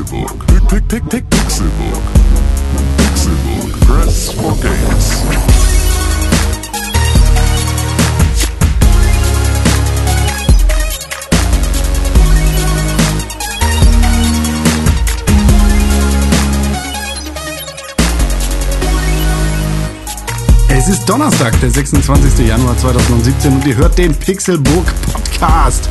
[0.00, 0.46] Pixelbook.
[0.46, 2.02] Pick, pick, pick, Pixelbook.
[2.96, 3.80] Pixelbook.
[3.80, 5.22] Press for games.
[20.68, 22.46] Es ist Donnerstag, der 26.
[22.46, 25.90] Januar 2017 und ihr hört den Pixelbook Podcast.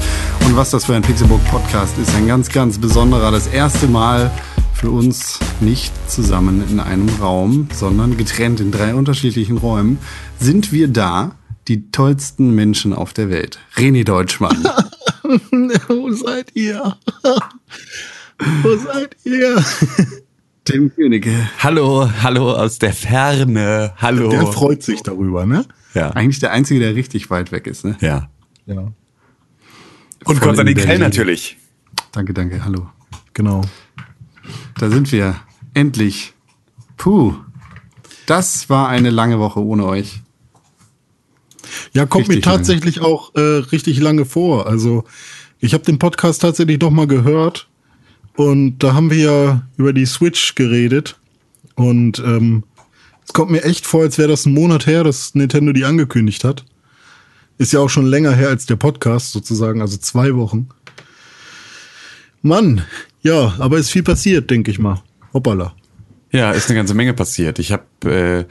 [0.49, 3.29] Und was das für ein Pixelbook Podcast ist, ein ganz, ganz besonderer.
[3.29, 4.31] Das erste Mal
[4.73, 9.99] für uns nicht zusammen in einem Raum, sondern getrennt in drei unterschiedlichen Räumen,
[10.39, 11.35] sind wir da,
[11.67, 13.59] die tollsten Menschen auf der Welt.
[13.75, 14.57] René Deutschmann.
[15.87, 16.97] Wo seid ihr?
[18.63, 19.63] Wo seid ihr?
[20.65, 21.47] Tim Königke.
[21.59, 23.93] Hallo, hallo aus der Ferne.
[23.97, 24.31] Hallo.
[24.31, 25.65] Der freut sich darüber, ne?
[25.93, 26.09] ja.
[26.09, 27.85] Eigentlich der Einzige, der richtig weit weg ist.
[27.85, 27.97] Ne?
[28.01, 28.31] ja.
[28.65, 28.91] Ja,
[30.25, 31.57] Und Konstantin in Krell natürlich.
[32.11, 32.89] Danke, danke, hallo.
[33.33, 33.61] genau.
[34.77, 35.35] Da sind wir.
[35.73, 36.33] Endlich.
[36.97, 37.35] Puh.
[38.25, 40.21] Das war eine lange Woche ohne euch.
[41.93, 42.57] Ja, kommt mir Richtig lange.
[42.57, 43.39] tatsächlich auch äh,
[43.71, 44.67] richtig lange vor.
[44.67, 45.03] Also
[45.59, 47.67] ich habe den Podcast tatsächlich noch mal gehört
[48.35, 51.19] und da haben wir ja über die Switch geredet
[51.75, 52.63] und ähm,
[53.25, 56.43] es kommt mir echt vor, als wäre das ein Monat her, dass Nintendo die angekündigt
[56.43, 56.65] hat.
[57.59, 60.69] Ist ja auch schon länger her als der Podcast sozusagen, also zwei Wochen.
[62.41, 62.83] Mann,
[63.21, 65.03] ja, aber ist viel passiert, denke ich mal.
[65.33, 65.75] Hoppala.
[66.31, 67.59] Ja, ist eine ganze Menge passiert.
[67.59, 68.45] Ich habe, äh,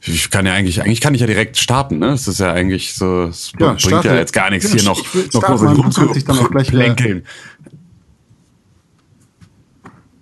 [0.00, 2.12] ich kann ja eigentlich, eigentlich kann ich ja direkt starten, ne?
[2.12, 4.08] Es ist ja eigentlich so, es Ja, bringt starte.
[4.08, 7.26] ja jetzt gar nichts Ja, hier noch, noch groß rumzuplänkeln.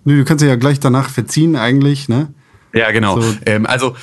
[0.03, 2.33] Nö, du kannst ja gleich danach verziehen eigentlich, ne?
[2.73, 3.21] Ja, genau.
[3.21, 3.35] So.
[3.45, 3.95] Ähm, also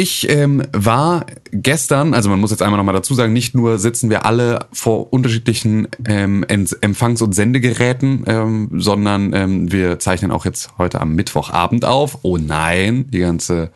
[0.00, 4.08] ich ähm, war gestern, also man muss jetzt einmal nochmal dazu sagen, nicht nur sitzen
[4.08, 10.70] wir alle vor unterschiedlichen ähm, Empfangs- und Sendegeräten, ähm, sondern ähm, wir zeichnen auch jetzt
[10.78, 12.20] heute am Mittwochabend auf.
[12.22, 13.72] Oh nein, die ganze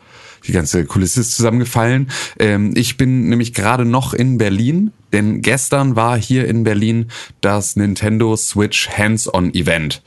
[0.47, 2.09] die ganze Kulisse ist zusammengefallen.
[2.39, 7.07] Ähm, ich bin nämlich gerade noch in Berlin, denn gestern war hier in Berlin
[7.39, 10.01] das Nintendo Switch Hands-on Event.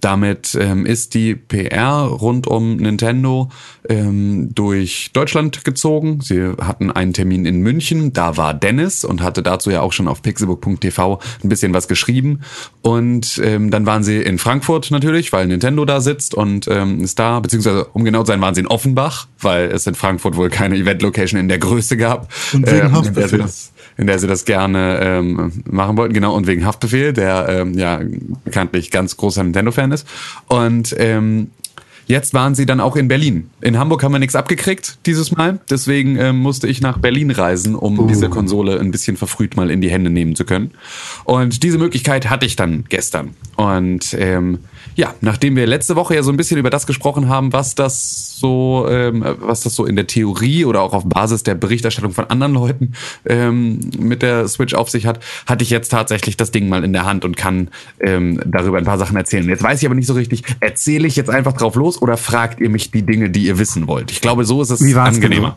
[0.00, 3.50] Damit ähm, ist die PR rund um Nintendo
[3.90, 6.22] ähm, durch Deutschland gezogen.
[6.22, 10.08] Sie hatten einen Termin in München, da war Dennis und hatte dazu ja auch schon
[10.08, 12.40] auf pixelbook.tv ein bisschen was geschrieben.
[12.80, 17.18] Und ähm, dann waren sie in Frankfurt natürlich, weil Nintendo da sitzt und ähm, ist
[17.18, 20.48] da, beziehungsweise um genau zu sein, waren sie in Offenbach, weil es in Frankfurt wohl
[20.48, 22.32] keine Event-Location in der Größe gab.
[22.54, 23.44] Und wegen ähm,
[23.96, 28.00] in der sie das gerne ähm, machen wollten, genau, und wegen Haftbefehl, der ähm, ja
[28.44, 30.06] bekanntlich ganz großer Nintendo-Fan ist.
[30.48, 31.50] Und ähm,
[32.06, 33.50] jetzt waren sie dann auch in Berlin.
[33.60, 37.74] In Hamburg haben wir nichts abgekriegt dieses Mal, deswegen ähm, musste ich nach Berlin reisen,
[37.74, 40.72] um diese Konsole ein bisschen verfrüht mal in die Hände nehmen zu können.
[41.24, 43.30] Und diese Möglichkeit hatte ich dann gestern.
[43.56, 44.58] Und ähm,
[44.94, 48.38] ja, nachdem wir letzte Woche ja so ein bisschen über das gesprochen haben, was das
[48.38, 52.26] so, ähm, was das so in der Theorie oder auch auf Basis der Berichterstattung von
[52.26, 52.92] anderen Leuten
[53.26, 56.92] ähm, mit der Switch auf sich hat, hatte ich jetzt tatsächlich das Ding mal in
[56.92, 57.68] der Hand und kann
[58.00, 59.48] ähm, darüber ein paar Sachen erzählen.
[59.48, 62.60] Jetzt weiß ich aber nicht so richtig, erzähle ich jetzt einfach drauf los oder fragt
[62.60, 64.10] ihr mich die Dinge, die ihr wissen wollt?
[64.10, 65.56] Ich glaube, so ist es angenehmer.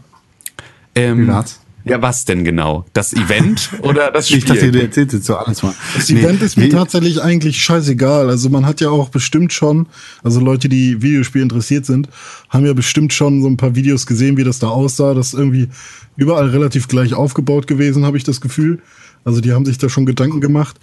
[0.95, 1.59] Ähm, Wie war's?
[1.89, 2.85] Ja, was denn genau?
[2.93, 4.39] Das Event oder das Spiel?
[4.39, 5.73] Ich dachte, du erzählst jetzt so alles mal.
[5.95, 8.29] Das Event ist mir wie- tatsächlich eigentlich scheißegal.
[8.29, 9.87] Also man hat ja auch bestimmt schon,
[10.23, 12.09] also Leute, die Videospiel interessiert sind,
[12.49, 15.13] haben ja bestimmt schon so ein paar Videos gesehen, wie das da aussah.
[15.13, 15.69] Das ist irgendwie
[16.15, 18.79] überall relativ gleich aufgebaut gewesen, habe ich das Gefühl.
[19.23, 20.77] Also die haben sich da schon Gedanken gemacht.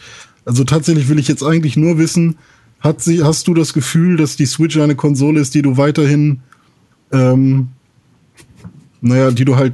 [0.44, 2.36] Also tatsächlich will ich jetzt eigentlich nur wissen,
[2.80, 6.40] hat sie, hast du das Gefühl, dass die Switch eine Konsole ist, die du weiterhin,
[7.12, 7.68] ähm,
[9.00, 9.72] naja, die du halt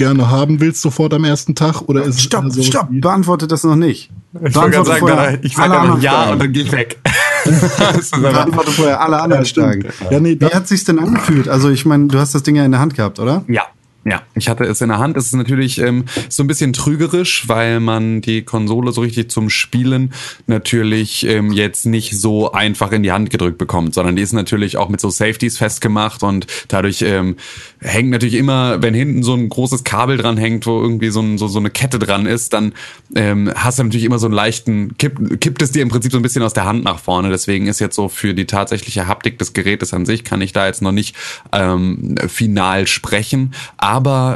[0.00, 1.82] gerne haben willst sofort am ersten Tag?
[1.82, 4.10] Oder ist es Stopp, so stopp, wie- beantworte das noch nicht.
[4.44, 6.32] Ich wollte sagen, vorher ich sage anderen ja Fragen.
[6.32, 6.98] und dann geh ich weg.
[8.20, 9.84] Beantworte vorher alle anderen Fragen.
[10.10, 11.48] Ja, nee, Wie hat sich's denn angefühlt?
[11.48, 13.44] Also ich meine, du hast das Ding ja in der Hand gehabt, oder?
[13.48, 13.62] Ja.
[14.04, 15.18] Ja, ich hatte es in der Hand.
[15.18, 19.50] Es ist natürlich ähm, so ein bisschen trügerisch, weil man die Konsole so richtig zum
[19.50, 20.14] Spielen
[20.46, 24.78] natürlich ähm, jetzt nicht so einfach in die Hand gedrückt bekommt, sondern die ist natürlich
[24.78, 27.36] auch mit so Safeties festgemacht und dadurch ähm,
[27.80, 31.36] hängt natürlich immer, wenn hinten so ein großes Kabel dran hängt, wo irgendwie so, ein,
[31.36, 32.72] so, so eine Kette dran ist, dann
[33.14, 36.18] ähm, hast du natürlich immer so einen leichten, kipp, kippt es dir im Prinzip so
[36.18, 37.28] ein bisschen aus der Hand nach vorne.
[37.28, 40.66] Deswegen ist jetzt so für die tatsächliche Haptik des Gerätes an sich, kann ich da
[40.66, 41.14] jetzt noch nicht
[41.52, 43.52] ähm, final sprechen.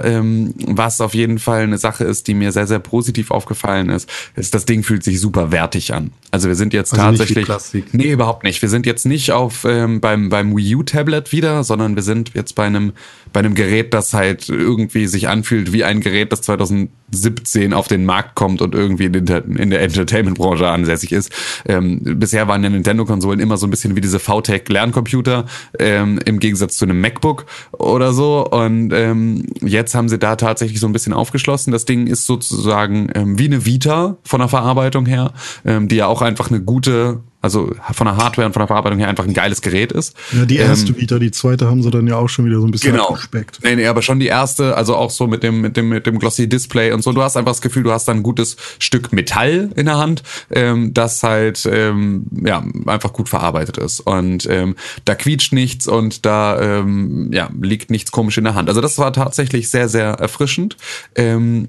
[0.04, 4.08] Ähm, was auf jeden Fall eine Sache ist, die mir sehr, sehr positiv aufgefallen ist,
[4.36, 6.12] ist, das Ding fühlt sich super wertig an.
[6.30, 7.46] Also wir sind jetzt Also tatsächlich.
[7.92, 8.60] Nee, überhaupt nicht.
[8.60, 12.54] Wir sind jetzt nicht auf ähm, beim, beim Wii U-Tablet wieder, sondern wir sind jetzt
[12.54, 12.92] bei einem,
[13.34, 18.06] bei einem Gerät, das halt irgendwie sich anfühlt wie ein Gerät, das 2017 auf den
[18.06, 21.30] Markt kommt und irgendwie in, der- in der Entertainment-Branche ansässig ist.
[21.66, 25.46] Ähm, bisher waren ja Nintendo-Konsolen immer so ein bisschen wie diese VTech-Lerncomputer,
[25.78, 28.46] ähm, im Gegensatz zu einem MacBook oder so.
[28.48, 31.72] Und ähm, jetzt haben sie da tatsächlich so ein bisschen aufgeschlossen.
[31.72, 35.32] Das Ding ist sozusagen ähm, wie eine Vita von der Verarbeitung her,
[35.64, 38.98] ähm, die ja auch einfach eine gute, also von der Hardware und von der Verarbeitung
[38.98, 40.16] her einfach ein geiles Gerät ist.
[40.32, 42.66] Ja, die Ähm, erste Vita, die zweite haben sie dann ja auch schon wieder so
[42.66, 43.08] ein bisschen Genau.
[43.08, 43.58] abgespeckt.
[43.62, 46.18] Nee, nee, aber schon die erste, also auch so mit dem, mit dem, mit dem
[46.18, 47.12] glossy Display und so.
[47.12, 50.22] Du hast einfach das Gefühl, du hast da ein gutes Stück Metall in der Hand,
[50.50, 54.00] ähm, das halt, ähm, ja, einfach gut verarbeitet ist.
[54.00, 54.74] Und ähm,
[55.04, 58.68] da quietscht nichts und da, ähm, ja, liegt nichts komisch in der Hand.
[58.70, 60.76] Also das war tatsächlich sehr, sehr erfrischend.
[61.14, 61.68] Ähm,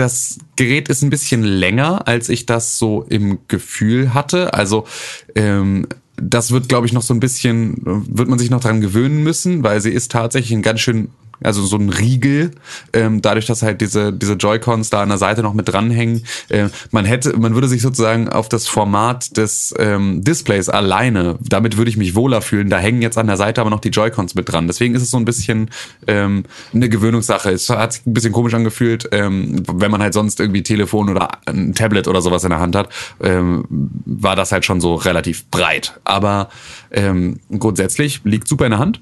[0.00, 4.54] das Gerät ist ein bisschen länger, als ich das so im Gefühl hatte.
[4.54, 4.86] Also
[5.34, 5.86] ähm,
[6.16, 9.62] das wird, glaube ich, noch so ein bisschen, wird man sich noch dran gewöhnen müssen,
[9.62, 11.08] weil sie ist tatsächlich ein ganz schön,
[11.42, 12.52] also so ein Riegel,
[12.92, 16.24] ähm, dadurch, dass halt diese, diese Joy-Cons da an der Seite noch mit dranhängen.
[16.48, 21.76] Äh, man hätte, man würde sich sozusagen auf das Format des ähm, Displays alleine, damit
[21.76, 22.70] würde ich mich wohler fühlen.
[22.70, 24.66] Da hängen jetzt an der Seite aber noch die Joy-Cons mit dran.
[24.66, 25.70] Deswegen ist es so ein bisschen
[26.06, 26.44] ähm,
[26.74, 27.50] eine Gewöhnungssache.
[27.50, 31.28] Es hat sich ein bisschen komisch angefühlt, ähm, wenn man halt sonst irgendwie Telefon oder
[31.46, 32.88] ein Tablet oder sowas in der Hand hat,
[33.22, 36.00] ähm, war das halt schon so relativ breit.
[36.04, 36.48] Aber
[36.90, 39.00] ähm, grundsätzlich liegt super in der Hand.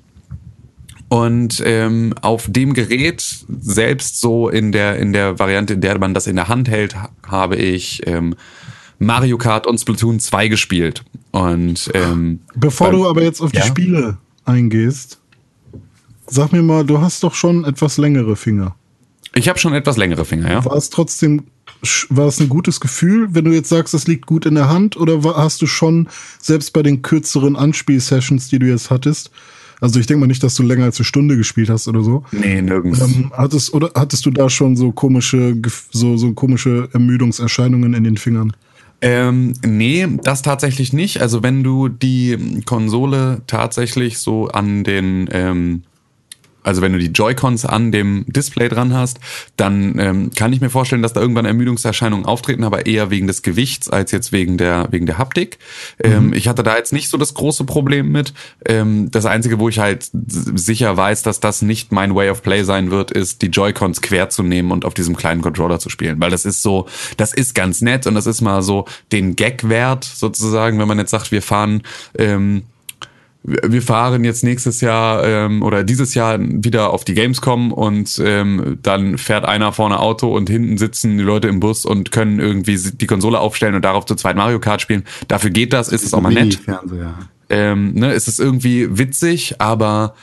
[1.08, 3.24] Und ähm, auf dem Gerät
[3.60, 6.96] selbst so in der in der Variante, in der man das in der Hand hält,
[6.96, 8.34] ha- habe ich ähm,
[8.98, 11.04] Mario Kart und Splatoon 2 gespielt.
[11.30, 13.62] Und ähm, Bevor du aber jetzt auf Ja?
[13.62, 15.18] die Spiele eingehst,
[16.26, 18.74] sag mir mal, du hast doch schon etwas längere Finger.
[19.34, 20.64] ich habe schon etwas längere Finger, ja.
[20.64, 21.44] War es trotzdem,
[22.10, 24.96] war es ein gutes Gefühl, wenn du jetzt sagst, es liegt gut in der Hand,
[24.98, 26.08] oder hast du schon,
[26.40, 29.30] selbst bei den kürzeren Anspielsessions, die du jetzt hattest,
[29.80, 32.24] also ich denke mal nicht, dass du länger als eine Stunde gespielt hast oder so,
[32.32, 33.00] Nee, nirgends.
[33.00, 35.56] ähm, hattest, oder hattest du da schon so komische,
[35.90, 38.52] so, so komische Ermüdungserscheinungen in den Fingern?
[39.00, 41.20] Ähm, nee, das tatsächlich nicht.
[41.20, 45.82] Also wenn du die Konsole tatsächlich so an den, ähm,
[46.68, 49.20] also wenn du die Joy-Cons an dem Display dran hast,
[49.56, 53.40] dann ähm, kann ich mir vorstellen, dass da irgendwann Ermüdungserscheinungen auftreten, aber eher wegen des
[53.40, 55.58] Gewichts als jetzt wegen der wegen der Haptik.
[56.04, 58.34] Ähm, ich hatte da jetzt nicht so das große Problem mit.
[58.66, 62.64] Ähm, das einzige, wo ich halt sicher weiß, dass das nicht mein Way of Play
[62.64, 66.20] sein wird, ist die Joy-Cons quer zu nehmen und auf diesem kleinen Controller zu spielen,
[66.20, 66.86] weil das ist so,
[67.16, 70.98] das ist ganz nett und das ist mal so den Gag wert sozusagen, wenn man
[70.98, 71.82] jetzt sagt, wir fahren
[72.18, 72.64] ähm,
[73.44, 78.78] wir fahren jetzt nächstes Jahr ähm, oder dieses Jahr wieder auf die Gamescom und ähm,
[78.82, 82.76] dann fährt einer vorne Auto und hinten sitzen die Leute im Bus und können irgendwie
[82.76, 85.04] die Konsole aufstellen und darauf zu zweit Mario Kart spielen.
[85.28, 86.60] Dafür geht das, ist es auch mal nett.
[87.48, 90.14] Ähm, ne, es ist irgendwie witzig, aber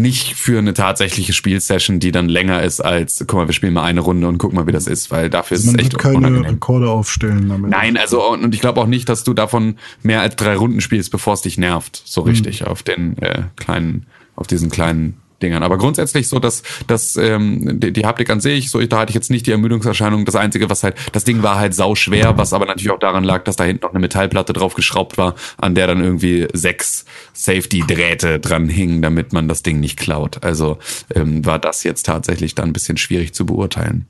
[0.00, 3.84] nicht für eine tatsächliche Spielsession, die dann länger ist als, guck mal, wir spielen mal
[3.84, 6.16] eine Runde und gucken mal, wie das ist, weil dafür ist Man es echt keine
[6.16, 6.50] unangenehm.
[6.50, 7.70] Rekorde aufstellen damit.
[7.70, 11.10] Nein, also und ich glaube auch nicht, dass du davon mehr als drei Runden spielst,
[11.10, 14.06] bevor es dich nervt, so richtig auf den äh, kleinen,
[14.36, 15.62] auf diesen kleinen Dingern.
[15.62, 19.14] Aber grundsätzlich so, dass, dass ähm, die, die Haptik an sich, so da hatte ich
[19.14, 20.24] jetzt nicht die Ermüdungserscheinung.
[20.24, 23.24] Das Einzige, was halt, das Ding war halt sau schwer, was aber natürlich auch daran
[23.24, 27.04] lag, dass da hinten noch eine Metallplatte drauf geschraubt war, an der dann irgendwie sechs
[27.32, 30.42] Safety-Drähte dran hingen, damit man das Ding nicht klaut.
[30.42, 30.78] Also
[31.14, 34.06] ähm, war das jetzt tatsächlich dann ein bisschen schwierig zu beurteilen.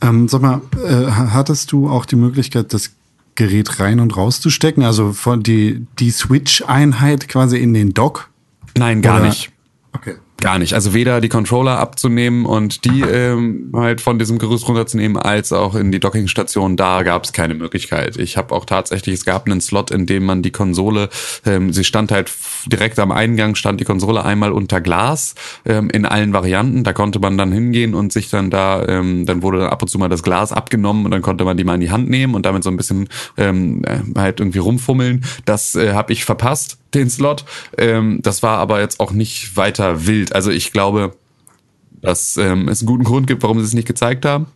[0.00, 2.92] Ähm, sag mal, äh, hattest du auch die Möglichkeit, das
[3.34, 4.82] Gerät rein und rauszustecken?
[4.82, 8.30] Also von die, die Switch-Einheit quasi in den Dock?
[8.76, 9.50] Nein, gar Oder- nicht.
[9.92, 10.14] Okay.
[10.40, 10.72] Gar nicht.
[10.74, 15.74] Also weder die Controller abzunehmen und die ähm, halt von diesem Gerüst runterzunehmen, als auch
[15.74, 18.16] in die Dockingstation, da gab es keine Möglichkeit.
[18.16, 21.08] Ich habe auch tatsächlich, es gab einen Slot, in dem man die Konsole,
[21.44, 22.30] ähm, sie stand halt
[22.66, 26.84] direkt am Eingang, stand die Konsole einmal unter Glas ähm, in allen Varianten.
[26.84, 29.88] Da konnte man dann hingehen und sich dann da, ähm, dann wurde dann ab und
[29.88, 32.36] zu mal das Glas abgenommen und dann konnte man die mal in die Hand nehmen
[32.36, 35.24] und damit so ein bisschen ähm, äh, halt irgendwie rumfummeln.
[35.46, 37.44] Das äh, habe ich verpasst den Slot.
[37.76, 40.27] Ähm, das war aber jetzt auch nicht weiter wild.
[40.34, 41.14] Also ich glaube,
[42.00, 44.46] dass ähm, es einen guten Grund gibt, warum sie es nicht gezeigt haben.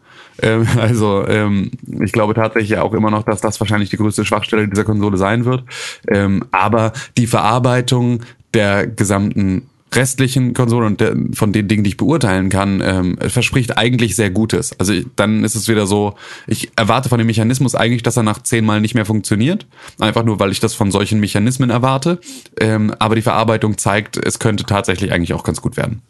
[0.40, 4.68] Ähm, also ähm, ich glaube tatsächlich auch immer noch, dass das wahrscheinlich die größte Schwachstelle
[4.68, 5.64] dieser Konsole sein wird.
[6.08, 8.22] Ähm, aber die Verarbeitung
[8.54, 14.16] der gesamten restlichen Konsole und von den Dingen, die ich beurteilen kann, ähm, verspricht eigentlich
[14.16, 14.78] sehr Gutes.
[14.78, 16.14] Also ich, dann ist es wieder so,
[16.46, 19.66] ich erwarte von dem Mechanismus eigentlich, dass er nach zehnmal nicht mehr funktioniert.
[19.98, 22.20] Einfach nur, weil ich das von solchen Mechanismen erwarte.
[22.58, 26.02] Ähm, aber die Verarbeitung zeigt, es könnte tatsächlich eigentlich auch ganz gut werden.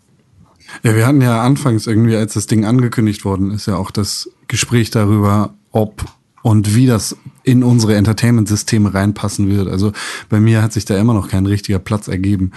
[0.82, 4.30] Ja, wir hatten ja anfangs irgendwie, als das Ding angekündigt worden ist, ja auch das
[4.48, 6.04] Gespräch darüber, ob
[6.42, 9.68] und wie das in unsere Entertainment-Systeme reinpassen wird.
[9.68, 9.92] Also
[10.28, 12.52] bei mir hat sich da immer noch kein richtiger Platz ergeben,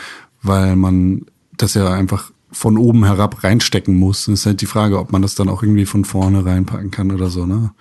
[0.45, 1.25] weil man
[1.57, 4.25] das ja einfach von oben herab reinstecken muss.
[4.25, 7.11] Das ist halt die Frage, ob man das dann auch irgendwie von vorne reinpacken kann
[7.11, 7.71] oder so, ne?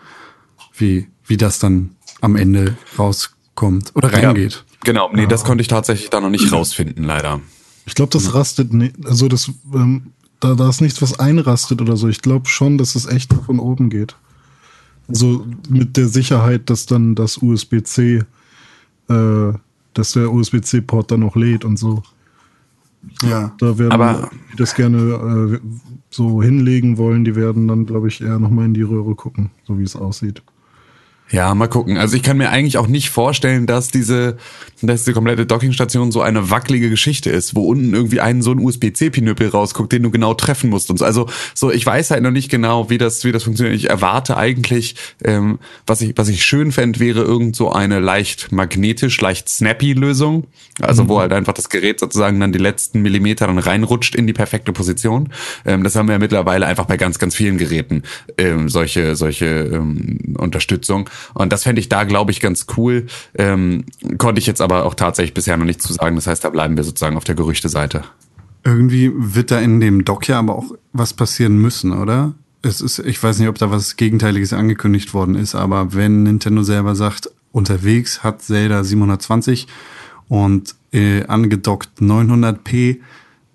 [0.77, 4.53] Wie, wie das dann am Ende rauskommt oder reingeht.
[4.53, 7.41] Ja, genau, nee, das konnte ich tatsächlich da noch nicht rausfinden, leider.
[7.87, 11.97] Ich glaube, das rastet nicht, also das, ähm, da, da ist nichts, was einrastet oder
[11.97, 12.09] so.
[12.09, 14.17] Ich glaube schon, dass es echt von oben geht.
[15.07, 18.23] Also mit der Sicherheit, dass dann das USB-C,
[19.09, 19.53] äh,
[19.93, 22.03] dass der USB-C-Port dann noch lädt und so.
[23.23, 23.53] Ja.
[23.59, 25.59] Da werden Aber- die das gerne äh,
[26.11, 29.79] so hinlegen wollen, die werden dann, glaube ich, eher nochmal in die Röhre gucken, so
[29.79, 30.43] wie es aussieht.
[31.35, 31.99] Ja, mal gucken.
[31.99, 34.37] Also ich kann mir eigentlich auch nicht vorstellen, dass diese,
[34.83, 38.61] dass die komplette Dockingstation so eine wackelige Geschichte ist, wo unten irgendwie ein so ein
[38.61, 41.05] USB-C-Pinöppel rausguckt, den du genau treffen musst und so.
[41.05, 43.75] Also so, ich weiß halt noch nicht genau, wie das, wie das funktioniert.
[43.75, 48.53] Ich erwarte eigentlich, ähm, was ich, was ich schön fände, wäre irgend so eine leicht
[48.53, 50.47] magnetisch, leicht snappy Lösung.
[50.81, 54.33] Also wo halt einfach das Gerät sozusagen dann die letzten Millimeter dann reinrutscht in die
[54.33, 55.31] perfekte Position.
[55.65, 58.03] Ähm, das haben wir ja mittlerweile einfach bei ganz, ganz vielen Geräten,
[58.39, 61.09] ähm, solche, solche ähm, Unterstützung.
[61.33, 63.07] Und das fände ich da, glaube ich, ganz cool.
[63.37, 63.85] Ähm,
[64.19, 66.17] konnte ich jetzt aber auch tatsächlich bisher noch nichts zu sagen.
[66.17, 68.05] Das heißt, da bleiben wir sozusagen auf der Gerüchteseite.
[68.65, 72.35] Irgendwie wird da in dem Dock ja aber auch was passieren müssen, oder?
[72.63, 76.63] Es ist, ich weiß nicht, ob da was Gegenteiliges angekündigt worden ist, aber wenn Nintendo
[76.63, 79.67] selber sagt, unterwegs hat Zelda 720
[80.29, 83.01] und äh, angedockt 900p,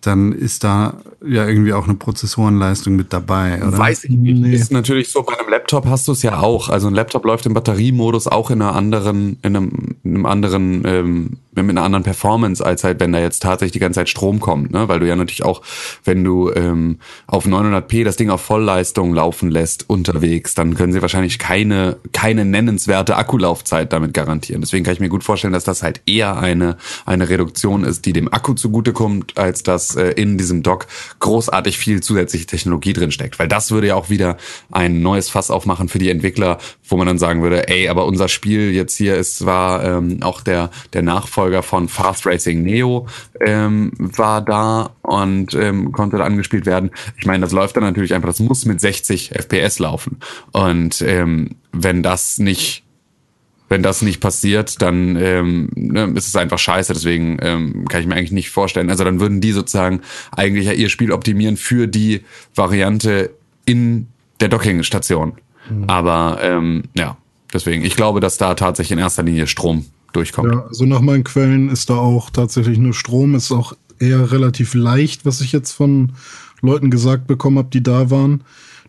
[0.02, 3.78] dann ist da ja irgendwie auch eine Prozessorenleistung mit dabei, oder?
[3.78, 4.40] Weiß ich nicht.
[4.40, 4.56] Nee.
[4.56, 6.70] Ist natürlich so, bei einem Laptop hast du es ja auch.
[6.70, 10.84] Also ein Laptop läuft im Batteriemodus auch in einer anderen, in einem, in einem anderen,
[10.86, 14.40] ähm, mit einer anderen Performance, als halt, wenn da jetzt tatsächlich die ganze Zeit Strom
[14.40, 14.88] kommt, ne?
[14.88, 15.62] Weil du ja natürlich auch,
[16.06, 21.02] wenn du ähm, auf 900p das Ding auf Vollleistung laufen lässt unterwegs, dann können sie
[21.02, 24.62] wahrscheinlich keine, keine nennenswerte Akkulaufzeit damit garantieren.
[24.62, 28.14] Deswegen kann ich mir gut vorstellen, dass das halt eher eine, eine Reduktion ist, die
[28.14, 30.88] dem Akku zugutekommt, als dass äh, in diesem Dock
[31.20, 33.40] großartig viel zusätzliche Technologie drin steckt.
[33.40, 34.38] Weil das würde ja auch wieder
[34.72, 38.28] ein neues Fass aufmachen für die Entwickler, wo man dann sagen würde, ey, aber unser
[38.28, 43.08] Spiel jetzt hier ist zwar ähm, auch der, der Nachfolger von Fast Racing Neo
[43.42, 46.92] ähm, war da und ähm, konnte da angespielt werden.
[47.18, 50.20] Ich meine, das läuft dann natürlich einfach, das muss mit 60 FPS laufen.
[50.52, 52.84] Und ähm, wenn das nicht
[53.70, 56.94] wenn das nicht passiert, dann ähm, ne, ist es einfach scheiße.
[56.94, 58.90] Deswegen ähm, kann ich mir eigentlich nicht vorstellen.
[58.90, 62.22] Also dann würden die sozusagen eigentlich ja ihr Spiel optimieren für die
[62.56, 63.32] Variante
[63.66, 64.08] in
[64.40, 65.34] der Dockingstation.
[65.88, 67.18] Aber ähm, ja,
[67.54, 70.52] deswegen, ich glaube, dass da tatsächlich in erster Linie Strom durchkommt.
[70.52, 74.74] Ja, also nach meinen Quellen ist da auch tatsächlich nur Strom, ist auch eher relativ
[74.74, 76.14] leicht, was ich jetzt von
[76.62, 78.44] Leuten gesagt bekommen habe, die da waren.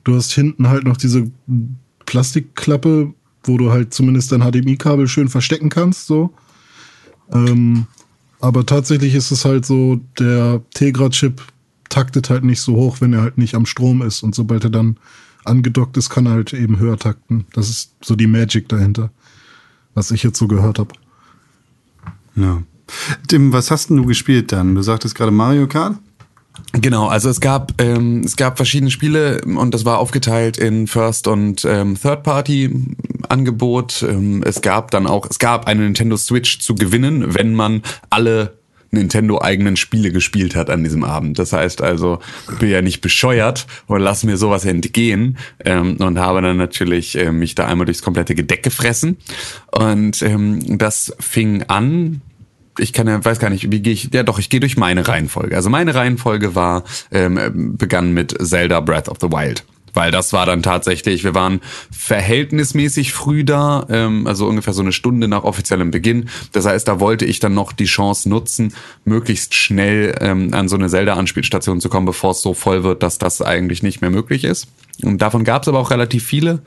[0.04, 1.30] Du hast hinten halt noch diese
[2.06, 3.12] Plastikklappe,
[3.50, 6.32] wo du halt zumindest dein HDMI-Kabel schön verstecken kannst, so.
[7.32, 7.86] Ähm,
[8.40, 11.42] aber tatsächlich ist es halt so, der Tegra-Chip
[11.88, 14.22] taktet halt nicht so hoch, wenn er halt nicht am Strom ist.
[14.22, 14.96] Und sobald er dann
[15.44, 17.44] angedockt ist, kann er halt eben höher takten.
[17.52, 19.10] Das ist so die Magic dahinter,
[19.94, 20.94] was ich jetzt so gehört habe.
[22.36, 22.62] Ja.
[23.28, 24.74] Tim, was hast denn du gespielt dann?
[24.74, 25.96] Du sagtest gerade Mario Kart?
[26.72, 31.26] Genau, also es gab ähm, es gab verschiedene Spiele und das war aufgeteilt in First
[31.26, 32.70] und ähm, Third Party
[33.30, 34.04] Angebot.
[34.08, 38.58] Ähm, es gab dann auch es gab eine Nintendo Switch zu gewinnen, wenn man alle
[38.90, 41.38] Nintendo eigenen Spiele gespielt hat an diesem Abend.
[41.38, 42.18] Das heißt also,
[42.50, 47.16] ich bin ja nicht bescheuert und lass mir sowas entgehen ähm, und habe dann natürlich
[47.16, 49.16] äh, mich da einmal durchs komplette Gedeck gefressen
[49.70, 52.22] und ähm, das fing an
[52.78, 55.06] ich kann ja, weiß gar nicht, wie gehe ich, ja doch, ich gehe durch meine
[55.06, 55.54] Reihenfolge.
[55.54, 59.64] Also meine Reihenfolge war, ähm, begann mit Zelda Breath of the Wild.
[59.94, 64.92] Weil das war dann tatsächlich, wir waren verhältnismäßig früh da, ähm, also ungefähr so eine
[64.92, 66.28] Stunde nach offiziellem Beginn.
[66.52, 70.76] Das heißt, da wollte ich dann noch die Chance nutzen, möglichst schnell ähm, an so
[70.76, 74.44] eine Zelda-Anspielstation zu kommen, bevor es so voll wird, dass das eigentlich nicht mehr möglich
[74.44, 74.68] ist.
[75.02, 76.60] Und davon gab es aber auch relativ viele.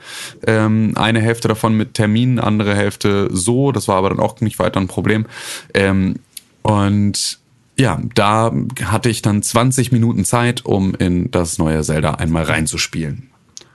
[0.46, 3.72] Ähm, eine Hälfte davon mit Terminen, andere Hälfte so.
[3.72, 5.26] Das war aber dann auch nicht weiter ein Problem.
[5.72, 6.16] Ähm,
[6.62, 7.38] und
[7.76, 8.52] ja, da
[8.84, 13.30] hatte ich dann 20 Minuten Zeit, um in das neue Zelda einmal reinzuspielen.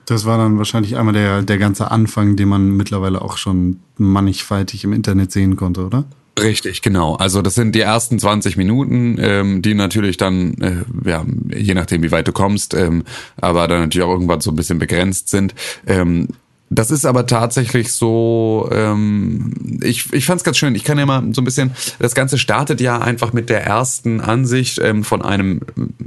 [0.05, 4.83] Das war dann wahrscheinlich einmal der, der ganze Anfang, den man mittlerweile auch schon mannigfaltig
[4.83, 6.05] im Internet sehen konnte, oder?
[6.39, 7.15] Richtig, genau.
[7.15, 11.25] Also das sind die ersten 20 Minuten, ähm, die natürlich dann, äh, ja,
[11.55, 13.03] je nachdem, wie weit du kommst, ähm,
[13.37, 15.53] aber dann natürlich auch irgendwann so ein bisschen begrenzt sind.
[15.85, 16.29] Ähm,
[16.69, 20.75] das ist aber tatsächlich so, ähm, ich, ich fand es ganz schön.
[20.75, 24.21] Ich kann ja mal so ein bisschen, das Ganze startet ja einfach mit der ersten
[24.21, 25.61] Ansicht ähm, von einem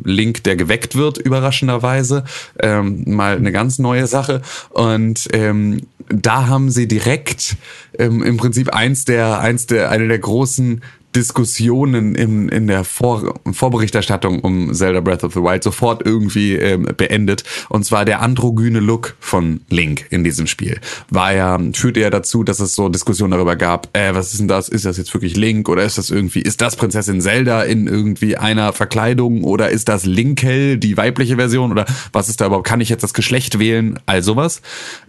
[0.05, 2.25] Link, der geweckt wird, überraschenderweise.
[2.61, 4.43] Ähm, mal eine ganz neue Sache.
[4.71, 7.57] Und ähm, da haben sie direkt
[7.99, 10.81] ähm, im Prinzip eins der, eins der, eine der großen
[11.15, 16.89] Diskussionen in, in der Vor Vorberichterstattung um Zelda Breath of the Wild sofort irgendwie ähm,
[16.97, 17.45] beendet.
[17.69, 20.81] Und zwar der androgyne Look von Link in diesem Spiel.
[21.11, 24.49] War ja, führte ja dazu, dass es so Diskussionen darüber gab, äh, was ist denn
[24.49, 24.69] das?
[24.69, 28.37] Ist das jetzt wirklich Link oder ist das irgendwie, ist das Prinzessin Zelda in irgendwie
[28.37, 32.67] einer Verkleidung oder ist das Linkel, die weibliche Version oder was ist da überhaupt?
[32.67, 33.99] Kann ich jetzt das Geschlecht wählen?
[34.07, 34.63] All sowas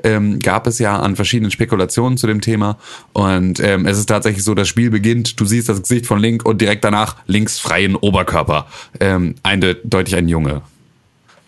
[0.04, 2.78] ähm, gab es ja an verschiedenen Spekulationen zu dem Thema.
[3.14, 6.46] Und ähm, es ist tatsächlich so, das Spiel beginnt, du siehst das Gesicht von Link
[6.46, 8.68] und direkt danach links freien Oberkörper.
[9.00, 10.62] Ähm, eindeutig ein Junge.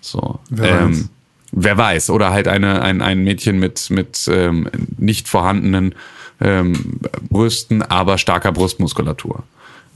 [0.01, 0.39] So.
[0.49, 1.09] Wer ähm, weiß.
[1.51, 2.09] wer weiß.
[2.11, 5.95] Oder halt eine, ein, ein Mädchen mit, mit ähm, nicht vorhandenen
[6.39, 6.99] ähm,
[7.29, 9.43] Brüsten, aber starker Brustmuskulatur.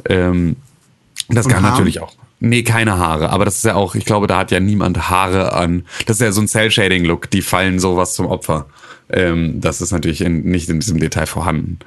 [0.07, 0.55] Ähm,
[1.27, 1.73] das Und kann Haaren?
[1.73, 2.13] natürlich auch.
[2.41, 5.53] Nee, keine Haare, aber das ist ja auch, ich glaube, da hat ja niemand Haare
[5.53, 5.85] an.
[6.05, 8.67] Das ist ja so ein Cell-Shading-Look, die fallen sowas zum Opfer.
[9.11, 11.79] Ähm, das ist natürlich in, nicht in diesem Detail vorhanden.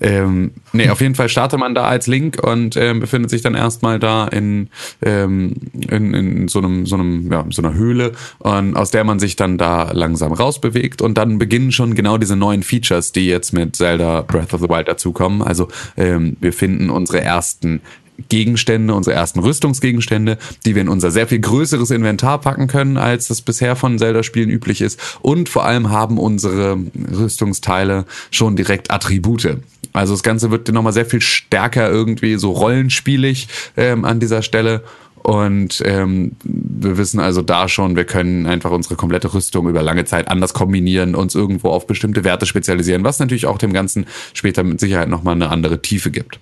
[0.00, 3.54] Ähm, nee, auf jeden Fall startet man da als Link und ähm, befindet sich dann
[3.54, 4.68] erstmal da in,
[5.02, 9.18] ähm, in, in so einem, so einem, ja, so einer Höhle, und aus der man
[9.18, 13.52] sich dann da langsam rausbewegt und dann beginnen schon genau diese neuen Features, die jetzt
[13.52, 15.42] mit Zelda Breath of the Wild dazukommen.
[15.42, 17.80] Also ähm, wir finden unsere ersten
[18.28, 23.28] Gegenstände, unsere ersten Rüstungsgegenstände, die wir in unser sehr viel größeres Inventar packen können, als
[23.28, 25.00] das bisher von Zelda-Spielen üblich ist.
[25.20, 26.78] Und vor allem haben unsere
[27.12, 29.58] Rüstungsteile schon direkt Attribute.
[29.92, 34.82] Also das Ganze wird nochmal sehr viel stärker irgendwie so rollenspielig ähm, an dieser Stelle.
[35.24, 40.04] Und ähm, wir wissen also da schon, wir können einfach unsere komplette Rüstung über lange
[40.04, 44.62] Zeit anders kombinieren, uns irgendwo auf bestimmte Werte spezialisieren, was natürlich auch dem Ganzen später
[44.64, 46.40] mit Sicherheit nochmal eine andere Tiefe gibt.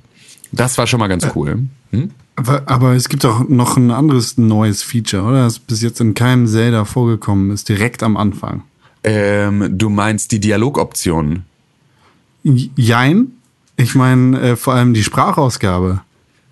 [0.53, 1.65] Das war schon mal ganz cool.
[1.91, 2.11] Hm?
[2.37, 5.45] Aber, aber es gibt auch noch ein anderes neues Feature, oder?
[5.45, 8.63] Das bis jetzt in keinem Zelda vorgekommen ist, direkt am Anfang.
[9.05, 11.45] Ähm, du meinst die Dialogoptionen?
[12.45, 13.33] Jein.
[13.77, 16.03] Ich meine äh, vor allem die Sprachausgabe.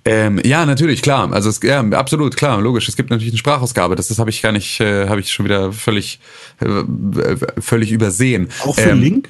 [0.04, 1.30] Ähm, ja, natürlich, klar.
[1.33, 2.88] Also es, ja, absolut, klar, logisch.
[2.88, 3.97] Es gibt natürlich eine Sprachausgabe.
[3.97, 6.21] Das, das habe ich gar nicht, äh, habe ich schon wieder völlig,
[6.61, 8.49] äh, äh, völlig übersehen.
[8.64, 9.28] Auch für Ähm, Link?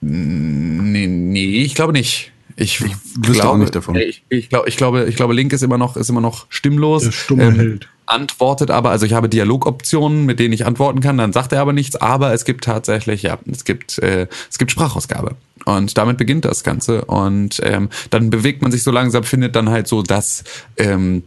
[0.00, 2.30] Nee, nee, ich glaube nicht.
[2.56, 3.96] Ich, ich auch nicht davon.
[3.96, 7.02] Ich, ich, glaube, ich glaube, ich glaube, Link ist immer noch, ist immer noch stimmlos.
[7.04, 7.88] Der stumme Held.
[8.06, 11.72] Antwortet aber, also ich habe Dialogoptionen, mit denen ich antworten kann, dann sagt er aber
[11.72, 15.36] nichts, aber es gibt tatsächlich, ja, es gibt, äh, es gibt Sprachausgabe.
[15.64, 17.06] Und damit beginnt das Ganze.
[17.06, 20.44] Und ähm, dann bewegt man sich so langsam, findet dann halt so das,
[20.76, 21.22] ähm,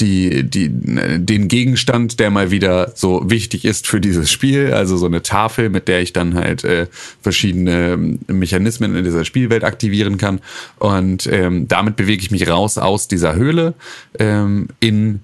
[0.00, 5.06] die, die, den Gegenstand, der mal wieder so wichtig ist für dieses Spiel, also so
[5.06, 6.86] eine Tafel, mit der ich dann halt äh,
[7.20, 10.40] verschiedene ähm, Mechanismen in dieser Spielwelt aktivieren kann.
[10.78, 13.74] Und ähm, damit bewege ich mich raus aus dieser Höhle
[14.18, 15.20] ähm, in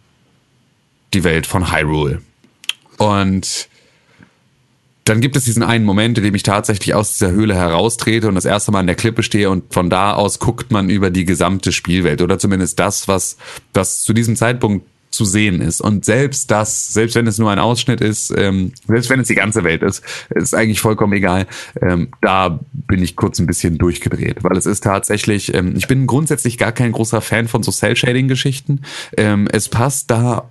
[1.14, 2.20] die Welt von Hyrule.
[2.98, 3.68] Und
[5.08, 8.34] dann gibt es diesen einen Moment, in dem ich tatsächlich aus dieser Höhle heraustrete und
[8.34, 11.24] das erste Mal an der Klippe stehe und von da aus guckt man über die
[11.24, 13.36] gesamte Spielwelt oder zumindest das, was
[13.72, 15.80] das zu diesem Zeitpunkt zu sehen ist.
[15.80, 19.34] Und selbst das, selbst wenn es nur ein Ausschnitt ist, ähm, selbst wenn es die
[19.34, 21.46] ganze Welt ist, ist eigentlich vollkommen egal.
[21.80, 26.06] Ähm, da bin ich kurz ein bisschen durchgedreht, weil es ist tatsächlich, ähm, ich bin
[26.06, 28.82] grundsätzlich gar kein großer Fan von so Cell-Shading-Geschichten.
[29.16, 30.50] Ähm, es passt da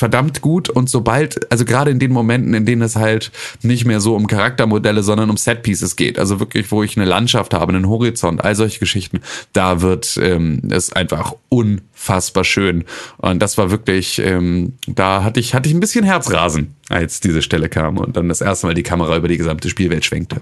[0.00, 3.30] verdammt gut und sobald, also gerade in den Momenten, in denen es halt
[3.62, 7.52] nicht mehr so um Charaktermodelle, sondern um Setpieces geht, also wirklich, wo ich eine Landschaft
[7.52, 9.20] habe, einen Horizont, all solche Geschichten,
[9.52, 12.84] da wird ähm, es einfach unfassbar schön
[13.18, 17.42] und das war wirklich, ähm, da hatte ich hatte ich ein bisschen Herzrasen, als diese
[17.42, 20.40] Stelle kam und dann das erste Mal die Kamera über die gesamte Spielwelt schwenkte.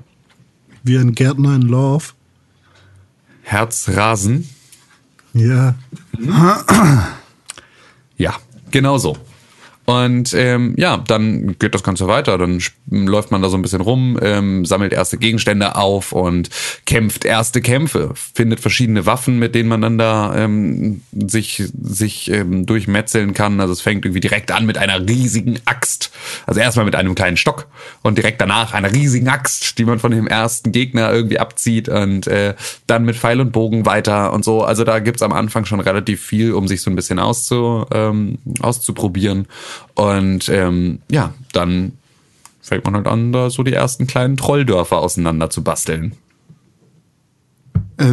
[0.85, 2.05] Wie ein Gärtner in Love.
[3.42, 4.49] Herzrasen,
[5.33, 5.75] Ja.
[8.16, 8.35] Ja,
[8.71, 9.16] genau so.
[9.88, 12.37] Und ähm, ja, dann geht das Ganze weiter.
[12.37, 16.51] Dann läuft man da so ein bisschen rum, ähm, sammelt erste Gegenstände auf und
[16.87, 22.66] kämpft erste Kämpfe, findet verschiedene Waffen, mit denen man dann da ähm, sich sich ähm,
[22.66, 23.61] durchmetzeln kann.
[23.61, 26.11] Also es fängt irgendwie direkt an mit einer riesigen Axt.
[26.46, 27.66] Also erstmal mit einem kleinen Stock
[28.03, 32.27] und direkt danach einer riesigen Axt, die man von dem ersten Gegner irgendwie abzieht und
[32.27, 32.55] äh,
[32.87, 34.62] dann mit Pfeil und Bogen weiter und so.
[34.62, 38.38] Also da gibt's am Anfang schon relativ viel, um sich so ein bisschen auszu, ähm,
[38.61, 39.46] auszuprobieren.
[39.94, 41.92] Und ähm, ja, dann
[42.68, 46.12] fängt man halt an, da so die ersten kleinen Trolldörfer auseinander zu basteln.
[47.96, 48.07] Äh,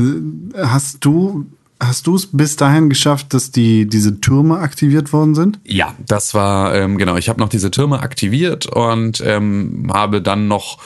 [0.58, 1.46] hast du
[1.80, 5.60] hast du es bis dahin geschafft, dass die diese Türme aktiviert worden sind?
[5.66, 10.48] Ja, das war, ähm, genau, ich habe noch diese Türme aktiviert und ähm, habe dann
[10.48, 10.80] noch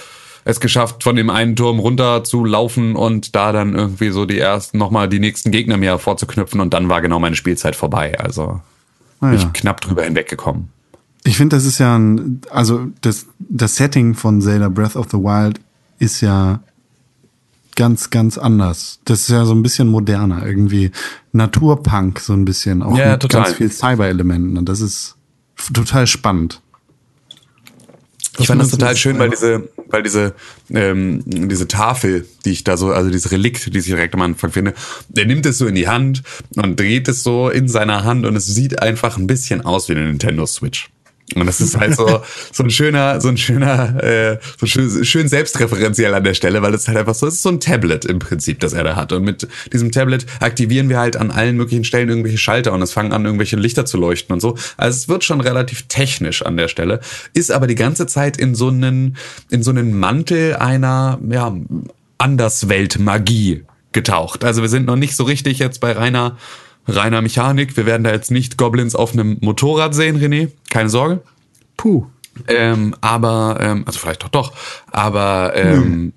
[0.46, 4.40] es geschafft, von dem einen Turm runter zu laufen und da dann irgendwie so die
[4.40, 8.20] ersten, nochmal die nächsten Gegner mir vorzuknüpfen und dann war genau meine Spielzeit vorbei.
[8.20, 8.60] Also
[9.22, 9.46] Ah, bin ja.
[9.46, 10.70] ich knapp drüber hinweggekommen.
[11.30, 15.18] Ich finde, das ist ja ein, also das, das Setting von Zelda Breath of the
[15.18, 15.60] Wild
[16.00, 16.60] ist ja
[17.76, 19.00] ganz, ganz anders.
[19.06, 20.90] Das ist ja so ein bisschen moderner, irgendwie
[21.32, 23.44] Naturpunk so ein bisschen, auch Ja, mit total.
[23.44, 24.58] ganz viel Cyber-Elementen.
[24.58, 25.18] Und das ist
[25.72, 26.62] total spannend.
[28.40, 30.34] Ich fand das total schön, weil diese, weil diese,
[30.72, 34.52] ähm, diese Tafel, die ich da so, also dieses Relikt, die ich direkt am Anfang
[34.52, 34.74] finde,
[35.10, 36.24] der nimmt es so in die Hand
[36.56, 39.94] und dreht es so in seiner Hand und es sieht einfach ein bisschen aus wie
[39.94, 40.90] eine Nintendo Switch.
[41.36, 45.28] Und das ist halt so, so ein schöner, so ein schöner, äh, so schön, schön
[45.28, 48.20] selbstreferenziell an der Stelle, weil es halt einfach so, es ist so ein Tablet im
[48.20, 49.12] Prinzip, das er da hat.
[49.12, 52.94] Und mit diesem Tablet aktivieren wir halt an allen möglichen Stellen irgendwelche Schalter und es
[52.94, 54.58] fangen an, irgendwelche Lichter zu leuchten und so.
[54.78, 57.00] Also es wird schon relativ technisch an der Stelle,
[57.34, 59.18] ist aber die ganze Zeit in so einen,
[59.50, 61.56] in so einen Mantel einer, ja,
[62.18, 64.44] Anderswelt-Magie getaucht.
[64.44, 66.38] Also wir sind noch nicht so richtig jetzt bei reiner,
[66.90, 67.78] reiner Mechanik.
[67.78, 70.50] Wir werden da jetzt nicht Goblins auf einem Motorrad sehen, René.
[70.70, 71.22] Keine Sorge.
[71.78, 72.06] Puh.
[72.48, 74.54] Ähm, aber, ähm, also vielleicht doch doch,
[74.92, 76.14] aber ähm,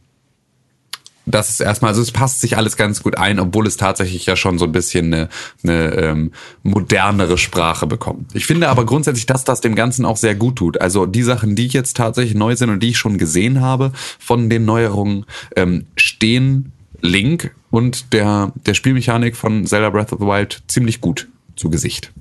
[1.25, 4.35] das ist erstmal, also es passt sich alles ganz gut ein, obwohl es tatsächlich ja
[4.35, 5.29] schon so ein bisschen eine,
[5.63, 6.33] eine ähm,
[6.63, 8.35] modernere Sprache bekommt.
[8.35, 10.81] Ich finde aber grundsätzlich, dass das dem Ganzen auch sehr gut tut.
[10.81, 14.51] Also die Sachen, die jetzt tatsächlich neu sind und die ich schon gesehen habe von
[14.51, 20.63] den Neuerungen, ähm, stehen Link und der, der Spielmechanik von Zelda Breath of the Wild
[20.69, 22.13] ziemlich gut zu Gesicht.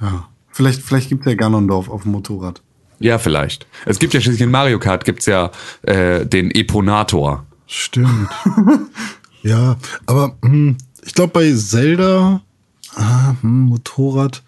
[0.00, 0.28] Ja.
[0.52, 2.60] Vielleicht, vielleicht gibt's ja Ganondorf auf dem Motorrad.
[2.98, 3.66] Ja, vielleicht.
[3.86, 5.50] Es gibt ja schließlich in Mario Kart gibt's ja
[5.82, 7.46] äh, den Eponator.
[7.66, 8.28] Stimmt.
[9.42, 9.76] ja,
[10.06, 12.42] aber hm, ich glaube bei Zelda,
[12.94, 14.42] ah, hm, Motorrad,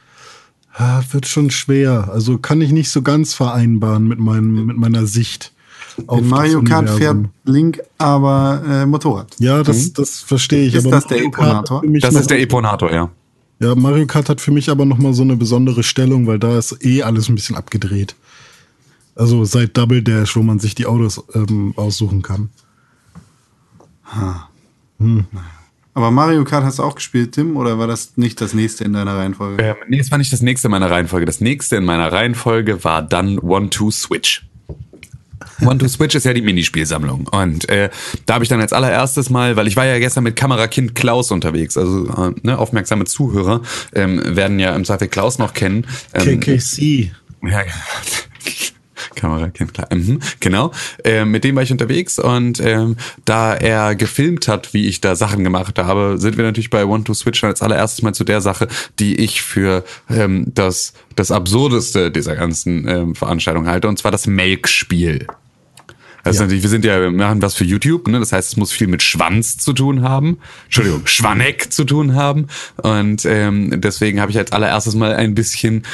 [0.74, 2.10] ah, wird schon schwer.
[2.12, 5.53] Also kann ich nicht so ganz vereinbaren mit, meinem, mit meiner Sicht.
[6.06, 7.16] Auf In das Mario Kart fährt.
[7.44, 9.34] Link aber äh, Motorrad.
[9.38, 10.74] Ja, das, das verstehe ich.
[10.74, 12.00] Ist aber das der Mario Kart Eponator?
[12.00, 13.10] Das ist der Eponator, ja.
[13.60, 16.58] Ja, Mario Kart hat für mich aber noch mal so eine besondere Stellung, weil da
[16.58, 18.14] ist eh alles ein bisschen abgedreht.
[19.14, 22.50] Also seit Double Dash, wo man sich die Autos ähm, aussuchen kann.
[25.94, 28.92] Aber Mario Kart hast du auch gespielt, Tim, oder war das nicht das nächste in
[28.92, 29.62] deiner Reihenfolge?
[29.62, 31.26] Ähm, nee, das war nicht das nächste in meiner Reihenfolge.
[31.26, 34.46] Das nächste in meiner Reihenfolge war dann One-Two-Switch.
[35.60, 37.28] One-Two-Switch ist ja die Minispielsammlung.
[37.28, 37.90] Und äh,
[38.26, 41.30] da habe ich dann als allererstes mal, weil ich war ja gestern mit Kamerakind Klaus
[41.30, 43.62] unterwegs, also äh, ne, aufmerksame Zuhörer
[43.94, 45.86] ähm, werden ja im Zweifel Klaus noch kennen.
[46.12, 47.12] Ähm, KKC.
[47.46, 47.62] Ja,
[49.14, 49.88] Kamera kennt klar.
[49.92, 50.72] Mhm, genau.
[51.04, 55.16] Ähm, mit dem war ich unterwegs und ähm, da er gefilmt hat, wie ich da
[55.16, 58.24] Sachen gemacht habe, sind wir natürlich bei One to Switch dann als allererstes mal zu
[58.24, 63.98] der Sache, die ich für ähm, das das absurdeste dieser ganzen ähm, Veranstaltung halte, und
[63.98, 65.26] zwar das Melk-Spiel.
[66.24, 68.18] Also natürlich, wir sind ja, wir machen was für YouTube, ne?
[68.18, 70.38] Das heißt, es muss viel mit Schwanz zu tun haben.
[70.64, 72.46] Entschuldigung, Schwanneck zu tun haben.
[72.82, 75.84] Und ähm, deswegen habe ich als allererstes mal ein bisschen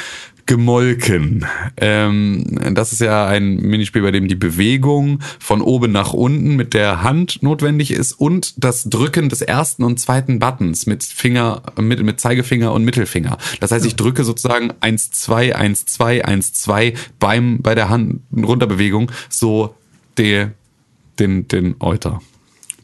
[0.45, 1.45] gemolken.
[1.77, 6.73] Ähm, das ist ja ein Minispiel, bei dem die Bewegung von oben nach unten mit
[6.73, 12.03] der Hand notwendig ist und das Drücken des ersten und zweiten Buttons mit Finger, mit,
[12.03, 13.37] mit Zeigefinger und Mittelfinger.
[13.59, 18.21] Das heißt, ich drücke sozusagen 1, 2, 1, 2, 1, 2 beim, bei der Hand
[18.35, 19.75] runterbewegung so
[20.17, 20.47] die,
[21.19, 22.21] den, den Euter.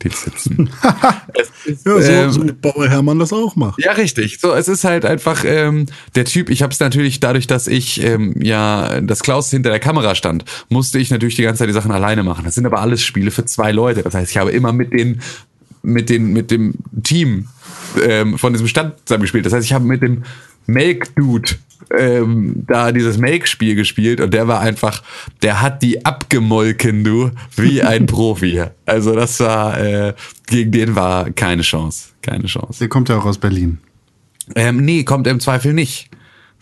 [0.03, 0.69] Die sitzen.
[1.33, 3.83] es ist, Ja, so, ähm, so wie Bauer Hermann das auch macht.
[3.83, 4.39] ja, richtig.
[4.39, 6.51] So, es ist halt einfach ähm, der Typ.
[6.51, 10.45] Ich habe es natürlich dadurch, dass ich ähm, ja, dass Klaus hinter der Kamera stand,
[10.69, 12.45] musste ich natürlich die ganze Zeit die Sachen alleine machen.
[12.45, 14.03] Das sind aber alles Spiele für zwei Leute.
[14.03, 15.19] Das heißt, ich habe immer mit den
[15.81, 17.47] mit den mit dem Team
[18.03, 19.47] ähm, von diesem Stand zusammengespielt.
[19.47, 20.23] Das heißt, ich habe mit dem
[20.67, 21.49] Make Dude
[21.97, 25.03] ähm, da dieses Make-Spiel gespielt und der war einfach,
[25.41, 28.63] der hat die abgemolken, du, wie ein Profi.
[28.85, 30.13] Also das war, äh,
[30.47, 32.79] gegen den war keine Chance, keine Chance.
[32.79, 33.79] Der kommt ja auch aus Berlin.
[34.55, 36.09] Ähm, nee, kommt im Zweifel nicht.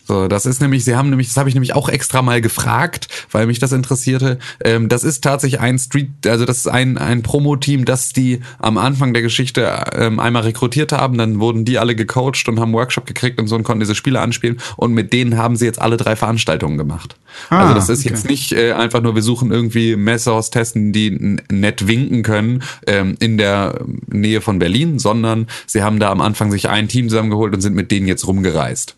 [0.06, 3.08] So, das ist nämlich, sie haben nämlich, das habe ich nämlich auch extra mal gefragt,
[3.32, 4.38] weil mich das interessierte.
[4.62, 8.78] Ähm, das ist tatsächlich ein Street, also das ist ein, ein Promo-Team, das die am
[8.78, 13.06] Anfang der Geschichte ähm, einmal rekrutiert haben, dann wurden die alle gecoacht und haben Workshop
[13.06, 15.96] gekriegt und so und konnten diese Spiele anspielen und mit denen haben sie jetzt alle
[15.96, 17.16] drei Veranstaltungen gemacht.
[17.50, 18.10] Ah, also das ist okay.
[18.10, 23.16] jetzt nicht äh, einfach nur, wir suchen irgendwie Messers testen, die nett winken können ähm,
[23.18, 27.52] in der Nähe von Berlin, sondern sie haben da am Anfang sich ein Team zusammengeholt
[27.52, 28.94] und sind mit denen jetzt rumgereist.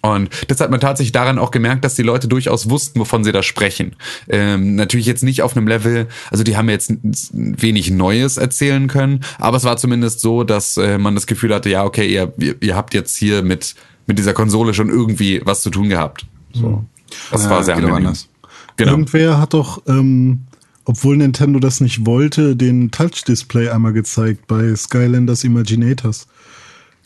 [0.00, 3.32] Und das hat man tatsächlich daran auch gemerkt, dass die Leute durchaus wussten, wovon sie
[3.32, 3.96] da sprechen.
[4.28, 6.92] Ähm, natürlich jetzt nicht auf einem Level, also die haben jetzt
[7.32, 11.68] wenig Neues erzählen können, aber es war zumindest so, dass äh, man das Gefühl hatte,
[11.68, 13.74] ja, okay, ihr, ihr, habt jetzt hier mit,
[14.06, 16.26] mit dieser Konsole schon irgendwie was zu tun gehabt.
[16.52, 16.84] So.
[17.30, 17.96] Das Ja, war sehr angenehm.
[17.96, 18.28] anders.
[18.76, 18.92] Genau.
[18.92, 20.44] Irgendwer hat doch, ähm,
[20.84, 26.28] obwohl Nintendo das nicht wollte, den Touch-Display einmal gezeigt bei Skylanders Imaginators.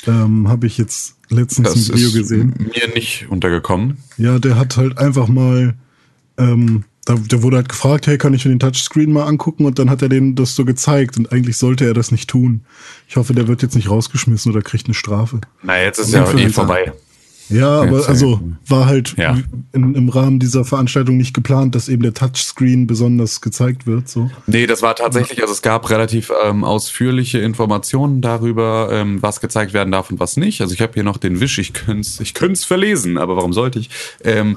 [0.06, 2.54] Ähm, Habe ich jetzt letztens Das ein Video gesehen.
[2.58, 3.98] mir nicht untergekommen.
[4.18, 5.74] Ja, der hat halt einfach mal,
[6.38, 9.64] ähm, da, der wurde halt gefragt, hey, kann ich mir den Touchscreen mal angucken?
[9.64, 11.16] Und dann hat er dem das so gezeigt.
[11.16, 12.62] Und eigentlich sollte er das nicht tun.
[13.08, 15.40] Ich hoffe, der wird jetzt nicht rausgeschmissen oder kriegt eine Strafe.
[15.62, 16.92] Na, jetzt ist ja eh vorbei.
[17.52, 19.36] Ja, aber also war halt Ja.
[19.72, 24.08] in, im Rahmen dieser Veranstaltung nicht geplant, dass eben der Touchscreen besonders gezeigt wird.
[24.08, 24.30] So.
[24.46, 29.72] Nee, das war tatsächlich, also es gab relativ ähm, ausführliche Informationen darüber, ähm, was gezeigt
[29.72, 30.60] werden darf und was nicht.
[30.60, 33.78] Also ich habe hier noch den Wisch, ich könnte ich könnte verlesen, aber warum sollte
[33.78, 33.90] ich?
[34.24, 34.56] Ähm,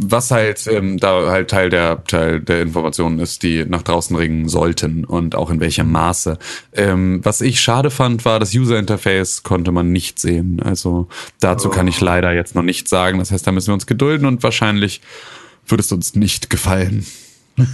[0.00, 4.48] was halt ähm, da halt Teil der Teil der Informationen ist, die nach draußen ringen
[4.48, 6.38] sollten und auch in welchem Maße.
[6.72, 10.60] Ähm, was ich schade fand, war das User Interface konnte man nicht sehen.
[10.62, 11.08] Also
[11.40, 13.18] dazu kann ich leider jetzt noch nichts sagen.
[13.18, 15.00] Das heißt, da müssen wir uns gedulden und wahrscheinlich
[15.66, 17.06] würde es uns nicht gefallen.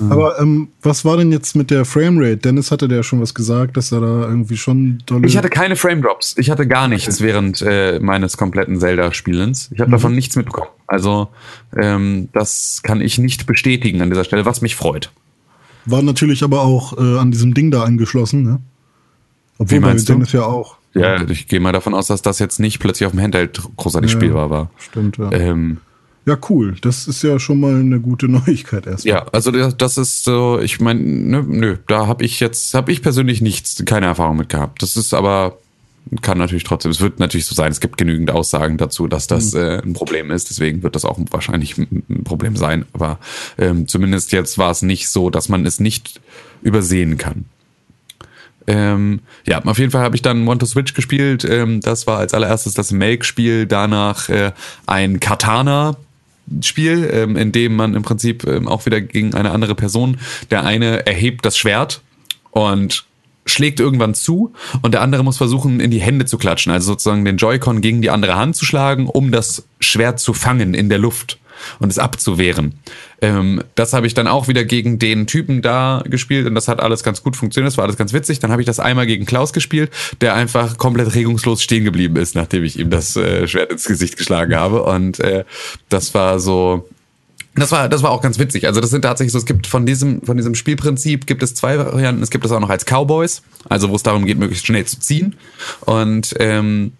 [0.00, 2.36] Aber ähm, was war denn jetzt mit der Framerate?
[2.36, 5.26] Dennis hatte ja schon was gesagt, dass er da irgendwie schon dolle.
[5.26, 6.36] Ich hatte keine Frame Drops.
[6.38, 9.70] Ich hatte gar nichts während äh, meines kompletten Zelda-Spielens.
[9.72, 10.70] Ich habe davon nichts mitbekommen.
[10.86, 11.28] Also
[11.76, 15.10] ähm, das kann ich nicht bestätigen an dieser Stelle, was mich freut.
[15.84, 18.60] war natürlich aber auch äh, an diesem Ding da angeschlossen, ne?
[19.58, 20.18] Obwohl Wie meinst bei du?
[20.18, 20.77] Dennis ja auch.
[20.94, 24.10] Ja, ich gehe mal davon aus, dass das jetzt nicht plötzlich auf dem Handheld großartig
[24.12, 24.18] Ja.
[24.18, 24.70] spielbar war.
[24.78, 25.30] Stimmt, ja.
[25.32, 25.78] Ähm,
[26.26, 26.76] Ja, cool.
[26.82, 29.14] Das ist ja schon mal eine gute Neuigkeit erstmal.
[29.14, 33.02] ja, also das ist so, ich meine, nö, nö, da habe ich jetzt, habe ich
[33.02, 34.82] persönlich nichts, keine Erfahrung mit gehabt.
[34.82, 35.56] Das ist aber,
[36.22, 39.52] kann natürlich trotzdem, es wird natürlich so sein, es gibt genügend Aussagen dazu, dass das
[39.54, 43.18] äh, ein Problem ist, deswegen wird das auch wahrscheinlich ein ein Problem sein, aber
[43.58, 46.20] ähm, zumindest jetzt war es nicht so, dass man es nicht
[46.62, 47.44] übersehen kann.
[48.68, 51.42] Ähm, ja, auf jeden Fall habe ich dann One to Switch gespielt.
[51.42, 54.52] Ähm, das war als allererstes das Make-Spiel, danach äh,
[54.86, 55.96] ein Katana.
[56.62, 60.16] Spiel, ähm, in dem man im Prinzip ähm, auch wieder gegen eine andere Person,
[60.50, 62.00] der eine erhebt das Schwert
[62.52, 63.04] und
[63.44, 67.26] schlägt irgendwann zu und der andere muss versuchen, in die Hände zu klatschen, also sozusagen
[67.26, 70.98] den Joy-Con gegen die andere Hand zu schlagen, um das Schwert zu fangen in der
[70.98, 71.38] Luft
[71.78, 72.74] und es abzuwehren.
[73.20, 76.80] Ähm, das habe ich dann auch wieder gegen den Typen da gespielt und das hat
[76.80, 78.38] alles ganz gut funktioniert, das war alles ganz witzig.
[78.38, 79.90] Dann habe ich das einmal gegen Klaus gespielt,
[80.20, 84.16] der einfach komplett regungslos stehen geblieben ist, nachdem ich ihm das äh, Schwert ins Gesicht
[84.16, 85.44] geschlagen habe und äh,
[85.88, 86.88] das war so
[87.58, 88.66] das war, das war auch ganz witzig.
[88.66, 91.78] Also das sind tatsächlich so, es gibt von diesem, von diesem Spielprinzip gibt es zwei
[91.78, 92.22] Varianten.
[92.22, 95.00] Es gibt es auch noch als Cowboys, also wo es darum geht, möglichst schnell zu
[95.00, 95.36] ziehen.
[95.80, 96.92] Und ähm,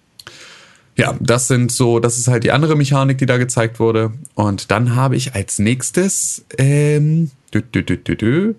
[0.99, 4.13] ja, das sind so, das ist halt die andere Mechanik, die da gezeigt wurde.
[4.35, 8.55] Und dann habe ich als nächstes, ähm, dü, dü, dü, dü, dü,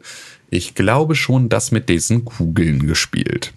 [0.50, 3.54] ich glaube schon das mit diesen Kugeln gespielt.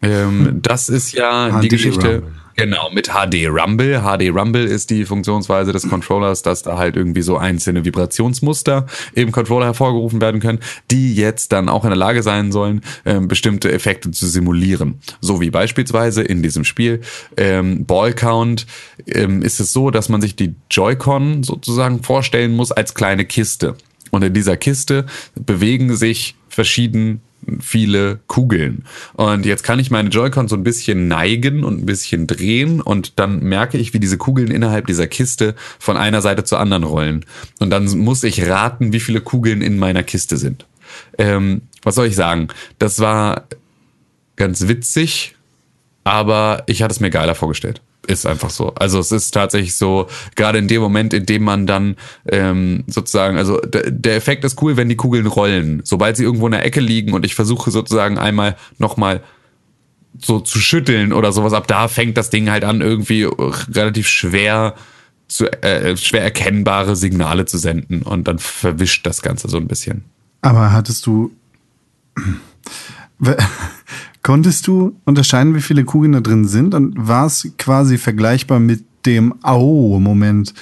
[0.00, 2.22] Ähm, das ist ja die HD Geschichte.
[2.56, 4.00] Genau, mit HD Rumble.
[4.00, 9.32] HD Rumble ist die Funktionsweise des Controllers, dass da halt irgendwie so einzelne Vibrationsmuster im
[9.32, 10.60] Controller hervorgerufen werden können,
[10.90, 15.00] die jetzt dann auch in der Lage sein sollen, ähm, bestimmte Effekte zu simulieren.
[15.20, 17.00] So wie beispielsweise in diesem Spiel
[17.36, 18.66] ähm, Ball Count
[19.06, 23.76] ähm, ist es so, dass man sich die Joy-Con sozusagen vorstellen muss als kleine Kiste.
[24.10, 27.22] Und in dieser Kiste bewegen sich verschieden
[27.60, 28.84] viele Kugeln.
[29.14, 33.18] Und jetzt kann ich meine Joy-Con so ein bisschen neigen und ein bisschen drehen und
[33.18, 37.24] dann merke ich, wie diese Kugeln innerhalb dieser Kiste von einer Seite zur anderen rollen.
[37.58, 40.66] Und dann muss ich raten, wie viele Kugeln in meiner Kiste sind.
[41.18, 42.48] Ähm, was soll ich sagen?
[42.78, 43.46] Das war
[44.36, 45.36] ganz witzig,
[46.04, 47.80] aber ich hatte es mir geiler vorgestellt.
[48.06, 48.74] Ist einfach so.
[48.74, 51.96] Also es ist tatsächlich so, gerade in dem Moment, in dem man dann
[52.28, 55.82] ähm, sozusagen, also der Effekt ist cool, wenn die Kugeln rollen.
[55.84, 59.22] Sobald sie irgendwo in der Ecke liegen und ich versuche sozusagen einmal nochmal
[60.20, 64.74] so zu schütteln oder sowas, ab da fängt das Ding halt an, irgendwie relativ schwer
[65.28, 70.04] zu, äh, schwer erkennbare Signale zu senden und dann verwischt das Ganze so ein bisschen.
[70.42, 71.32] Aber hattest du.
[74.22, 76.74] Konntest du unterscheiden, wie viele Kugeln da drin sind?
[76.74, 80.54] Und war es quasi vergleichbar mit dem Au-Moment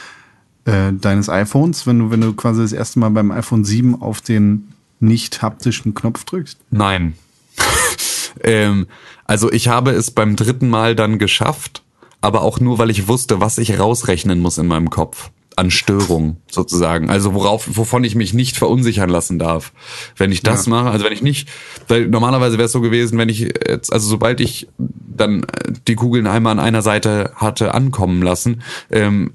[0.64, 4.23] äh, deines iPhones, wenn du, wenn du quasi das erste Mal beim iPhone 7 auf
[4.23, 4.68] den
[4.99, 6.59] nicht haptischen Knopf drückst?
[6.70, 7.14] Nein.
[8.44, 8.87] ähm,
[9.25, 11.83] also ich habe es beim dritten Mal dann geschafft,
[12.23, 15.31] aber auch nur, weil ich wusste, was ich rausrechnen muss in meinem Kopf.
[15.61, 17.11] An Störung sozusagen.
[17.11, 19.73] Also worauf, wovon ich mich nicht verunsichern lassen darf.
[20.16, 21.51] Wenn ich das mache, also wenn ich nicht,
[21.87, 25.96] weil normalerweise wäre es so gewesen, wenn ich jetzt, also sobald ich dann äh, die
[25.96, 29.35] Kugeln einmal an einer Seite hatte ankommen lassen, ähm,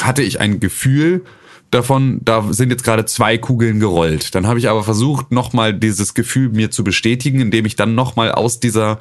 [0.00, 1.26] hatte ich ein Gefühl,
[1.70, 4.34] davon, da sind jetzt gerade zwei Kugeln gerollt.
[4.34, 8.32] Dann habe ich aber versucht, nochmal dieses Gefühl mir zu bestätigen, indem ich dann nochmal
[8.32, 8.98] aus dieser,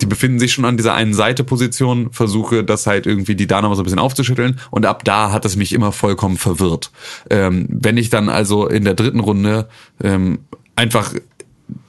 [0.00, 3.62] die befinden sich schon an dieser einen Seite Position, versuche das halt irgendwie die da
[3.62, 6.90] nochmal so ein bisschen aufzuschütteln und ab da hat es mich immer vollkommen verwirrt.
[7.30, 9.68] Ähm, wenn ich dann also in der dritten Runde
[10.02, 10.40] ähm,
[10.76, 11.14] einfach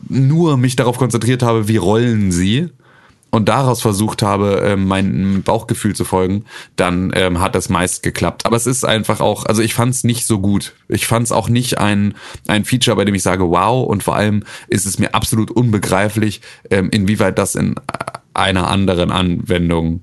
[0.07, 2.69] nur mich darauf konzentriert habe, wie rollen sie,
[3.32, 8.46] und daraus versucht habe, ähm, meinem Bauchgefühl zu folgen, dann ähm, hat das meist geklappt.
[8.46, 10.74] Aber es ist einfach auch, also ich fand es nicht so gut.
[10.89, 12.13] Ich fand es auch nicht ein,
[12.48, 16.41] ein Feature, bei dem ich sage, wow, und vor allem ist es mir absolut unbegreiflich,
[16.70, 17.76] ähm, inwieweit das in
[18.34, 20.02] einer anderen Anwendung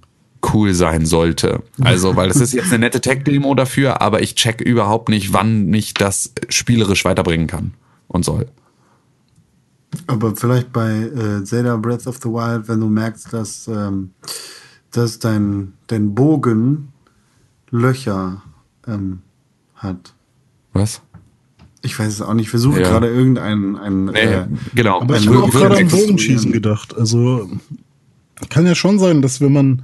[0.53, 1.63] cool sein sollte.
[1.81, 5.67] Also, weil es ist jetzt eine nette Tech-Demo dafür, aber ich check überhaupt nicht, wann
[5.67, 7.75] mich das spielerisch weiterbringen kann
[8.07, 8.47] und soll.
[10.07, 14.11] Aber vielleicht bei äh, Zelda Breath of the Wild, wenn du merkst, dass, ähm,
[14.91, 16.89] dass dein, dein Bogen
[17.71, 18.43] Löcher
[18.87, 19.21] ähm,
[19.77, 20.15] hat.
[20.73, 21.01] Was?
[21.83, 22.47] Ich weiß es auch nicht.
[22.47, 22.89] Ich versuche Ja.
[22.91, 23.77] gerade irgendeinen.
[23.77, 25.01] Ein, Nee, äh, genau.
[25.01, 25.89] Aber ich habe auch gerade an.
[25.89, 26.97] Bogenschießen gedacht.
[26.97, 27.49] Also
[28.51, 29.83] kann ja schon sein, dass wenn man,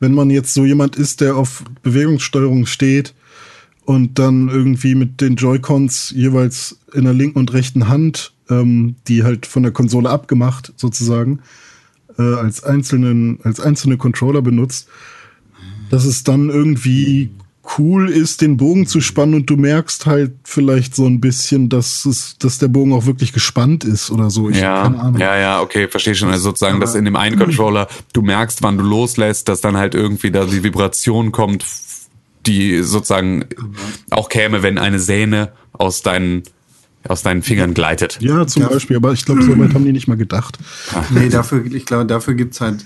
[0.00, 3.14] wenn man jetzt so jemand ist, der auf Bewegungssteuerung steht
[3.84, 9.24] und dann irgendwie mit den Joy-Cons jeweils in der linken und rechten Hand, ähm, die
[9.24, 11.40] halt von der Konsole abgemacht sozusagen,
[12.18, 14.88] äh, als einzelnen, als einzelne Controller benutzt,
[15.90, 17.30] dass es dann irgendwie
[17.78, 22.06] cool ist, den Bogen zu spannen und du merkst halt vielleicht so ein bisschen, dass
[22.06, 24.48] es, dass der Bogen auch wirklich gespannt ist oder so.
[24.48, 25.20] Ich, keine Ja, Ahnung.
[25.20, 26.30] ja, ja, okay, verstehe schon.
[26.30, 29.94] Also sozusagen, dass in dem einen Controller du merkst, wann du loslässt, dass dann halt
[29.94, 31.66] irgendwie da die Vibration kommt,
[32.46, 33.44] die sozusagen
[34.10, 36.44] auch käme, wenn eine Sehne aus deinen,
[37.06, 38.18] aus deinen Fingern gleitet.
[38.20, 38.68] Ja, zum Ja.
[38.68, 40.58] Beispiel, aber ich glaube, so weit haben die nicht mal gedacht.
[41.10, 42.84] nee, dafür, ich glaube, dafür gibt's halt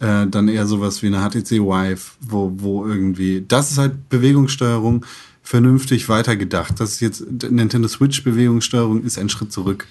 [0.00, 3.44] äh, dann eher sowas wie eine HTC Vive, wo, wo irgendwie.
[3.46, 5.04] Das ist halt Bewegungssteuerung
[5.42, 6.78] vernünftig weitergedacht.
[6.80, 9.86] Das ist jetzt Nintendo Switch Bewegungssteuerung ist ein Schritt zurück.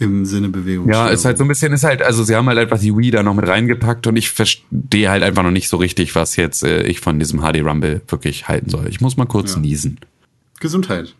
[0.00, 1.06] Im Sinne Bewegungssteuerung.
[1.08, 3.12] Ja, ist halt so ein bisschen, ist halt, also sie haben halt einfach die Wii
[3.12, 6.64] da noch mit reingepackt und ich verstehe halt einfach noch nicht so richtig, was jetzt
[6.64, 8.88] äh, ich von diesem HD Rumble wirklich halten soll.
[8.88, 9.60] Ich muss mal kurz Ja.
[9.60, 9.98] niesen.
[10.58, 11.14] Gesundheit.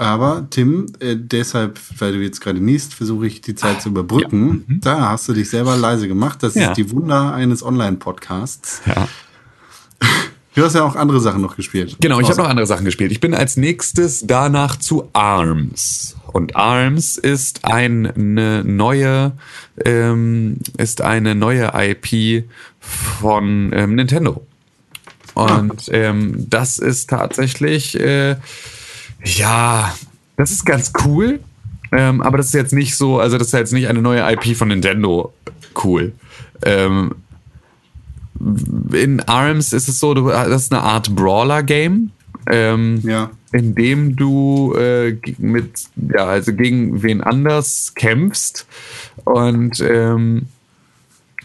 [0.00, 4.64] Aber Tim, äh, deshalb, weil du jetzt gerade niest, versuche ich die Zeit zu überbrücken.
[4.82, 6.42] Da hast du dich selber leise gemacht.
[6.42, 6.60] Das Mhm.
[6.62, 6.70] Ja.
[6.70, 8.80] ist die Wunder eines Online-Podcasts.
[8.86, 9.08] Ja.
[10.56, 11.96] Du hast ja auch andere Sachen noch gespielt.
[12.00, 13.12] Genau, ich habe noch andere Sachen gespielt.
[13.12, 16.16] Ich bin als nächstes danach zu ARMS.
[16.32, 19.30] Und ARMS ist eine neue,
[19.84, 22.46] ähm, ist eine neue IP
[22.80, 24.44] von ähm, Nintendo.
[25.34, 28.34] Und ähm, das ist tatsächlich, äh,
[29.24, 29.94] ja,
[30.36, 31.40] das ist ganz cool.
[31.92, 34.56] Ähm, aber das ist jetzt nicht so, also das ist jetzt nicht eine neue IP
[34.56, 35.32] von Nintendo
[35.82, 36.12] cool.
[36.64, 37.16] Ähm,
[38.92, 42.10] in ARMS ist es so, du, das ist eine Art Brawler-Game.
[42.50, 43.30] Ähm, Ja.
[43.52, 48.66] in dem du äh, mit, ja, also gegen wen anders kämpfst
[49.24, 50.46] und ähm,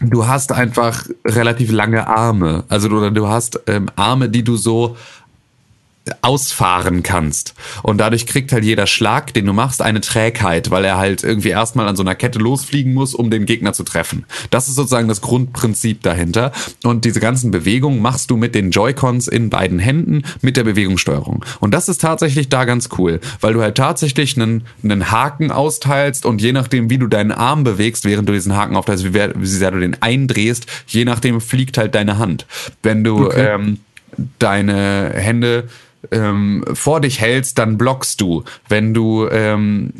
[0.00, 2.64] du hast einfach relativ lange Arme.
[2.68, 4.96] Also du, oder du hast ähm, Arme, die du so
[6.22, 7.54] ausfahren kannst.
[7.82, 11.48] Und dadurch kriegt halt jeder Schlag, den du machst, eine Trägheit, weil er halt irgendwie
[11.48, 14.24] erstmal an so einer Kette losfliegen muss, um den Gegner zu treffen.
[14.50, 16.52] Das ist sozusagen das Grundprinzip dahinter.
[16.84, 21.44] Und diese ganzen Bewegungen machst du mit den Joy-Cons in beiden Händen mit der Bewegungssteuerung.
[21.60, 26.26] Und das ist tatsächlich da ganz cool, weil du halt tatsächlich einen, einen Haken austeilst
[26.26, 29.46] und je nachdem, wie du deinen Arm bewegst, während du diesen Haken aufteilst, wie, wie
[29.46, 32.46] sehr du den eindrehst, je nachdem fliegt halt deine Hand.
[32.82, 33.78] Wenn du ähm,
[34.38, 35.68] deine Hände
[36.10, 38.44] ähm, vor dich hältst, dann blockst du.
[38.68, 39.92] Wenn du ähm,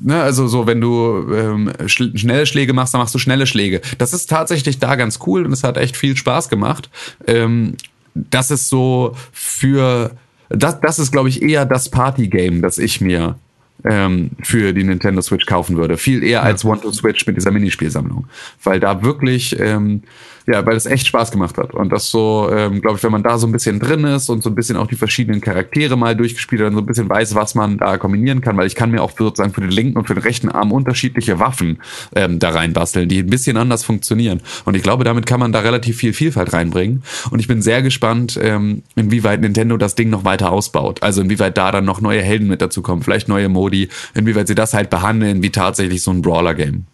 [0.00, 3.80] Ne, also so, wenn du ähm, schl schnelle Schläge machst, dann machst du schnelle Schläge.
[3.98, 6.88] Das ist tatsächlich da ganz cool und es hat echt viel Spaß gemacht.
[7.26, 7.74] Ähm,
[8.14, 10.12] das ist so für
[10.50, 13.36] das, das ist, glaube ich, eher das Party-Game, das ich mir
[13.84, 15.96] ähm, für die Nintendo Switch kaufen würde.
[15.96, 18.26] Viel eher als One to Switch mit dieser Minispielsammlung.
[18.62, 20.02] Weil da wirklich, ähm,
[20.48, 21.74] ja, weil es echt Spaß gemacht hat.
[21.74, 24.42] Und das so, ähm, glaube ich, wenn man da so ein bisschen drin ist und
[24.42, 27.34] so ein bisschen auch die verschiedenen Charaktere mal durchgespielt hat und so ein bisschen weiß,
[27.34, 30.06] was man da kombinieren kann, weil ich kann mir auch sozusagen für den linken und
[30.06, 31.80] für den rechten Arm unterschiedliche Waffen
[32.16, 34.40] ähm, da reinbasteln, die ein bisschen anders funktionieren.
[34.64, 37.02] Und ich glaube, damit kann man da relativ viel Vielfalt reinbringen.
[37.30, 41.02] Und ich bin sehr gespannt, ähm, inwieweit Nintendo das Ding noch weiter ausbaut.
[41.02, 44.54] Also inwieweit da dann noch neue Helden mit dazu kommen, vielleicht neue Modi, inwieweit sie
[44.54, 46.86] das halt behandeln wie tatsächlich so ein Brawler-Game.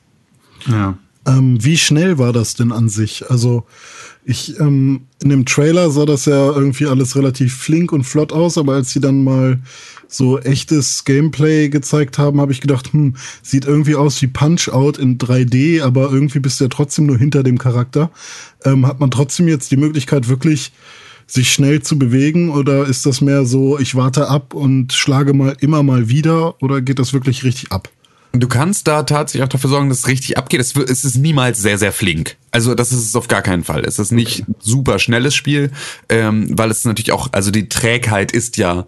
[0.66, 0.98] Ja.
[1.26, 3.30] Ähm, wie schnell war das denn an sich?
[3.30, 3.64] Also
[4.24, 8.58] ich ähm, in dem Trailer sah das ja irgendwie alles relativ flink und flott aus,
[8.58, 9.60] aber als sie dann mal
[10.06, 14.98] so echtes Gameplay gezeigt haben, habe ich gedacht, hm, sieht irgendwie aus wie Punch Out
[14.98, 18.10] in 3D, aber irgendwie bist du ja trotzdem nur hinter dem Charakter.
[18.64, 20.72] Ähm, hat man trotzdem jetzt die Möglichkeit wirklich
[21.26, 25.56] sich schnell zu bewegen oder ist das mehr so, ich warte ab und schlage mal
[25.60, 27.88] immer mal wieder oder geht das wirklich richtig ab?
[28.36, 30.60] Du kannst da tatsächlich auch dafür sorgen, dass es richtig abgeht.
[30.60, 32.36] Es, ist niemals sehr, sehr flink.
[32.50, 33.84] Also das ist es auf gar keinen Fall.
[33.84, 35.70] Es ist nicht super schnelles Spiel,
[36.08, 38.86] ähm, weil es natürlich auch, also die Trägheit ist ja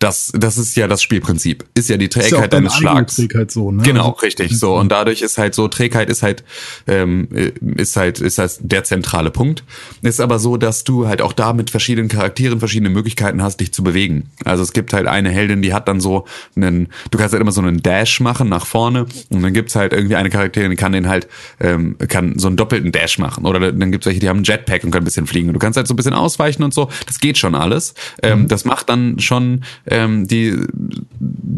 [0.00, 1.64] das, das ist ja das Spielprinzip.
[1.74, 3.16] Ist ja die ja Trägheit deine deines Schlags.
[3.16, 3.82] Trägheit so, ne?
[3.82, 4.58] Genau, Also- richtig.
[4.58, 6.44] So und dadurch ist halt so Trägheit ist halt
[6.86, 9.64] ähm, äh, ist halt ist halt der zentrale Punkt.
[10.02, 13.72] Ist aber so, dass du halt auch da mit verschiedenen Charakteren verschiedene Möglichkeiten hast, dich
[13.72, 14.28] zu bewegen.
[14.44, 16.26] Also es gibt halt eine Heldin, die hat dann so
[16.56, 19.92] einen, du kannst halt immer so einen Dash machen nach vorne und dann gibt's halt
[19.92, 21.28] irgendwie eine Charakterin, die kann den halt
[21.60, 24.84] ähm, kann so einen doppelten Dash machen oder dann gibt's welche, die haben einen Jetpack
[24.84, 25.48] und können ein bisschen fliegen.
[25.48, 26.90] Und du kannst halt so ein bisschen ausweichen und so.
[27.06, 27.94] Das geht schon alles.
[28.22, 30.56] Ähm, Das macht dann schon ähm, die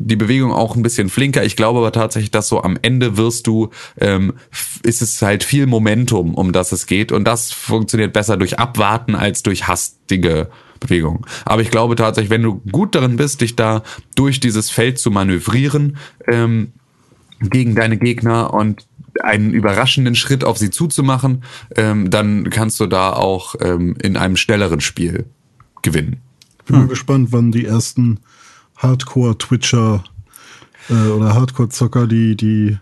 [0.08, 1.44] die Bewegung auch ein bisschen flinker.
[1.44, 3.70] Ich glaube aber tatsächlich, dass so am Ende wirst du,
[4.00, 4.34] ähm,
[4.82, 7.10] ist es halt viel Momentum, um das es geht.
[7.10, 10.48] Und das funktioniert besser durch Abwarten als durch hastige
[10.78, 11.22] Bewegungen.
[11.44, 13.82] Aber ich glaube tatsächlich, wenn du gut darin bist, dich da
[14.14, 15.96] durch dieses Feld zu manövrieren,
[16.26, 16.72] ähm,
[17.40, 18.86] gegen deine Gegner und
[19.22, 21.42] einen überraschenden Schritt auf sie zuzumachen,
[21.74, 25.26] ähm, dann kannst du da auch ähm, in einem schnelleren Spiel
[25.82, 26.20] gewinnen.
[26.66, 28.20] Bin mal gespannt, wann die ersten
[28.76, 30.04] Hardcore-Twitcher
[30.90, 32.78] äh, oder Hardcore-Zocker, die, die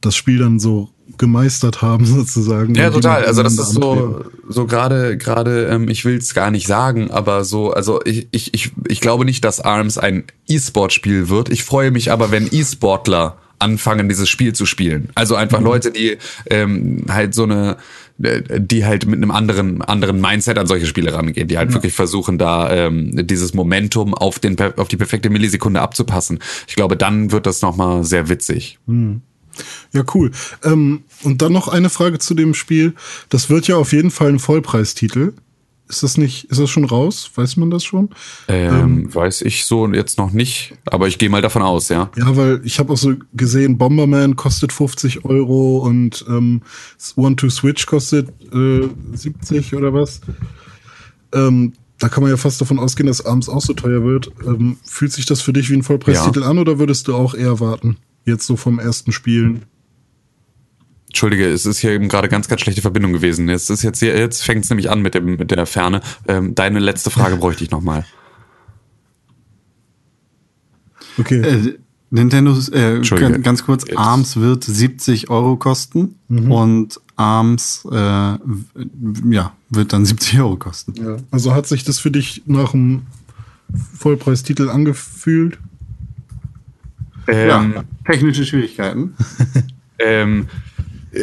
[0.00, 2.74] das Spiel dann so gemeistert haben, sozusagen.
[2.74, 3.24] Ja, total.
[3.24, 7.44] Also das ist so, so gerade, gerade, ähm, ich will es gar nicht sagen, aber
[7.44, 11.50] so, also ich, ich, ich, ich glaube nicht, dass ARMS ein E-Sport-Spiel wird.
[11.50, 15.10] Ich freue mich aber, wenn E-Sportler anfangen, dieses Spiel zu spielen.
[15.14, 16.18] Also einfach Leute, die
[16.50, 17.76] ähm, halt so eine,
[18.16, 22.38] die halt mit einem anderen, anderen Mindset an solche Spiele rangehen, die halt wirklich versuchen,
[22.38, 26.38] da ähm, dieses Momentum auf, den, auf die perfekte Millisekunde abzupassen.
[26.68, 28.78] Ich glaube, dann wird das nochmal sehr witzig.
[29.92, 30.30] Ja, cool.
[30.62, 32.94] Ähm, und dann noch eine Frage zu dem Spiel.
[33.28, 35.32] Das wird ja auf jeden Fall ein Vollpreistitel.
[35.88, 37.30] Ist das nicht, ist das schon raus?
[37.34, 38.08] Weiß man das schon?
[38.48, 42.10] Ähm, weiß ich so jetzt noch nicht, aber ich gehe mal davon aus, ja.
[42.16, 46.62] Ja, weil ich habe auch so gesehen, Bomberman kostet 50 Euro und ähm,
[47.16, 50.22] One to Switch kostet äh, 70 oder was.
[51.34, 54.30] Ähm, da kann man ja fast davon ausgehen, dass abends auch so teuer wird.
[54.46, 57.60] Ähm, fühlt sich das für dich wie ein Vollpreistitel an oder würdest du auch eher
[57.60, 57.98] warten?
[58.24, 59.62] Jetzt so vom ersten Spielen.
[61.14, 63.48] Entschuldige, es ist hier eben gerade ganz, ganz schlechte Verbindung gewesen.
[63.48, 66.00] Jetzt ist jetzt hier, jetzt fängt es nämlich an mit dem mit der Ferne.
[66.26, 68.04] Ähm, deine letzte Frage bräuchte ich nochmal.
[71.16, 71.40] Okay.
[71.40, 71.78] Äh,
[72.10, 72.98] Nintendo, äh,
[73.38, 73.96] ganz, kurz, Jetzt.
[73.96, 80.94] ARMS wird 70 Euro kosten und ARMS äh, ja, wird dann 70 Euro kosten.
[81.00, 81.16] ja.
[81.30, 83.02] Also hat sich das für dich nach einem
[83.96, 85.60] Vollpreistitel angefühlt?
[87.28, 89.14] Ähm, technische Schwierigkeiten.
[89.96, 90.73] Ähm, äh,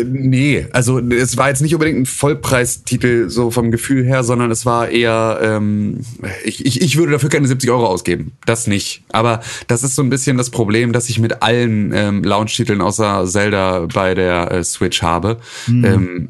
[0.06, 4.66] nee, also es war jetzt nicht unbedingt ein Vollpreistitel so vom Gefühl her, sondern es
[4.66, 6.02] war eher, ähm,
[6.44, 8.34] ich, ich, ich würde dafür keine 70 Euro ausgeben.
[8.46, 9.04] Das nicht.
[9.12, 13.26] Aber das ist so ein bisschen das Problem, dass ich mit allen ähm, Launch-Titeln außer
[13.26, 15.38] Zelda bei der äh, Switch habe.
[15.68, 16.30] Ähm,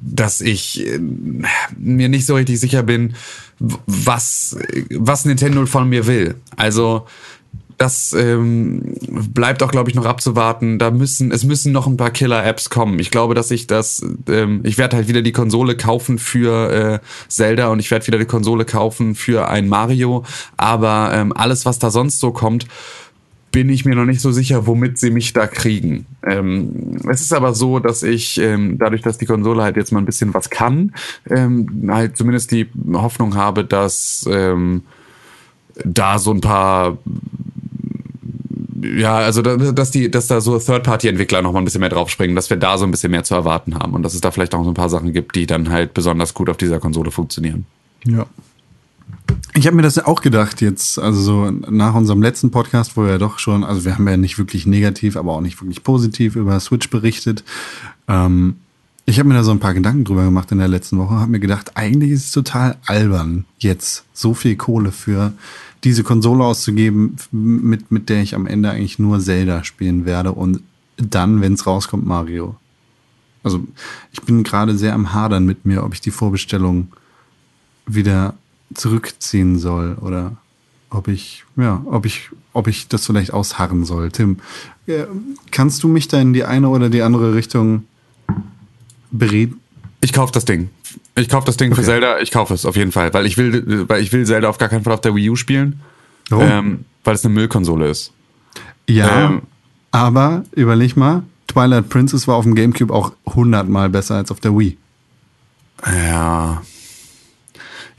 [0.00, 0.98] dass ich äh,
[1.78, 3.14] mir nicht so richtig sicher bin,
[3.58, 4.56] was,
[4.90, 6.36] was Nintendo von mir will.
[6.56, 7.06] Also
[7.78, 10.78] das ähm, bleibt auch, glaube ich, noch abzuwarten.
[10.78, 12.98] Da müssen, es müssen noch ein paar Killer-Apps kommen.
[12.98, 16.98] Ich glaube, dass ich das, ähm, ich werde halt wieder die Konsole kaufen für äh,
[17.28, 20.24] Zelda und ich werde wieder die Konsole kaufen für ein Mario.
[20.56, 22.66] Aber ähm, alles, was da sonst so kommt,
[23.54, 26.06] bin ich mir noch nicht so sicher, womit sie mich da kriegen.
[26.24, 30.00] Ähm, es ist aber so, dass ich ähm, dadurch, dass die Konsole halt jetzt mal
[30.00, 30.92] ein bisschen was kann,
[31.30, 34.82] ähm, halt zumindest die Hoffnung habe, dass ähm,
[35.84, 36.98] da so ein paar
[38.96, 42.36] ja, also da- dass die, dass da so Third-Party-Entwickler noch mal ein bisschen mehr draufspringen,
[42.36, 44.54] dass wir da so ein bisschen mehr zu erwarten haben und dass es da vielleicht
[44.54, 47.66] auch so ein paar Sachen gibt, die dann halt besonders gut auf dieser Konsole funktionieren.
[48.04, 48.26] Ja.
[49.54, 53.10] Ich habe mir das auch gedacht jetzt, also so nach unserem letzten Podcast, wo wir
[53.12, 56.36] ja doch schon, also wir haben ja nicht wirklich negativ, aber auch nicht wirklich positiv
[56.36, 57.44] über Switch berichtet.
[58.08, 58.56] Ähm,
[59.06, 61.30] ich habe mir da so ein paar Gedanken drüber gemacht in der letzten Woche, habe
[61.30, 65.32] mir gedacht, eigentlich ist es total albern, jetzt so viel Kohle für
[65.84, 70.60] diese Konsole auszugeben, mit, mit der ich am Ende eigentlich nur Zelda spielen werde und
[70.96, 72.56] dann, wenn es rauskommt, Mario.
[73.42, 73.62] Also
[74.12, 76.88] ich bin gerade sehr am Hadern mit mir, ob ich die Vorbestellung
[77.86, 78.34] wieder
[78.72, 80.36] zurückziehen soll oder
[80.88, 84.10] ob ich, ja, ob ich, ob ich das vielleicht ausharren soll.
[84.10, 84.38] Tim,
[84.86, 85.04] äh,
[85.50, 87.84] kannst du mich da in die eine oder die andere Richtung
[89.10, 89.60] bereden?
[90.04, 90.68] Ich kauf das Ding.
[91.14, 91.86] Ich kauf das Ding für Okay.
[91.86, 94.58] Zelda, ich kaufe es auf jeden Fall, weil ich will, weil ich will Zelda auf
[94.58, 95.80] gar keinen Fall auf der Wii U spielen,
[96.28, 96.46] Warum?
[96.46, 98.12] ähm, weil es eine Müllkonsole ist.
[98.86, 99.42] Ja, Ähm.
[99.92, 104.54] aber überleg mal, Twilight Princess war auf dem Gamecube auch hundertmal besser als auf der
[104.58, 104.76] Wii.
[105.86, 106.62] Ja.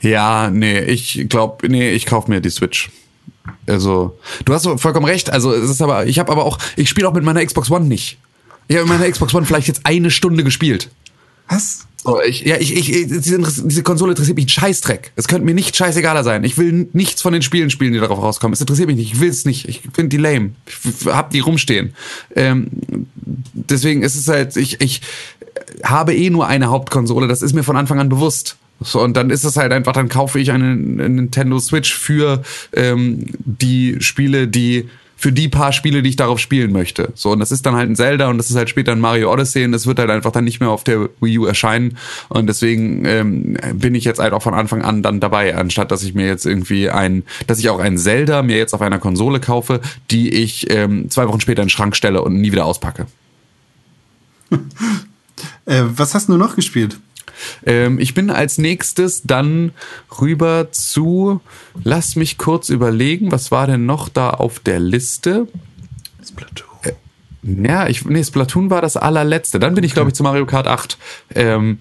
[0.00, 2.88] Ja, nee, ich glaube, nee, ich kauf mir die Switch.
[3.66, 5.30] Also, du hast vollkommen recht.
[5.32, 7.86] Also, es ist aber, ich habe aber auch, ich spiele auch mit meiner Xbox One
[7.86, 8.18] nicht.
[8.68, 10.88] Ich habe mit meiner Xbox One vielleicht jetzt eine Stunde gespielt.
[11.48, 11.86] Was?
[12.06, 15.10] So, ich, ja, ich, ich, diese, diese Konsole interessiert mich ein Scheißdreck.
[15.16, 16.44] Es könnte mir nicht scheißegaler sein.
[16.44, 18.52] Ich will nichts von den Spielen spielen, die darauf rauskommen.
[18.52, 19.14] Es interessiert mich nicht.
[19.14, 19.68] Ich will es nicht.
[19.68, 20.52] Ich finde die lame.
[20.66, 21.94] Ich hab die rumstehen.
[22.36, 22.68] Ähm,
[23.54, 25.00] deswegen ist es halt, ich, ich
[25.82, 27.26] habe eh nur eine Hauptkonsole.
[27.26, 28.56] Das ist mir von Anfang an bewusst.
[28.80, 32.42] So, und dann ist es halt einfach, dann kaufe ich eine, eine Nintendo Switch für
[32.72, 37.10] ähm, die Spiele, die für die paar Spiele, die ich darauf spielen möchte.
[37.14, 39.32] So, und das ist dann halt ein Zelda und das ist halt später ein Mario
[39.32, 41.96] Odyssey und das wird halt einfach dann nicht mehr auf der Wii U erscheinen.
[42.28, 46.02] Und deswegen ähm, bin ich jetzt halt auch von Anfang an dann dabei, anstatt dass
[46.02, 49.40] ich mir jetzt irgendwie ein, dass ich auch ein Zelda mir jetzt auf einer Konsole
[49.40, 53.06] kaufe, die ich ähm, zwei Wochen später in den Schrank stelle und nie wieder auspacke.
[55.66, 56.96] Äh, was hast du noch gespielt?
[57.64, 59.72] Ähm, ich bin als nächstes dann
[60.20, 61.40] rüber zu,
[61.82, 65.48] lass mich kurz überlegen, was war denn noch da auf der Liste?
[66.26, 66.68] Splatoon.
[66.82, 69.58] Äh, ja, ich, nee, Splatoon war das allerletzte.
[69.58, 70.98] Dann bin ich, glaube ich, zu Mario Kart 8.
[71.34, 71.80] Ähm,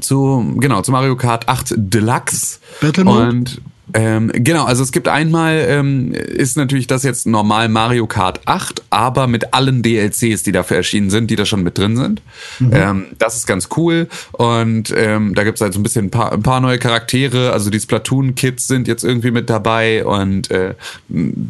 [0.00, 2.60] zu, genau, zu Mario Kart 8 Deluxe.
[2.80, 3.28] Battle Mode?
[3.28, 3.62] Und
[3.94, 8.82] ähm, genau, also es gibt einmal, ähm, ist natürlich das jetzt normal Mario Kart 8,
[8.90, 12.22] aber mit allen DLCs, die dafür erschienen sind, die da schon mit drin sind.
[12.72, 14.08] Ähm, das ist ganz cool.
[14.32, 17.52] Und ähm, da gibt's halt so ein bisschen ein paar, ein paar neue Charaktere.
[17.52, 20.74] Also die Splatoon-Kids sind jetzt irgendwie mit dabei und äh,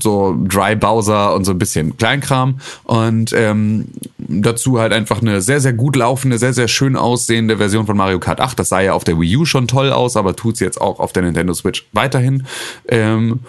[0.01, 2.61] so Dry Bowser und so ein bisschen Kleinkram.
[2.85, 3.89] Und ähm,
[4.19, 8.19] dazu halt einfach eine sehr, sehr gut laufende, sehr, sehr schön aussehende Version von Mario
[8.19, 8.59] Kart 8.
[8.59, 11.13] Das sah ja auf der Wii U schon toll aus, aber tut's jetzt auch auf
[11.13, 12.32] der Nintendo Switch weiterhin.
[12.89, 13.41] Ähm,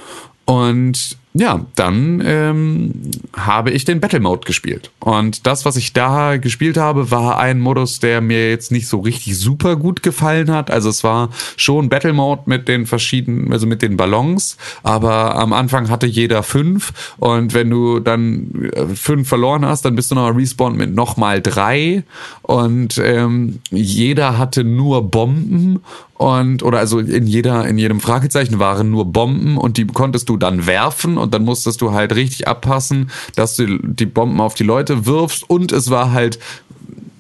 [0.46, 2.92] und ja, dann ähm,
[3.36, 4.92] habe ich den Battle Mode gespielt.
[5.00, 9.00] Und das, was ich da gespielt habe, war ein Modus, der mir jetzt nicht so
[9.00, 10.70] richtig super gut gefallen hat.
[10.70, 15.54] Also es war schon Battle Mode mit den verschiedenen, also mit den Ballons, aber am
[15.54, 16.94] Anfang hatte jeder fünf.
[17.18, 21.42] Und wenn du dann äh, fünf verloren hast, dann bist du nochmal respawned mit nochmal
[21.42, 22.04] drei.
[22.44, 25.80] Und ähm, jeder hatte nur Bomben
[26.16, 30.38] und oder also in jeder in jedem Fragezeichen waren nur Bomben und die konntest du
[30.38, 34.64] dann werfen und dann musstest du halt richtig abpassen, dass du die Bomben auf die
[34.64, 36.40] Leute wirfst und es war halt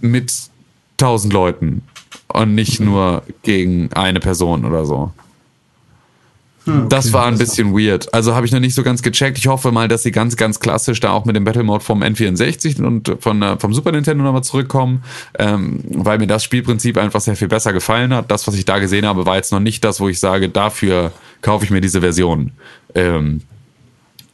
[0.01, 0.31] mit
[0.97, 1.81] tausend Leuten
[2.27, 5.11] und nicht nur gegen eine Person oder so.
[6.65, 8.13] Das war ein bisschen weird.
[8.13, 9.37] Also habe ich noch nicht so ganz gecheckt.
[9.37, 12.01] Ich hoffe mal, dass sie ganz, ganz klassisch da auch mit dem Battle Mode vom
[12.01, 15.03] N64 und von, äh, vom Super Nintendo nochmal zurückkommen,
[15.37, 18.31] ähm, weil mir das Spielprinzip einfach sehr viel besser gefallen hat.
[18.31, 21.11] Das, was ich da gesehen habe, war jetzt noch nicht das, wo ich sage, dafür
[21.41, 22.51] kaufe ich mir diese Version.
[22.95, 23.41] Ähm,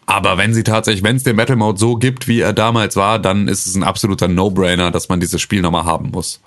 [0.05, 3.19] aber wenn sie tatsächlich, wenn es den Battle Mode so gibt, wie er damals war,
[3.19, 6.41] dann ist es ein absoluter No-Brainer, dass man dieses Spiel nochmal haben muss.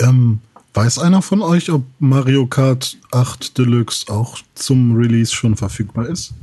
[0.00, 0.40] Ähm,
[0.74, 6.34] weiß einer von euch, ob Mario Kart 8 Deluxe auch zum Release schon verfügbar ist?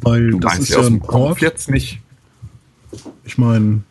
[0.00, 1.40] Weil Du das ist ja ein Port.
[1.40, 2.00] jetzt nicht?
[3.24, 3.82] Ich meine,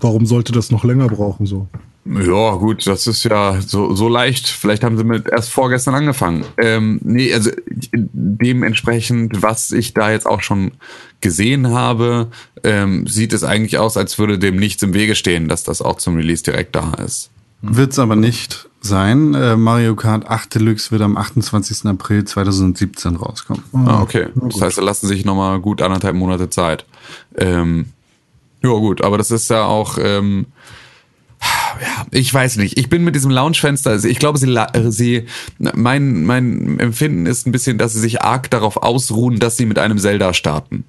[0.00, 1.68] warum sollte das noch länger brauchen so?
[2.06, 4.46] Ja, gut, das ist ja so, so leicht.
[4.46, 6.44] Vielleicht haben sie mit erst vorgestern angefangen.
[6.58, 7.50] Ähm, nee, also
[7.92, 10.72] dementsprechend, was ich da jetzt auch schon
[11.22, 12.28] gesehen habe,
[12.62, 15.96] ähm, sieht es eigentlich aus, als würde dem nichts im Wege stehen, dass das auch
[15.96, 17.30] zum Release direkt da ist.
[17.66, 19.34] Wird's aber nicht sein.
[19.34, 21.86] Äh, Mario Kart 8 Deluxe wird am 28.
[21.86, 23.62] April 2017 rauskommen.
[23.72, 24.28] Ah, okay.
[24.34, 26.84] Das heißt, da lassen sich nochmal gut anderthalb Monate Zeit.
[27.36, 27.86] Ähm,
[28.62, 30.46] ja, gut, aber das ist ja auch, ähm,
[31.80, 32.78] ja, ich weiß nicht.
[32.78, 35.26] Ich bin mit diesem Launchfenster, also ich glaube, sie, la- äh, sie,
[35.58, 39.78] mein, mein Empfinden ist ein bisschen, dass sie sich arg darauf ausruhen, dass sie mit
[39.78, 40.84] einem Zelda starten.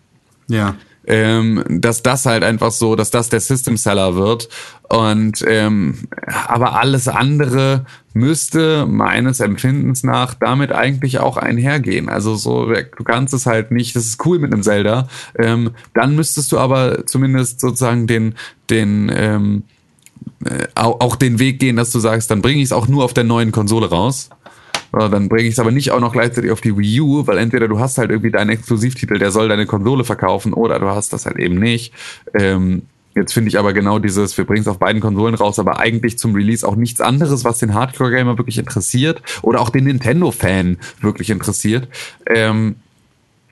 [0.47, 0.75] Ja.
[1.07, 4.47] ähm, dass das halt einfach so, dass das der System Seller wird.
[4.87, 6.07] Und ähm,
[6.47, 12.07] aber alles andere müsste meines Empfindens nach damit eigentlich auch einhergehen.
[12.07, 15.07] Also so, du kannst es halt nicht, das ist cool mit einem Zelda.
[15.37, 18.35] Ähm, dann müsstest du aber zumindest sozusagen den,
[18.69, 19.63] den ähm,
[20.45, 23.13] äh, auch, den Weg gehen, dass du sagst, dann bringe ich es auch nur auf
[23.13, 24.29] der neuen Konsole raus.
[24.93, 27.37] Oder dann bringe ich es aber nicht auch noch gleichzeitig auf die Wii U, weil
[27.37, 31.11] entweder du hast halt irgendwie deinen Exklusivtitel, der soll deine Konsole verkaufen, oder du hast
[31.11, 31.93] das halt eben nicht.
[32.33, 32.83] Ähm,
[33.15, 36.17] jetzt finde ich aber genau dieses, wir bringen es auf beiden Konsolen raus, aber eigentlich
[36.17, 41.29] zum Release auch nichts anderes, was den Hardcore-Gamer wirklich interessiert oder auch den Nintendo-Fan wirklich
[41.29, 41.87] interessiert.
[42.27, 42.75] Ähm,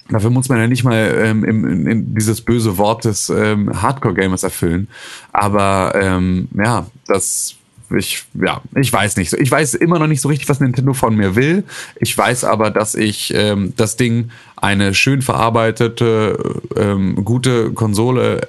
[0.09, 3.81] Dafür muss man ja nicht mal ähm, im, in, in dieses böse Wort des ähm,
[3.81, 4.89] Hardcore-Gamers erfüllen.
[5.31, 7.55] Aber ähm, ja, das
[7.95, 9.33] ich ja, ich weiß nicht.
[9.33, 11.63] Ich weiß immer noch nicht so richtig, was Nintendo von mir will.
[11.99, 18.47] Ich weiß aber, dass ich ähm, das Ding eine schön verarbeitete, ähm, gute Konsole äh,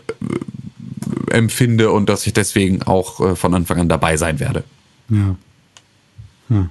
[1.34, 4.64] empfinde und dass ich deswegen auch äh, von Anfang an dabei sein werde.
[5.08, 5.36] Ja.
[6.48, 6.70] Hm.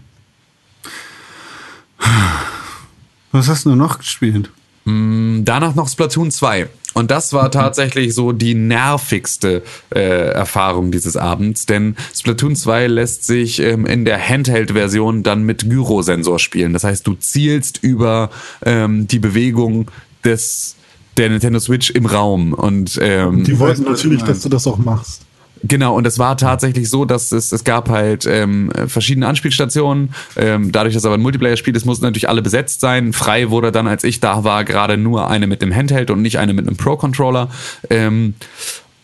[3.32, 4.51] Was hast du noch gespielt?
[4.86, 6.68] Danach noch Splatoon 2.
[6.93, 13.26] Und das war tatsächlich so die nervigste äh, Erfahrung dieses Abends, denn Splatoon 2 lässt
[13.26, 16.74] sich ähm, in der Handheld-Version dann mit Gyrosensor spielen.
[16.74, 18.30] Das heißt, du zielst über
[18.64, 19.89] ähm, die Bewegung
[20.24, 20.76] des
[21.18, 25.22] der Nintendo Switch im Raum und ähm, Die wollten natürlich, dass du das auch machst.
[25.66, 30.14] Genau, und es war tatsächlich so, dass es, es gab halt ähm, verschiedene Anspielstationen.
[30.36, 33.14] Ähm, dadurch, dass aber ein Multiplayer-Spiel ist, mussten natürlich alle besetzt sein.
[33.14, 36.38] Frei wurde dann, als ich da war, gerade nur eine mit dem Handheld und nicht
[36.38, 37.49] eine mit einem Pro-Controller.
[37.89, 38.34] Ähm,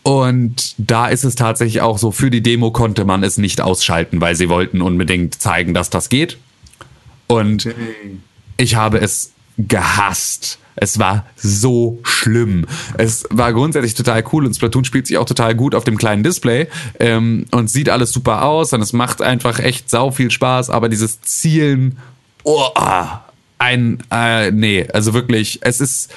[0.02, 4.20] und da ist es tatsächlich auch so, für die Demo konnte man es nicht ausschalten,
[4.20, 6.36] weil sie wollten unbedingt zeigen, dass das geht.
[7.26, 7.68] Und
[8.58, 9.32] ich habe es
[9.68, 10.58] gehasst.
[10.76, 12.66] Es war so schlimm.
[12.96, 16.22] Es war grundsätzlich total cool und Splatoon spielt sich auch total gut auf dem kleinen
[16.22, 20.70] Display ähm, und sieht alles super aus und es macht einfach echt sau viel Spaß,
[20.70, 21.98] aber dieses Zielen,
[22.44, 22.68] oh,
[23.58, 26.10] ein, äh, nee, also wirklich, es ist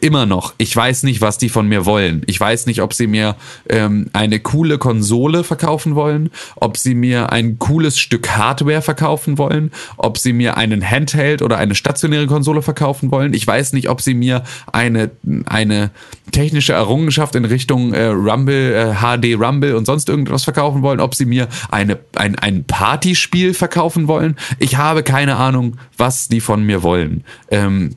[0.00, 2.22] immer noch, ich weiß nicht, was die von mir wollen.
[2.26, 3.36] Ich weiß nicht, ob sie mir
[3.68, 9.70] ähm, eine coole Konsole verkaufen wollen, ob sie mir ein cooles Stück Hardware verkaufen wollen,
[9.96, 13.34] ob sie mir einen Handheld oder eine stationäre Konsole verkaufen wollen.
[13.34, 14.42] Ich weiß nicht, ob sie mir
[14.72, 15.10] eine,
[15.46, 15.90] eine
[16.32, 21.14] technische Errungenschaft in Richtung äh, Rumble, äh, HD Rumble und sonst irgendwas verkaufen wollen, ob
[21.14, 24.36] sie mir eine, ein, ein Partyspiel verkaufen wollen.
[24.58, 27.24] Ich habe keine Ahnung, was die von mir wollen.
[27.50, 27.96] Ähm,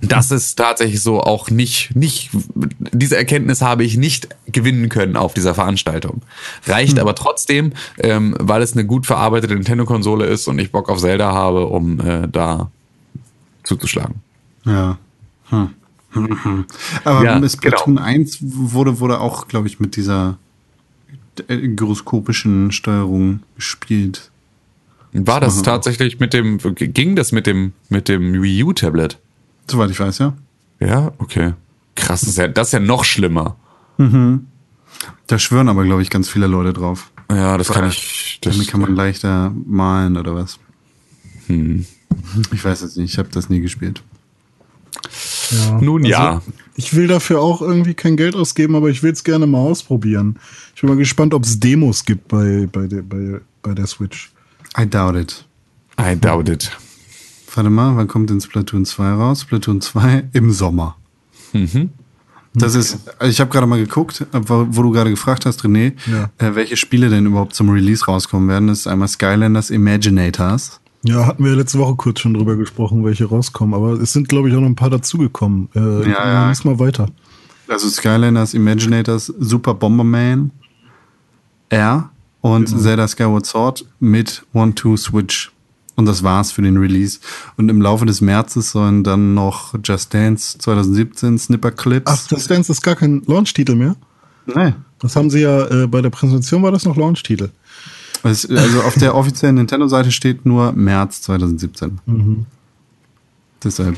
[0.00, 2.30] das ist tatsächlich so auch nicht, nicht,
[2.92, 6.22] diese Erkenntnis habe ich nicht gewinnen können auf dieser Veranstaltung.
[6.66, 11.00] Reicht aber trotzdem, ähm, weil es eine gut verarbeitete Nintendo-Konsole ist und ich Bock auf
[11.00, 12.70] Zelda habe, um äh, da
[13.62, 14.16] zuzuschlagen.
[14.64, 14.98] Ja.
[15.50, 15.70] Hm.
[16.12, 16.64] Hm.
[17.04, 20.38] Aber Ja, Splatoon 1 wurde, wurde auch, glaube ich, mit dieser
[21.48, 24.30] äh, gyroskopischen Steuerung gespielt.
[25.12, 25.62] War das Mhm.
[25.64, 29.18] tatsächlich mit dem, ging das mit dem, mit dem Wii U-Tablet?
[29.70, 30.34] Soweit ich weiß, ja.
[30.80, 31.54] Ja, okay.
[31.94, 33.56] Krass, das ist ja, das ist ja noch schlimmer.
[35.26, 37.10] Da schwören aber, glaube ich, ganz viele Leute drauf.
[37.30, 38.38] Ja, das kann ich.
[38.42, 40.58] Das, Damit kann man leichter malen oder was.
[41.48, 44.02] Ich weiß es nicht, ich habe das nie gespielt.
[45.50, 45.80] Ja.
[45.80, 46.34] Nun ja.
[46.34, 46.42] Also,
[46.76, 50.38] ich will dafür auch irgendwie kein Geld ausgeben, aber ich will es gerne mal ausprobieren.
[50.74, 54.32] Ich bin mal gespannt, ob es Demos gibt bei, bei, der, bei, bei der Switch.
[54.78, 55.44] I doubt it.
[56.00, 56.70] I doubt it.
[57.56, 59.42] Warte mal, wann kommt denn Splatoon 2 raus?
[59.42, 60.96] Splatoon 2 im Sommer.
[62.54, 66.30] Das ist, ich habe gerade mal geguckt, wo, du gerade gefragt hast, René, Ja.
[66.38, 68.68] äh, welche Spiele denn überhaupt zum Release rauskommen werden.
[68.68, 70.80] Das ist einmal Skylanders Imaginators.
[71.02, 73.74] Ja, hatten wir letzte Woche kurz schon drüber gesprochen, welche rauskommen.
[73.74, 75.68] Aber es sind, glaube ich, auch noch ein paar dazugekommen.
[75.74, 76.52] Äh, Ja, ja.
[76.64, 77.08] Mal weiter.
[77.68, 80.50] Also Skylanders Imaginators Super Bomberman
[81.70, 85.50] R und Zelda Skyward Sword mit One-Two-Switch.
[85.96, 87.20] Und das war's für den Release.
[87.56, 92.10] Und im Laufe des Märzes sollen dann noch Just Dance 2017, Snipper Clips.
[92.10, 93.94] Ach, das Dance ist gar kein Launch-Titel mehr.
[94.46, 94.74] nee.
[95.00, 97.50] Das haben sie ja, äh, bei der Präsentation war das noch Launch-Titel.
[98.22, 98.48] Also
[98.82, 102.46] auf der offiziellen Nintendo-Seite steht nur März 2017.
[103.62, 103.96] Deshalb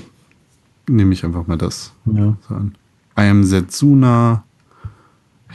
[0.88, 2.36] nehme ich einfach mal das Ja.
[2.48, 2.74] so an.
[3.18, 4.42] I am Setsuna,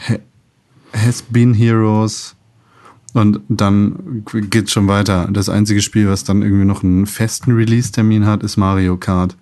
[0.08, 0.16] ha
[0.94, 2.36] Has Been Heroes
[3.14, 5.28] und dann geht's schon weiter.
[5.32, 9.36] Das einzige Spiel, was dann irgendwie noch einen festen Release-Termin hat, ist Mario Kart.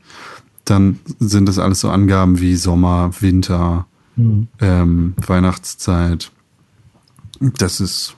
[0.66, 3.86] Dann sind das alles so Angaben wie Sommer, Winter,
[4.60, 6.32] ähm, Weihnachtszeit.
[7.40, 8.16] Das ist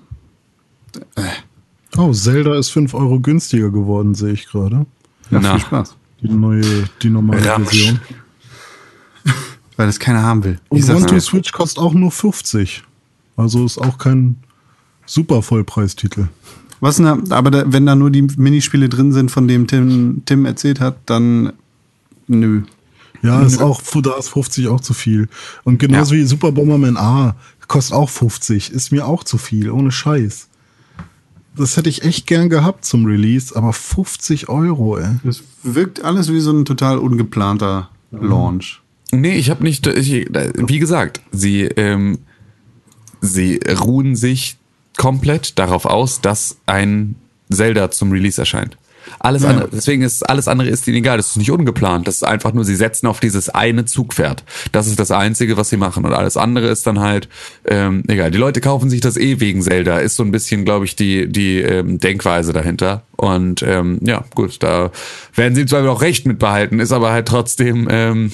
[1.98, 4.86] Oh, Zelda ist 5 Euro günstiger geworden, sehe ich gerade.
[5.30, 5.52] ja, Na.
[5.52, 5.96] viel Spaß.
[6.22, 6.62] Die neue,
[7.02, 7.70] die normale Ramsch.
[7.70, 8.00] Version.
[9.76, 10.60] Weil das keiner haben will.
[10.70, 11.20] Und One to.
[11.20, 12.84] Switch kostet auch nur 50.
[13.36, 14.38] Also ist auch kein
[15.12, 16.30] super Vollpreistitel.
[16.80, 20.24] Was denn da, aber da, wenn da nur die Minispiele drin sind, von dem Tim,
[20.26, 21.54] Tim erzählt hat, dann
[22.28, 22.64] nö.
[23.22, 25.30] Ja, ist auch, da ist 50 auch zu viel.
[25.64, 27.36] Und genauso wie Super Bomberman A
[27.68, 28.72] kostet auch 50.
[28.72, 30.48] Ist mir auch zu viel, ohne Scheiß.
[31.56, 35.18] Das hätte ich echt gern gehabt zum Release, aber 50 Euro, ey.
[35.24, 38.82] Das wirkt alles wie so ein total ungeplanter Launch.
[39.12, 42.20] Nee, ich habe nicht, ich, wie gesagt, sie, ähm,
[43.20, 44.58] sie ruhen sich
[44.98, 47.16] komplett darauf aus, dass ein
[47.50, 48.78] Zelda zum Release erscheint.
[49.20, 51.18] Alles andere, deswegen ist alles andere ist ihnen egal.
[51.18, 52.08] Das ist nicht ungeplant.
[52.08, 54.44] Das ist einfach nur, sie setzen auf dieses eine Zugpferd.
[54.72, 56.06] Das ist das Einzige, was sie machen.
[56.06, 57.30] Und alles andere ist dann halt
[57.66, 58.32] ähm, egal.
[58.32, 60.00] Die Leute kaufen sich das eh wegen Zelda.
[60.00, 63.04] Ist so ein bisschen, glaube ich, die die ähm, Denkweise dahinter.
[63.18, 64.92] Und ähm, ja, gut, da
[65.36, 66.80] werden sie im Zweifel auch recht mit behalten.
[66.80, 68.32] Ist aber halt trotzdem ähm,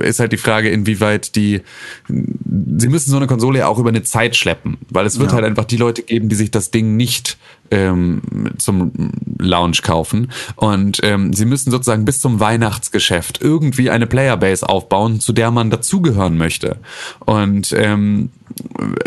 [0.00, 1.60] ist halt die Frage, inwieweit die
[2.08, 5.36] sie müssen so eine Konsole ja auch über eine Zeit schleppen, weil es wird Ja.
[5.36, 7.36] halt einfach die Leute geben, die sich das Ding nicht
[7.70, 8.20] ähm,
[8.58, 8.92] zum
[9.38, 10.30] Launch kaufen.
[10.56, 15.70] Und ähm, sie müssen sozusagen bis zum Weihnachtsgeschäft irgendwie eine Playerbase aufbauen, zu der man
[15.70, 16.76] dazugehören möchte.
[17.20, 18.30] Und ähm,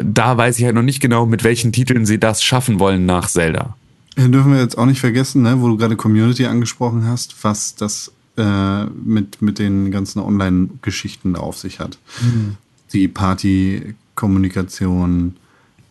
[0.04, 3.28] da weiß ich halt noch nicht genau, mit welchen Titeln sie das schaffen wollen nach
[3.28, 3.76] Zelda.
[4.18, 7.76] Ja, dürfen wir jetzt auch nicht vergessen, ne, wo du gerade Community angesprochen hast, was
[7.76, 11.98] das äh, mit, mit den ganzen Online-Geschichten auf sich hat.
[12.22, 12.58] Mhm.
[12.94, 15.38] Die Party-Kommunikation,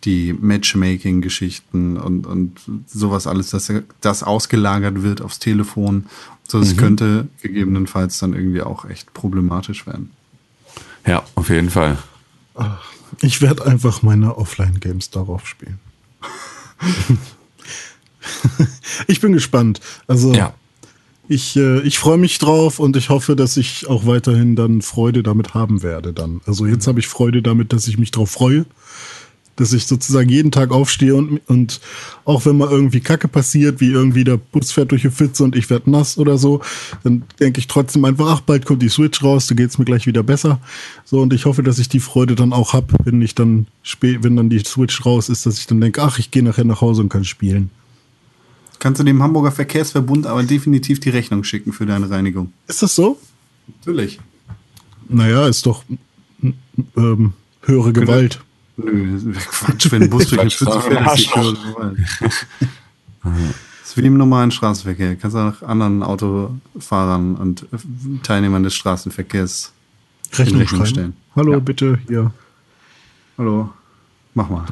[0.05, 6.07] die Matchmaking-Geschichten und, und sowas alles, dass das ausgelagert wird aufs Telefon.
[6.47, 6.79] So, das mhm.
[6.79, 10.11] könnte gegebenenfalls dann irgendwie auch echt problematisch werden.
[11.07, 11.99] Ja, auf jeden Fall.
[13.21, 15.79] Ich werde einfach meine Offline-Games darauf spielen.
[19.07, 19.81] ich bin gespannt.
[20.07, 20.55] Also ja.
[21.29, 25.23] ich, äh, ich freue mich drauf und ich hoffe, dass ich auch weiterhin dann Freude
[25.23, 26.13] damit haben werde.
[26.13, 26.41] Dann.
[26.47, 28.67] Also jetzt habe ich Freude damit, dass ich mich drauf freue
[29.57, 31.81] dass ich sozusagen jeden Tag aufstehe und, und
[32.25, 35.55] auch wenn mal irgendwie Kacke passiert, wie irgendwie der Bus fährt durch die Pfütze und
[35.55, 36.63] ich werde nass oder so,
[37.03, 40.07] dann denke ich trotzdem einfach, ach, bald kommt die Switch raus, da geht's mir gleich
[40.07, 40.61] wieder besser.
[41.05, 44.23] So, und ich hoffe, dass ich die Freude dann auch hab, wenn ich dann spät,
[44.23, 46.81] wenn dann die Switch raus ist, dass ich dann denke, ach, ich gehe nachher nach
[46.81, 47.71] Hause und kann spielen.
[48.79, 52.53] Kannst du dem Hamburger Verkehrsverbund aber definitiv die Rechnung schicken für deine Reinigung.
[52.67, 53.19] Ist das so?
[53.79, 54.19] Natürlich.
[55.07, 55.85] Naja, ist doch
[56.97, 57.33] ähm,
[57.63, 58.41] höhere Gewalt.
[58.85, 61.31] Nö, Quatsch, wenn ein Bus durch eine Pfütze fährt, ist
[63.23, 65.17] Das ist wie im normalen Straßenverkehr.
[65.17, 67.67] Kannst du auch anderen Autofahrern und
[68.23, 69.73] Teilnehmern des Straßenverkehrs
[70.33, 71.17] Rechnung, Rechnung stellen.
[71.35, 71.59] Hallo, ja.
[71.59, 72.33] bitte, hier.
[73.37, 73.71] Hallo,
[74.35, 74.67] mach mal.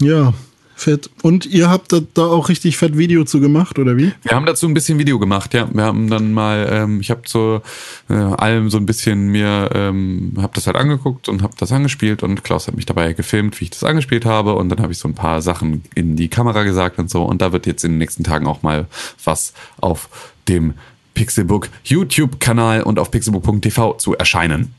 [0.00, 0.32] Ja,
[0.78, 1.08] Fett.
[1.22, 4.12] Und ihr habt da, da, auch richtig fett Video zu gemacht, oder wie?
[4.22, 5.66] Wir haben dazu ein bisschen Video gemacht, ja.
[5.72, 7.62] Wir haben dann mal, ähm, ich habe zu
[8.10, 12.22] äh, allem so ein bisschen mir, ähm, habe das halt angeguckt und habe das angespielt
[12.22, 14.98] und Klaus hat mich dabei gefilmt, wie ich das angespielt habe und dann habe ich
[14.98, 17.92] so ein paar Sachen in die Kamera gesagt und so und da wird jetzt in
[17.92, 18.86] den nächsten Tagen auch mal
[19.24, 20.10] was auf
[20.46, 20.74] dem
[21.14, 24.74] Pixelbook YouTube-Kanal und auf pixelbook.tv zu erscheinen.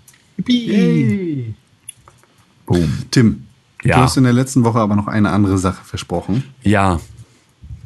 [0.45, 1.55] Yay.
[2.67, 2.93] Boom.
[3.09, 3.46] Tim,
[3.83, 3.97] ja.
[3.97, 6.43] Du hast in der letzten Woche aber noch eine andere Sache versprochen.
[6.63, 6.99] Ja,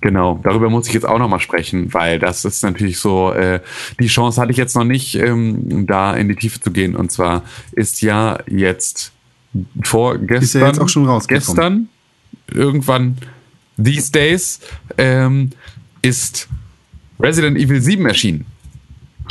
[0.01, 3.61] Genau, darüber muss ich jetzt auch nochmal sprechen, weil das ist natürlich so, äh,
[3.99, 6.95] die Chance hatte ich jetzt noch nicht, ähm, da in die Tiefe zu gehen.
[6.95, 9.11] Und zwar ist ja jetzt
[9.83, 11.45] vorgestern, ist ja jetzt auch schon rausgekommen.
[11.45, 11.89] gestern,
[12.51, 13.17] irgendwann
[13.81, 14.59] these days,
[14.97, 15.51] ähm,
[16.01, 16.47] ist
[17.19, 18.45] Resident Evil 7 erschienen.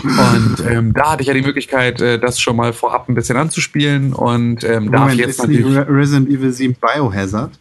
[0.04, 3.36] Und ähm, da hatte ich ja die Möglichkeit, äh, das schon mal vorab ein bisschen
[3.36, 4.12] anzuspielen.
[4.12, 5.66] Und ähm, Moment, darf jetzt ist natürlich.
[5.88, 7.58] Resident Evil 7 Biohazard?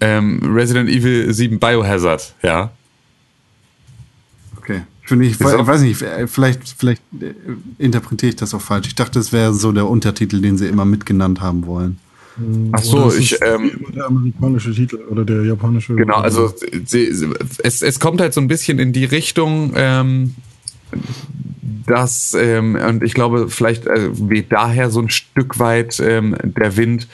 [0.00, 2.70] Ähm, Resident Evil 7 Biohazard, ja.
[4.56, 4.82] Okay.
[5.02, 7.34] Ich, finde, ich weiß nicht, vielleicht, vielleicht äh,
[7.78, 8.86] interpretiere ich das auch falsch.
[8.88, 11.98] Ich dachte, es wäre so der Untertitel, den sie immer mitgenannt haben wollen.
[12.72, 13.36] Ach so, ich.
[13.42, 15.94] Ähm, der amerikanische Titel oder der japanische.
[15.94, 16.52] Genau, also
[16.84, 17.08] sie,
[17.62, 20.34] es, es kommt halt so ein bisschen in die Richtung, ähm,
[21.86, 26.76] dass, ähm, und ich glaube, vielleicht äh, weht daher so ein Stück weit ähm, der
[26.76, 27.08] Wind,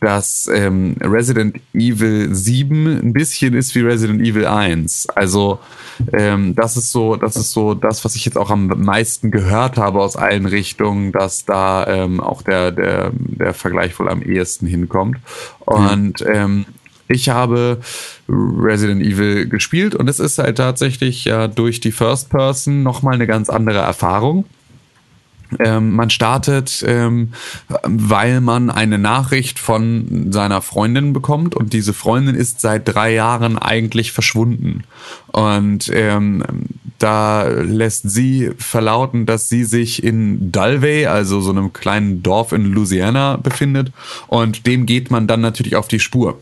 [0.00, 5.08] dass ähm, Resident Evil 7 ein bisschen ist wie Resident Evil 1.
[5.08, 5.60] Also
[6.12, 9.78] ähm, das ist so, das ist so das, was ich jetzt auch am meisten gehört
[9.78, 14.66] habe aus allen Richtungen, dass da ähm, auch der, der, der Vergleich wohl am ehesten
[14.66, 15.18] hinkommt.
[15.60, 16.66] Und ähm,
[17.08, 17.80] ich habe
[18.28, 23.26] Resident Evil gespielt und es ist halt tatsächlich ja durch die First Person nochmal eine
[23.26, 24.44] ganz andere Erfahrung.
[25.60, 27.32] Ähm, man startet, ähm,
[27.82, 33.58] weil man eine Nachricht von seiner Freundin bekommt und diese Freundin ist seit drei Jahren
[33.58, 34.84] eigentlich verschwunden.
[35.28, 36.42] Und ähm,
[36.98, 42.64] da lässt sie verlauten, dass sie sich in Dalvey, also so einem kleinen Dorf in
[42.64, 43.92] Louisiana, befindet.
[44.26, 46.38] Und dem geht man dann natürlich auf die Spur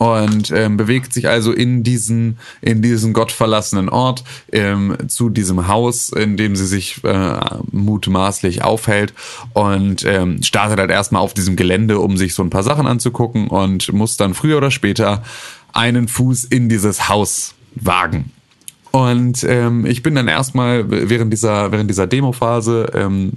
[0.00, 6.08] und ähm, bewegt sich also in diesen in diesen gottverlassenen Ort ähm, zu diesem Haus,
[6.08, 7.38] in dem sie sich äh,
[7.70, 9.12] mutmaßlich aufhält
[9.52, 13.48] und ähm, startet halt erstmal auf diesem Gelände, um sich so ein paar Sachen anzugucken
[13.48, 15.22] und muss dann früher oder später
[15.74, 18.32] einen Fuß in dieses Haus wagen.
[18.92, 23.32] Und ähm, ich bin dann erstmal während dieser während dieser Demophase ähm,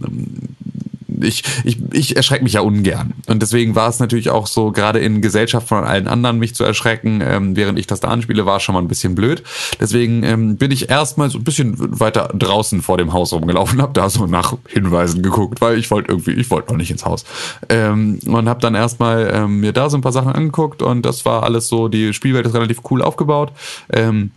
[1.22, 3.14] ich, ich, ich erschrecke mich ja ungern.
[3.28, 6.64] Und deswegen war es natürlich auch so, gerade in Gesellschaft von allen anderen mich zu
[6.64, 9.43] erschrecken, ähm, während ich das da anspiele, war schon mal ein bisschen blöd.
[9.80, 13.93] Deswegen ähm, bin ich erstmal so ein bisschen weiter draußen vor dem Haus rumgelaufen, habe
[13.93, 17.26] da so nach Hinweisen geguckt, weil ich wollte irgendwie, ich wollte noch nicht ins Haus.
[17.70, 21.26] Ähm, und habe dann erstmal ähm, mir da so ein paar Sachen angeguckt und das
[21.26, 23.51] war alles so, die Spielwelt ist relativ cool aufgebaut
[23.91, 24.32] ähm,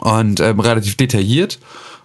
[0.00, 1.58] und ähm, relativ detailliert.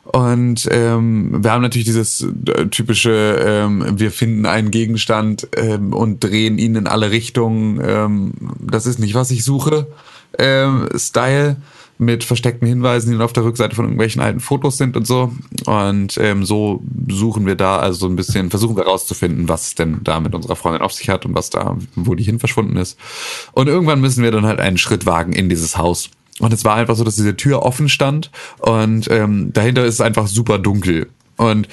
[0.03, 6.23] Und ähm, wir haben natürlich dieses äh, typische, ähm, wir finden einen Gegenstand ähm, und
[6.23, 7.81] drehen ihn in alle Richtungen.
[7.83, 9.87] Ähm, das ist nicht, was ich suche.
[10.37, 11.57] ähm, Style
[11.99, 15.31] mit versteckten Hinweisen, die dann auf der Rückseite von irgendwelchen alten Fotos sind und so.
[15.65, 19.99] Und ähm, so suchen wir da also so ein bisschen, versuchen wir rauszufinden, was denn
[20.03, 22.97] da mit unserer Freundin auf sich hat und was da, wo die hin verschwunden ist.
[23.53, 26.09] Und irgendwann müssen wir dann halt einen Schritt wagen in dieses Haus.
[26.43, 28.29] Und es war einfach so, dass diese Tür offen stand
[28.59, 31.07] und ähm, dahinter ist es einfach super dunkel.
[31.37, 31.69] Und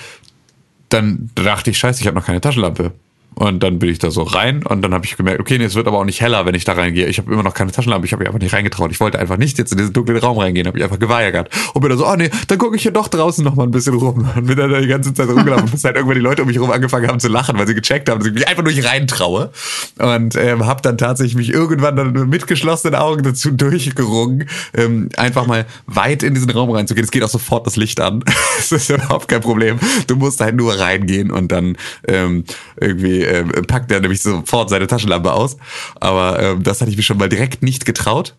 [0.90, 2.92] dann dachte ich, scheiße, ich habe noch keine Taschenlampe.
[3.34, 5.74] Und dann bin ich da so rein und dann habe ich gemerkt, okay, nee, es
[5.74, 7.06] wird aber auch nicht heller, wenn ich da reingehe.
[7.06, 8.90] Ich habe immer noch keine Taschenlampe, ich habe mich einfach nicht reingetraut.
[8.90, 11.48] Ich wollte einfach nicht jetzt in diesen dunklen Raum reingehen, habe ich einfach geweigert.
[11.72, 13.70] Und bin da so, oh nee, dann gucke ich hier doch draußen noch mal ein
[13.70, 14.28] bisschen rum.
[14.36, 16.56] Und bin dann da die ganze Zeit rumgelaufen, bis halt irgendwann die Leute um mich
[16.56, 18.86] herum angefangen haben zu lachen, weil sie gecheckt haben, dass ich mich einfach nur nicht
[18.86, 19.50] reintraue.
[19.98, 25.46] Und ähm, habe dann tatsächlich mich irgendwann dann mit geschlossenen Augen dazu durchgerungen, ähm, einfach
[25.46, 27.04] mal weit in diesen Raum reinzugehen.
[27.04, 28.22] Es geht auch sofort das Licht an.
[28.58, 29.78] das ist überhaupt kein Problem.
[30.08, 31.76] Du musst halt nur reingehen und dann
[32.06, 32.44] ähm,
[32.78, 35.56] irgendwie äh, packt er nämlich sofort seine Taschenlampe aus.
[36.00, 38.34] Aber ähm, das hatte ich mir schon mal direkt nicht getraut.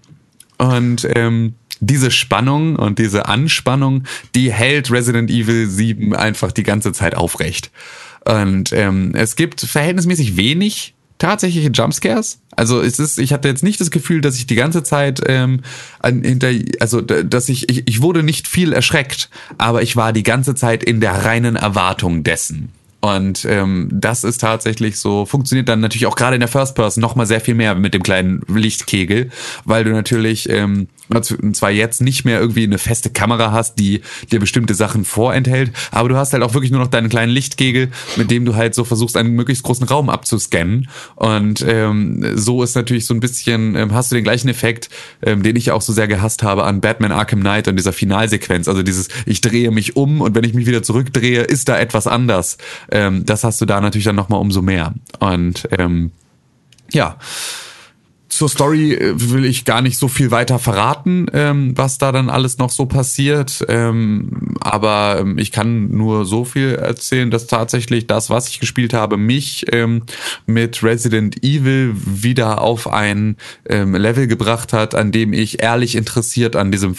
[0.58, 4.04] Und ähm, diese Spannung und diese Anspannung,
[4.36, 7.72] die hält Resident Evil 7 einfach die ganze Zeit aufrecht.
[8.24, 12.40] Und ähm, es gibt verhältnismäßig wenig tatsächliche Jumpscares.
[12.56, 15.62] Also es ist, ich hatte jetzt nicht das Gefühl, dass ich die ganze Zeit ähm,
[16.04, 20.56] hinter, also dass ich, ich, ich wurde nicht viel erschreckt, aber ich war die ganze
[20.56, 22.70] Zeit in der reinen Erwartung dessen.
[23.02, 27.02] Und ähm, das ist tatsächlich so, funktioniert dann natürlich auch gerade in der First Person
[27.02, 29.32] noch mal sehr viel mehr mit dem kleinen Lichtkegel,
[29.66, 30.88] weil du natürlich ähm,
[31.54, 36.10] zwar jetzt nicht mehr irgendwie eine feste Kamera hast, die dir bestimmte Sachen vorenthält, aber
[36.10, 38.84] du hast halt auch wirklich nur noch deinen kleinen Lichtkegel, mit dem du halt so
[38.84, 40.88] versuchst, einen möglichst großen Raum abzuscannen.
[41.16, 44.90] Und ähm, so ist natürlich so ein bisschen, ähm, hast du den gleichen Effekt,
[45.22, 48.68] ähm, den ich auch so sehr gehasst habe an Batman Arkham Knight und dieser Finalsequenz.
[48.68, 52.08] Also dieses, ich drehe mich um und wenn ich mich wieder zurückdrehe, ist da etwas
[52.08, 52.58] anders.
[52.92, 54.94] Ähm, das hast du da natürlich dann nochmal umso mehr.
[55.20, 56.12] Und ähm,
[56.92, 57.18] ja
[58.32, 62.30] zur Story äh, will ich gar nicht so viel weiter verraten, ähm, was da dann
[62.30, 63.64] alles noch so passiert.
[63.68, 68.94] Ähm, aber ähm, ich kann nur so viel erzählen, dass tatsächlich das, was ich gespielt
[68.94, 70.04] habe, mich ähm,
[70.46, 73.36] mit Resident Evil wieder auf ein
[73.68, 76.96] ähm, Level gebracht hat, an dem ich ehrlich interessiert an diesem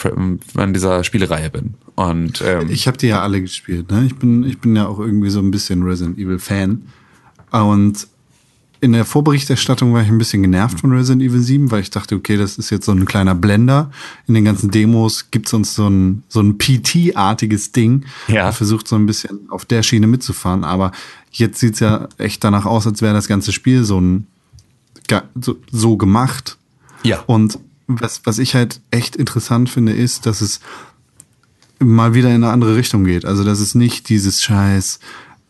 [0.55, 1.75] an dieser Spielereihe bin.
[1.95, 3.91] Und ähm, ich habe die ja alle gespielt.
[3.91, 4.05] Ne?
[4.07, 6.83] Ich bin ich bin ja auch irgendwie so ein bisschen Resident Evil Fan
[7.53, 8.07] und
[8.83, 12.17] in der Vorberichterstattung war ich ein bisschen genervt von Resident Evil 7, weil ich dachte,
[12.17, 13.93] okay, das ist jetzt so ein kleiner Blender.
[14.27, 18.07] In den ganzen Demos gibt's uns so ein, so ein PT-artiges Ding.
[18.27, 18.51] Ja.
[18.51, 20.65] versucht so ein bisschen auf der Schiene mitzufahren.
[20.65, 20.91] Aber
[21.31, 24.27] jetzt sieht's ja echt danach aus, als wäre das ganze Spiel so ein
[25.41, 26.59] so, so gemacht.
[27.05, 27.23] Ja.
[27.27, 30.59] Und was, was ich halt echt interessant finde, ist, dass es
[31.79, 33.27] mal wieder in eine andere Richtung geht.
[33.27, 34.99] Also, dass es nicht dieses Scheiß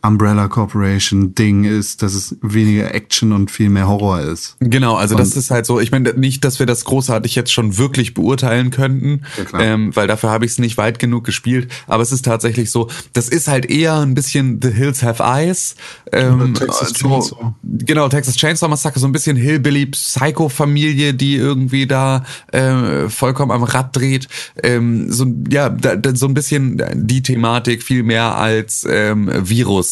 [0.02, 4.56] Umbrella Corporation Ding ist, dass es weniger Action und viel mehr Horror ist.
[4.58, 7.52] Genau, also und das ist halt so, ich meine nicht, dass wir das großartig jetzt
[7.52, 9.22] schon wirklich beurteilen könnten,
[9.52, 12.72] ja, ähm, weil dafür habe ich es nicht weit genug gespielt, aber es ist tatsächlich
[12.72, 15.76] so, das ist halt eher ein bisschen The Hills Have Eyes.
[16.10, 22.24] Ähm, Texas so, Genau, Texas Chainsaw Massacre, so ein bisschen Hillbilly Psycho-Familie, die irgendwie da
[22.50, 24.26] äh, vollkommen am Rad dreht.
[24.62, 29.91] Ähm, so, ja, da, da, so ein bisschen die Thematik viel mehr als ähm, Virus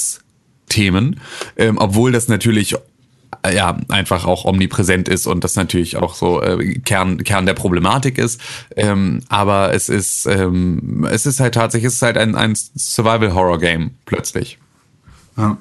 [0.71, 1.21] Themen,
[1.57, 2.75] ähm, obwohl das natürlich
[3.43, 7.55] äh, ja einfach auch omnipräsent ist und das natürlich auch so äh, Kern Kern der
[7.55, 8.41] Problematik ist.
[8.75, 13.35] Ähm, aber es ist ähm, es ist halt tatsächlich es ist halt ein, ein Survival
[13.35, 14.59] Horror Game plötzlich.
[15.37, 15.59] Ja.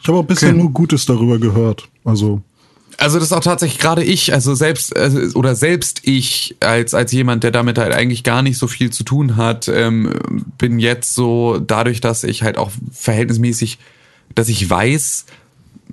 [0.00, 0.58] Ich habe auch bisher okay.
[0.58, 1.88] nur Gutes darüber gehört.
[2.04, 2.42] Also
[2.98, 7.12] also das ist auch tatsächlich gerade ich, also selbst also, oder selbst ich als als
[7.12, 10.12] jemand, der damit halt eigentlich gar nicht so viel zu tun hat, ähm,
[10.58, 13.78] bin jetzt so dadurch, dass ich halt auch verhältnismäßig,
[14.34, 15.26] dass ich weiß,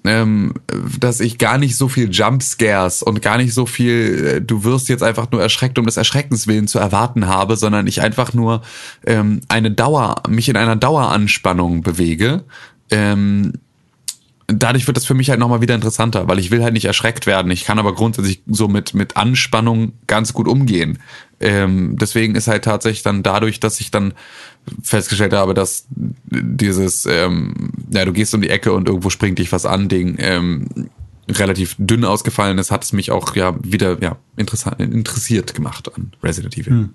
[0.03, 0.53] ähm,
[0.99, 4.89] dass ich gar nicht so viel Jumpscares und gar nicht so viel, äh, du wirst
[4.89, 8.61] jetzt einfach nur erschreckt um des Erschreckens willen zu erwarten habe, sondern ich einfach nur
[9.05, 12.43] ähm, eine Dauer, mich in einer Daueranspannung bewege.
[12.89, 13.53] Ähm,
[14.53, 17.27] dadurch wird das für mich halt nochmal wieder interessanter, weil ich will halt nicht erschreckt
[17.27, 17.51] werden.
[17.51, 20.99] Ich kann aber grundsätzlich so mit, mit Anspannung ganz gut umgehen.
[21.39, 24.13] Ähm, deswegen ist halt tatsächlich dann dadurch, dass ich dann
[24.83, 25.87] festgestellt habe, dass
[26.25, 30.15] dieses, ähm, ja, du gehst um die Ecke und irgendwo springt dich was an, Ding,
[30.19, 30.67] ähm,
[31.29, 36.57] relativ dünn ausgefallen ist, hat es mich auch ja wieder ja interessiert gemacht an Resident
[36.57, 36.73] Evil.
[36.73, 36.89] Hm.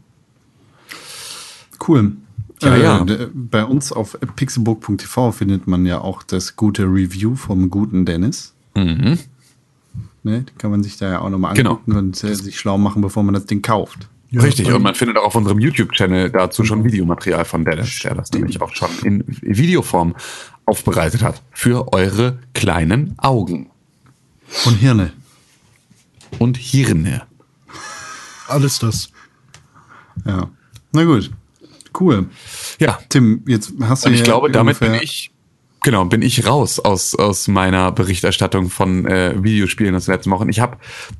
[1.86, 2.16] Cool.
[2.62, 3.06] Ja, äh, ja.
[3.34, 8.54] Bei uns auf pixelbook.tv findet man ja auch das gute Review vom guten Dennis.
[8.74, 9.18] Mhm.
[10.22, 11.70] Ne, kann man sich da ja auch nochmal genau.
[11.70, 11.98] angucken genau.
[12.00, 14.08] und äh, sich schlau machen, bevor man das Ding kauft.
[14.30, 18.16] Ja, Richtig, und man findet auch auf unserem YouTube-Channel dazu schon Videomaterial von Dennis, der
[18.16, 20.16] das nämlich auch schon in Videoform
[20.64, 21.42] aufbereitet hat.
[21.52, 23.70] Für eure kleinen Augen.
[24.64, 25.12] Und Hirne.
[26.40, 27.22] Und Hirne.
[28.48, 29.10] Alles das.
[30.24, 30.50] Ja.
[30.92, 31.30] Na gut.
[31.98, 32.26] Cool.
[32.78, 32.98] Ja.
[33.08, 35.30] Tim, jetzt hast du Und ich ja glaube, damit bin ich,
[35.82, 40.48] genau, bin ich raus aus, aus meiner Berichterstattung von äh, Videospielen aus den letzten Wochen.
[40.48, 40.76] Ich habe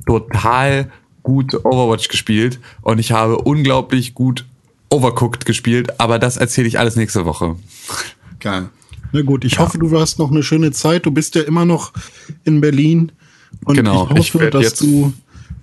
[0.07, 0.91] total
[1.23, 4.45] gut Overwatch gespielt und ich habe unglaublich gut
[4.91, 7.57] Overcooked gespielt, aber das erzähle ich alles nächste Woche.
[8.39, 8.69] Geil.
[9.13, 11.07] Na gut, ich hoffe, du hast noch eine schöne Zeit.
[11.07, 11.93] Du bist ja immer noch
[12.45, 13.13] in Berlin.
[13.65, 15.13] Und Genau, ich ich hoffe, werd dass du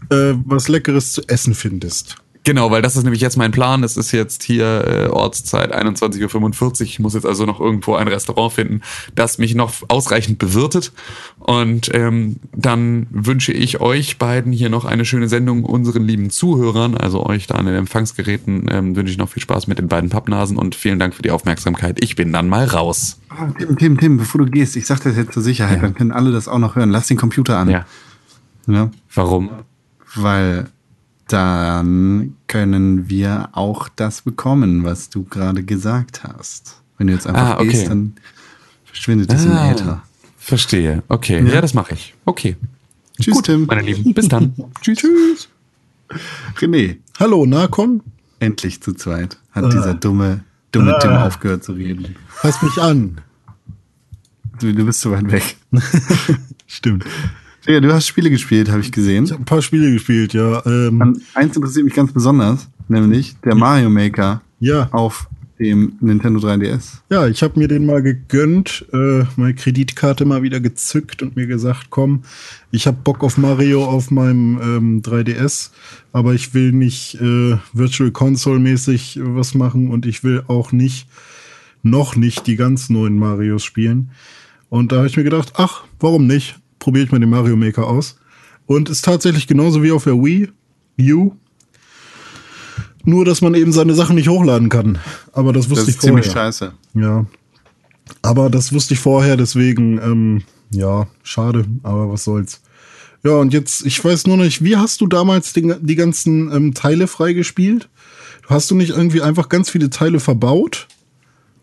[0.10, 2.18] äh, was Leckeres zu essen findest.
[2.46, 3.84] Genau, weil das ist nämlich jetzt mein Plan.
[3.84, 6.82] Es ist jetzt hier äh, Ortszeit 21.45 Uhr.
[6.82, 8.82] Ich muss jetzt also noch irgendwo ein Restaurant finden,
[9.16, 10.92] das mich noch ausreichend bewirtet.
[11.40, 16.98] Und ähm, dann wünsche ich euch beiden hier noch eine schöne Sendung, unseren lieben Zuhörern,
[16.98, 20.10] also euch da an den Empfangsgeräten, ähm, wünsche ich noch viel Spaß mit den beiden
[20.10, 22.04] Pappnasen und vielen Dank für die Aufmerksamkeit.
[22.04, 23.20] Ich bin dann mal raus.
[23.30, 26.12] Ah, Tim, Tim, Tim, bevor du gehst, ich sag das jetzt zur Sicherheit, dann können
[26.12, 26.90] alle das auch noch hören.
[26.90, 27.70] Lass den Computer an.
[27.70, 27.86] Ja.
[28.68, 29.50] Ja, Warum?
[30.16, 30.70] weil
[31.34, 36.82] dann können wir auch das bekommen, was du gerade gesagt hast.
[36.98, 37.70] Wenn du jetzt einfach Ah, okay.
[37.70, 38.14] gehst, dann
[38.86, 40.04] verschwindet das im Ah, Äther.
[40.38, 41.02] Verstehe.
[41.08, 41.44] Okay.
[41.52, 42.14] Ja, das mache ich.
[42.26, 42.56] Okay.
[43.20, 43.66] Tschüss, Gut, Tim.
[43.66, 44.14] meine Lieben.
[44.14, 44.54] Bis dann.
[44.82, 45.00] Tschüss.
[45.00, 45.50] Tschüss.
[46.60, 48.02] René, Hallo, Nakon?
[48.40, 52.16] endlich zu zweit hat dieser dumme, dumme Tim aufgehört zu reden.
[52.28, 53.22] Fass mich an.
[54.60, 55.56] Du, du bist so weit weg.
[56.68, 57.06] Stimmt.
[57.66, 59.24] Ja, du hast Spiele gespielt, habe ich gesehen.
[59.24, 60.66] Ich habe ein paar Spiele gespielt, ja.
[60.66, 64.90] Ähm, eins interessiert mich ganz besonders, nämlich der Mario Maker ja.
[64.92, 67.00] auf dem Nintendo 3DS.
[67.10, 71.48] Ja, ich habe mir den mal gegönnt, äh, meine Kreditkarte mal wieder gezückt und mir
[71.48, 72.24] gesagt, komm,
[72.72, 75.70] ich habe Bock auf Mario auf meinem ähm, 3DS,
[76.12, 81.08] aber ich will nicht äh, Virtual Console mäßig was machen und ich will auch nicht,
[81.82, 84.12] noch nicht die ganz neuen Marios spielen.
[84.70, 86.56] Und da habe ich mir gedacht, ach, warum nicht?
[86.84, 88.18] Probiere ich mal den Mario Maker aus.
[88.66, 90.50] Und ist tatsächlich genauso wie auf der Wii
[91.14, 91.32] U.
[93.06, 95.00] Nur, dass man eben seine Sachen nicht hochladen kann.
[95.32, 96.44] Aber das wusste Das ich ist ziemlich vorher.
[96.52, 96.74] scheiße.
[96.96, 97.26] Ja.
[98.22, 102.62] Aber das wusste ich vorher, deswegen, ähm, ja, schade, aber was soll's.
[103.24, 106.74] Ja, und jetzt, ich weiß nur nicht, wie hast du damals den, die ganzen ähm,
[106.74, 107.88] Teile freigespielt?
[108.50, 110.88] Hast du nicht irgendwie einfach ganz viele Teile verbaut?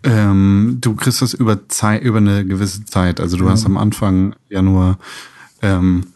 [0.02, 3.20] Ähm, du kriegst das über Zeit, über eine gewisse Zeit.
[3.20, 4.98] Also du hast am Anfang ja nur
[5.62, 6.06] ähm,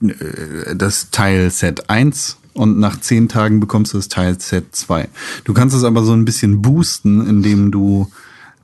[0.00, 5.08] äh, das Teil Set 1 und nach zehn Tagen bekommst du das Teil Set 2.
[5.44, 8.10] Du kannst es aber so ein bisschen boosten, indem du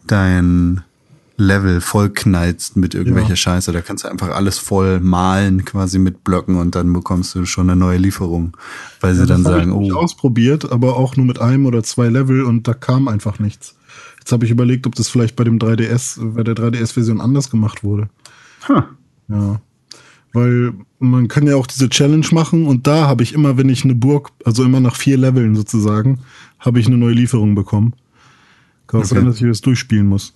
[0.07, 0.83] dein
[1.37, 3.37] Level voll knallst mit irgendwelcher Ja.
[3.37, 3.73] Scheiße.
[3.73, 7.71] Da kannst du einfach alles voll malen, quasi mit Blöcken und dann bekommst du schon
[7.71, 8.57] eine neue Lieferung.
[9.01, 12.43] Weil sie dann sagen, ich oh, ausprobiert, aber auch nur mit einem oder zwei Level
[12.43, 13.77] und da kam einfach nichts.
[14.29, 17.83] Jetzt habe ich überlegt, ob das vielleicht bei dem 3DS, bei der 3DS-Version anders gemacht
[17.83, 18.11] wurde.
[18.68, 18.83] huh.
[19.29, 19.59] Ja.
[20.35, 23.85] Weil man kann ja auch diese Challenge machen und da habe ich immer, wenn ich
[23.85, 26.18] eine Burg, also immer nach vier Leveln sozusagen,
[26.59, 27.95] habe ich eine neue Lieferung bekommen.
[28.87, 29.14] Kann Okay.
[29.14, 30.35] sein, dass ich das durchspielen muss.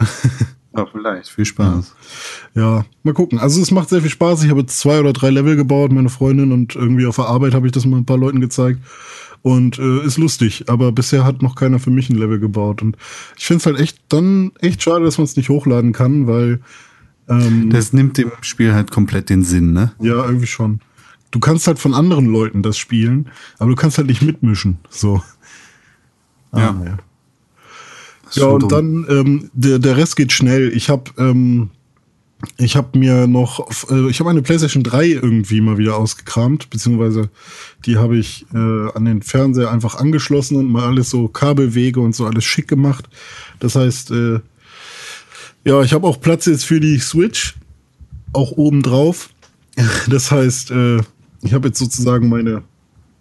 [0.74, 1.28] ja, vielleicht.
[1.28, 1.94] Viel Spaß.
[2.54, 3.38] ja, mal gucken.
[3.40, 4.42] Also es macht sehr viel Spaß.
[4.42, 7.66] Ich habe zwei oder drei Level gebaut, meine Freundin, und irgendwie auf der Arbeit habe
[7.66, 8.80] ich das mal ein paar Leuten gezeigt.
[9.42, 12.80] Und äh, ist lustig, aber bisher hat noch keiner für mich ein Level gebaut.
[12.80, 12.96] Und
[13.36, 16.60] ich finde es halt echt dann echt schade, dass man es nicht hochladen kann, weil
[17.28, 19.92] ähm, Das nimmt dem Spiel halt komplett den Sinn, ne?
[20.00, 20.80] Ja, irgendwie schon.
[21.32, 24.78] Du kannst halt von anderen Leuten das spielen, aber du kannst halt nicht mitmischen.
[24.90, 25.22] So.
[26.54, 26.70] Ja.
[26.70, 26.98] Ah, ja.
[28.34, 30.72] Ja schon und dann, ähm, der, der Rest geht schnell.
[30.74, 31.70] Ich habe ähm,
[32.56, 37.30] ich habe mir noch, äh, ich habe eine PlayStation 3 irgendwie mal wieder ausgekramt, beziehungsweise
[37.86, 42.14] die habe ich äh, an den Fernseher einfach angeschlossen und mal alles so Kabelwege und
[42.14, 43.08] so alles schick gemacht.
[43.60, 44.40] Das heißt, äh,
[45.64, 47.54] ja, ich habe auch Platz jetzt für die Switch,
[48.32, 49.30] auch oben drauf.
[50.08, 50.98] Das heißt, äh,
[51.42, 52.62] ich habe jetzt sozusagen meine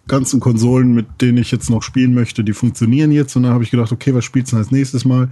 [0.08, 3.36] ganzen Konsolen, mit denen ich jetzt noch spielen möchte, die funktionieren jetzt.
[3.36, 5.30] Und dann habe ich gedacht, okay, was spielst du als nächstes Mal?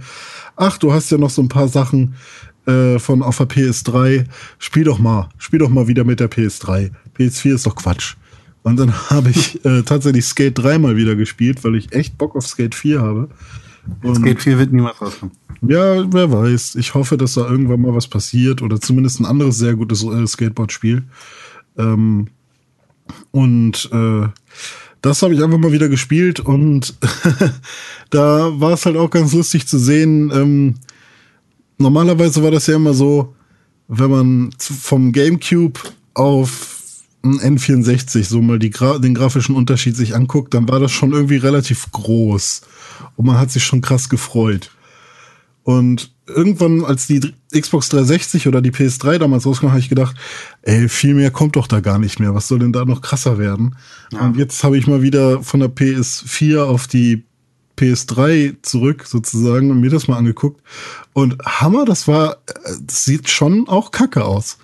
[0.55, 2.15] Ach, du hast ja noch so ein paar Sachen
[2.65, 4.25] äh, von auf der PS3.
[4.59, 6.91] Spiel doch mal, spiel doch mal wieder mit der PS3.
[7.17, 8.15] PS4 ist doch Quatsch.
[8.63, 12.35] Und dann habe ich äh, tatsächlich Skate 3 mal wieder gespielt, weil ich echt Bock
[12.35, 13.29] auf Skate 4 habe.
[14.03, 15.35] Und Skate 4 wird niemals rauskommen.
[15.61, 16.75] ja, wer weiß.
[16.75, 20.27] Ich hoffe, dass da irgendwann mal was passiert oder zumindest ein anderes sehr gutes äh,
[20.27, 21.03] Skateboard-Spiel.
[21.77, 22.27] Ähm,
[23.31, 24.27] und äh,
[25.01, 26.93] das habe ich einfach mal wieder gespielt und
[28.11, 30.31] da war es halt auch ganz lustig zu sehen.
[30.31, 30.75] Ähm,
[31.81, 33.35] normalerweise war das ja immer so,
[33.87, 35.79] wenn man vom GameCube
[36.13, 36.81] auf
[37.23, 41.37] ein N64 so mal Gra den grafischen Unterschied sich anguckt, dann war das schon irgendwie
[41.37, 42.61] relativ groß
[43.15, 44.71] und man hat sich schon krass gefreut.
[45.63, 50.15] Und irgendwann, als die Xbox 360 oder die PS3 damals rauskam, habe ich gedacht,
[50.63, 52.33] ey, viel mehr kommt doch da gar nicht mehr.
[52.33, 53.75] Was soll denn da noch krasser werden?
[54.11, 57.25] Und jetzt habe ich mal wieder von der PS4 auf die
[57.81, 60.61] PS3 zurück sozusagen und mir das mal angeguckt.
[61.13, 64.57] Und Hammer, das war, äh, das sieht schon auch kacke aus.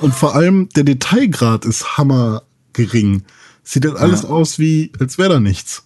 [0.00, 2.42] Und vor allem der Detailgrad ist hammer
[2.72, 3.22] gering.
[3.62, 5.84] Sieht halt alles aus wie, als wäre da nichts.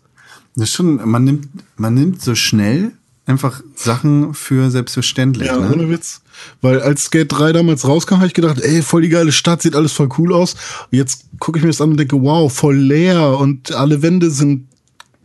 [0.56, 2.92] Das ist schon, man nimmt, man nimmt so schnell
[3.26, 5.48] einfach Sachen für selbstverständlich.
[5.48, 5.72] Ja, ne?
[5.72, 6.22] ohne Witz.
[6.60, 9.76] Weil als Skate 3 damals rauskam, habe ich gedacht, ey, voll die geile Stadt, sieht
[9.76, 10.54] alles voll cool aus.
[10.90, 14.30] Und jetzt gucke ich mir das an und denke, wow, voll leer und alle Wände
[14.30, 14.67] sind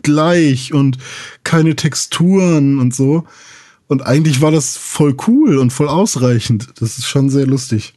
[0.04, 0.98] gleich und
[1.44, 3.26] keine Texturen und so.
[3.88, 6.68] Und eigentlich war das voll cool und voll ausreichend.
[6.80, 7.94] Das ist schon sehr lustig.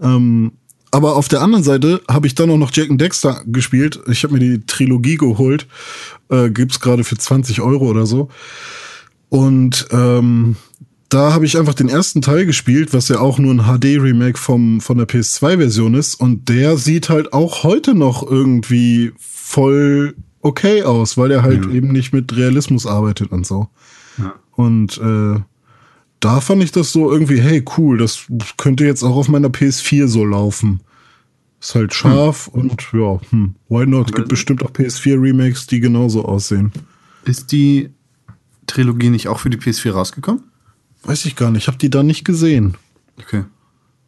[0.00, 0.52] Ähm,
[0.90, 4.00] aber auf der anderen Seite habe ich dann auch noch Jack and Dexter gespielt.
[4.08, 5.66] Ich habe mir die Trilogie geholt.
[6.30, 8.28] Äh, gibt's gerade für 20 Euro oder so.
[9.28, 10.56] Und ähm,
[11.08, 14.80] da habe ich einfach den ersten Teil gespielt, was ja auch nur ein HD-Remake von
[14.80, 16.14] der PS2-Version ist.
[16.14, 20.14] Und der sieht halt auch heute noch irgendwie voll
[20.46, 23.68] okay aus, weil er halt eben nicht mit Realismus arbeitet und so.
[24.52, 25.40] Und äh,
[26.20, 28.26] da fand ich das so irgendwie, hey, cool, das
[28.56, 30.80] könnte jetzt auch auf meiner PS4 so laufen.
[31.60, 34.14] Ist halt scharf und ja, hm, why not?
[34.14, 36.72] Gibt bestimmt auch PS4-Remakes, die genauso aussehen.
[37.24, 37.90] Ist die
[38.66, 40.42] Trilogie nicht auch für die PS4 rausgekommen?
[41.02, 42.76] Weiß ich gar nicht, hab die da nicht gesehen.
[43.18, 43.44] Okay.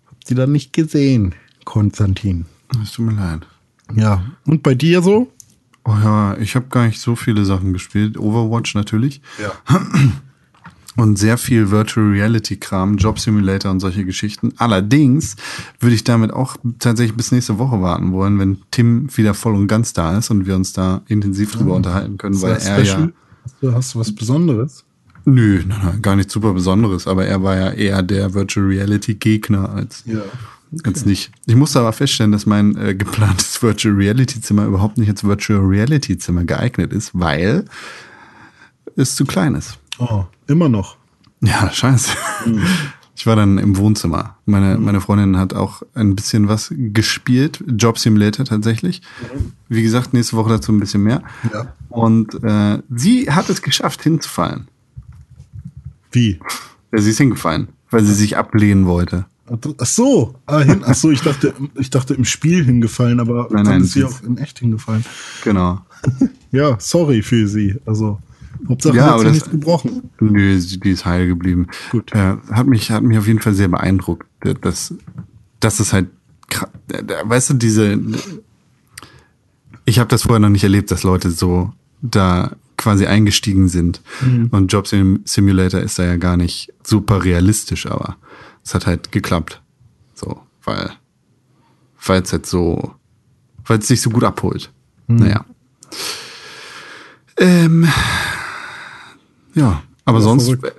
[0.06, 1.34] Hab die da nicht gesehen,
[1.64, 2.46] Konstantin.
[2.82, 3.46] Es tut mir leid.
[3.94, 5.32] Ja, und bei dir so?
[5.88, 8.18] Oh ja, ich habe gar nicht so viele Sachen gespielt.
[8.18, 9.22] Overwatch natürlich.
[9.40, 9.52] Ja.
[10.96, 14.52] Und sehr viel Virtual Reality Kram, Job Simulator und solche Geschichten.
[14.56, 15.36] Allerdings
[15.78, 19.68] würde ich damit auch tatsächlich bis nächste Woche warten wollen, wenn Tim wieder voll und
[19.68, 23.10] ganz da ist und wir uns da intensiv drüber unterhalten können, weil er ja.
[23.44, 24.84] Hast du, hast du was Besonderes?
[25.24, 29.14] Nö, nein, nein, gar nicht super Besonderes, aber er war ja eher der Virtual Reality
[29.14, 30.22] Gegner als, Ja.
[30.84, 31.30] Als nicht.
[31.46, 35.60] Ich musste aber feststellen, dass mein äh, geplantes Virtual Reality Zimmer überhaupt nicht als Virtual
[35.60, 37.64] Reality Zimmer geeignet ist, weil
[38.96, 39.78] es zu klein ist.
[39.98, 40.96] Oh, immer noch.
[41.40, 42.12] Ja, scheiße.
[43.18, 44.36] Ich war dann im Wohnzimmer.
[44.46, 47.64] Meine, meine Freundin hat auch ein bisschen was gespielt.
[47.66, 49.02] Job Simulator tatsächlich.
[49.68, 51.24] Wie gesagt, nächste Woche dazu ein bisschen mehr.
[51.52, 51.74] Ja.
[51.88, 54.68] Und äh, sie hat es geschafft, hinzufallen.
[56.12, 56.38] Wie?
[56.92, 59.26] Ja, sie ist hingefallen, weil sie sich ablehnen wollte.
[59.78, 63.64] Ach so, ah, hin, ach so, ich dachte, ich dachte im Spiel hingefallen, aber Nein,
[63.64, 65.04] dann ist sie auch ist- in echt hingefallen.
[65.44, 65.80] Genau.
[66.50, 67.76] Ja, sorry für sie.
[67.84, 68.18] Also,
[68.68, 70.10] Hauptsache Ja, hat sie das- nichts gebrochen.
[70.20, 71.66] Nö, sie- die ist heil geblieben.
[71.90, 72.12] Gut.
[72.14, 74.26] Äh, hat mich, hat mich auf jeden Fall sehr beeindruckt,
[74.62, 74.94] dass,
[75.60, 76.08] dass es halt,
[77.24, 78.00] weißt du, diese,
[79.84, 81.72] ich habe das vorher noch nicht erlebt, dass Leute so
[82.02, 84.00] da quasi eingestiegen sind.
[84.50, 88.16] Und Job Sim Simulator ist da ja gar nicht super realistisch, aber
[88.68, 89.62] es hat halt geklappt.
[90.14, 90.90] So, weil,
[92.04, 92.94] weil es halt so,
[93.64, 94.70] weil es sich so gut abholt.
[95.06, 95.44] Naja.
[97.38, 97.88] Ähm,
[99.54, 100.74] ja, aber Ja, sonst, verrückt.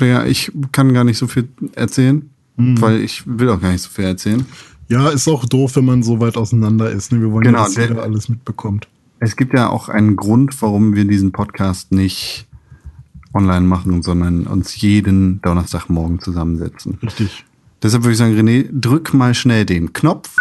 [0.00, 3.82] äh, ja, ich kann gar nicht so viel erzählen, weil ich will auch gar nicht
[3.82, 4.46] so viel erzählen.
[4.88, 7.10] Ja, ist auch doof, wenn man so weit auseinander ist.
[7.12, 7.20] Ne?
[7.20, 8.86] Wir wollen Genau, ja, dass der- jeder alles mitbekommt.
[9.18, 12.46] Es gibt ja auch einen Grund, warum wir diesen Podcast nicht
[13.34, 16.98] online machen, sondern uns jeden Donnerstagmorgen zusammensetzen.
[17.02, 17.44] Richtig.
[17.82, 20.36] Deshalb würde ich sagen, René, drück mal schnell den Knopf.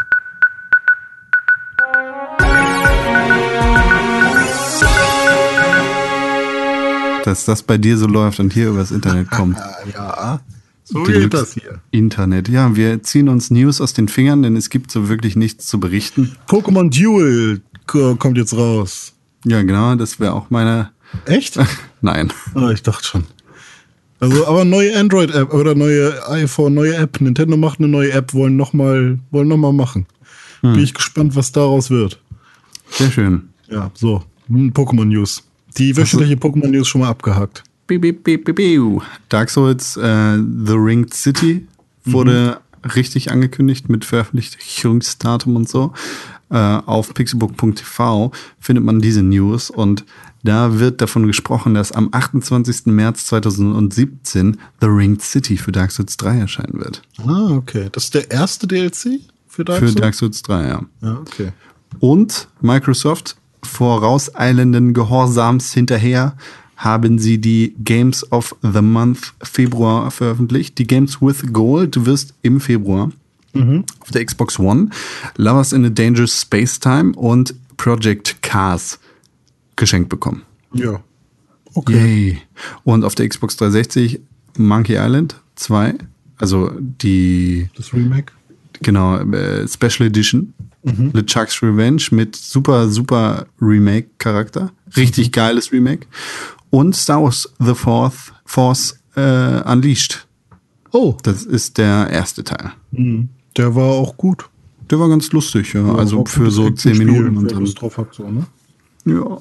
[7.24, 9.58] Dass das bei dir so läuft und hier übers Internet kommt.
[9.94, 10.40] Ja,
[10.84, 11.80] so geht das hier.
[11.92, 12.50] Internet.
[12.50, 15.80] Ja, wir ziehen uns News aus den Fingern, denn es gibt so wirklich nichts zu
[15.80, 16.36] berichten.
[16.48, 19.14] Pokémon Duel ko- kommt jetzt raus.
[19.46, 20.92] Ja, genau, das wäre auch meine.
[21.26, 21.60] Echt?
[22.02, 22.32] Nein.
[22.56, 23.24] Ah, ich dachte schon.
[24.20, 27.20] Also, aber neue Android-App oder neue iPhone, neue App.
[27.22, 30.06] Nintendo macht eine neue App, wollen nochmal wollen noch mal machen.
[30.62, 30.74] Hm.
[30.74, 32.20] Bin ich gespannt, was daraus wird.
[32.90, 33.50] Sehr schön.
[33.68, 34.24] Ja, so.
[34.48, 35.44] Hm, Pokémon News.
[35.78, 37.64] Die wöchentliche Pokémon News schon mal abgehakt.
[39.30, 41.68] Dark Souls äh, The Ringed City
[42.06, 42.62] wurde
[42.96, 45.94] richtig angekündigt mit Veröffentlichungsdatum und so.
[46.50, 50.06] Äh, auf pixelbook.tv findet man diese News und
[50.44, 52.88] da wird davon gesprochen, dass am 28.
[52.88, 57.02] März 2017 The Ringed City für Dark Souls 3 erscheinen wird.
[57.26, 57.90] Ah, okay.
[57.92, 60.02] Das ist der erste DLC für Dark Für Souls?
[60.02, 60.82] Dark Souls 3, ja.
[61.02, 61.52] ja, okay.
[62.00, 66.36] Und Microsoft vorauseilenden Gehorsams hinterher
[66.78, 70.80] haben sie die Games of the Month Februar veröffentlicht.
[70.80, 72.06] Die Games with Gold.
[72.08, 73.12] Wirst im Februar
[74.00, 74.90] auf der Xbox One
[75.38, 79.00] Lovers in a Dangerous Space Time und Project Cars
[79.82, 80.44] geschenkt bekommen.
[80.74, 81.02] Ja.
[81.74, 81.94] Okay.
[81.94, 82.38] Yay.
[82.84, 84.22] Und auf der Xbox 360
[84.58, 85.96] Monkey Island 2.
[86.38, 88.32] Also die, Das Remake?
[88.82, 90.54] genau, äh, Special Edition.
[90.84, 94.72] LeChuck's Revenge mit super, super Remake-Charakter.
[94.98, 96.08] Richtig geiles Remake.
[96.72, 100.26] Und Star Wars The Fourth Force äh, Unleashed.
[100.92, 102.72] Oh, Das ist der erste Teil.
[102.92, 104.50] der war auch gut.
[104.90, 105.86] Der war ganz lustig, ja.
[105.96, 107.62] also War auch für so zehn Minuten und wer dann.
[107.62, 108.46] Lust drauf hat, so, ne?
[109.06, 109.38] Ja.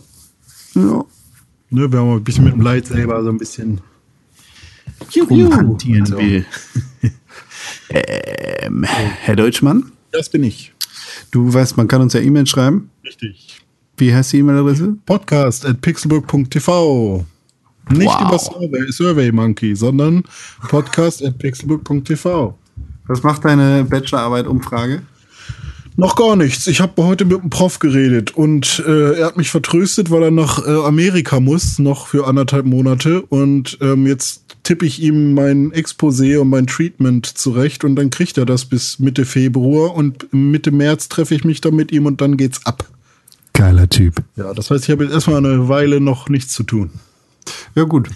[0.74, 1.05] Ja.
[1.70, 3.80] Ne, wir haben ein bisschen mit dem Lightsaber so ein bisschen
[5.30, 6.18] rumhantieren So.
[6.18, 6.44] will.
[7.90, 10.72] ähm, Herr Deutschmann, Das bin ich.
[11.30, 12.90] du weißt, man kann uns ja E-Mail schreiben.
[13.05, 13.60] Richtig.
[13.97, 14.97] Wie heißt die E-Mail-Adresse?
[15.06, 17.24] Podcast at pixelburg.tv.
[17.90, 18.20] Nicht Wow.
[18.28, 20.22] über Survey, Survey Monkey, sondern
[20.68, 22.56] podcast at pixelburg.tv.
[23.06, 25.02] Was macht deine Bachelorarbeit-Umfrage?
[26.01, 26.66] Noch gar nichts.
[26.66, 30.31] Ich habe heute mit einem Prof geredet und äh, er hat mich vertröstet, weil er
[30.31, 33.20] nach äh, Amerika muss, noch für anderthalb Monate.
[33.20, 38.39] Und ähm, jetzt tippe ich ihm mein Exposé und mein Treatment zurecht und dann kriegt
[38.39, 42.22] er das bis Mitte Februar und Mitte März treffe ich mich dann mit ihm und
[42.22, 42.89] dann geht's ab.
[43.52, 44.22] Geiler Typ.
[44.36, 46.93] Ja, das heißt, ich habe jetzt erstmal eine Weile noch nichts zu tun.
[47.74, 48.09] Ja, gut.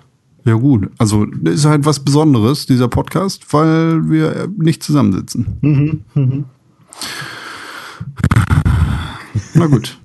[0.46, 0.90] Ja, gut.
[0.98, 6.44] Also, das ist halt was Besonderes, dieser Podcast, weil wir äh, nicht zusammensitzen.
[9.54, 9.98] Na gut.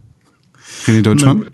[0.87, 1.51] René Deutschland?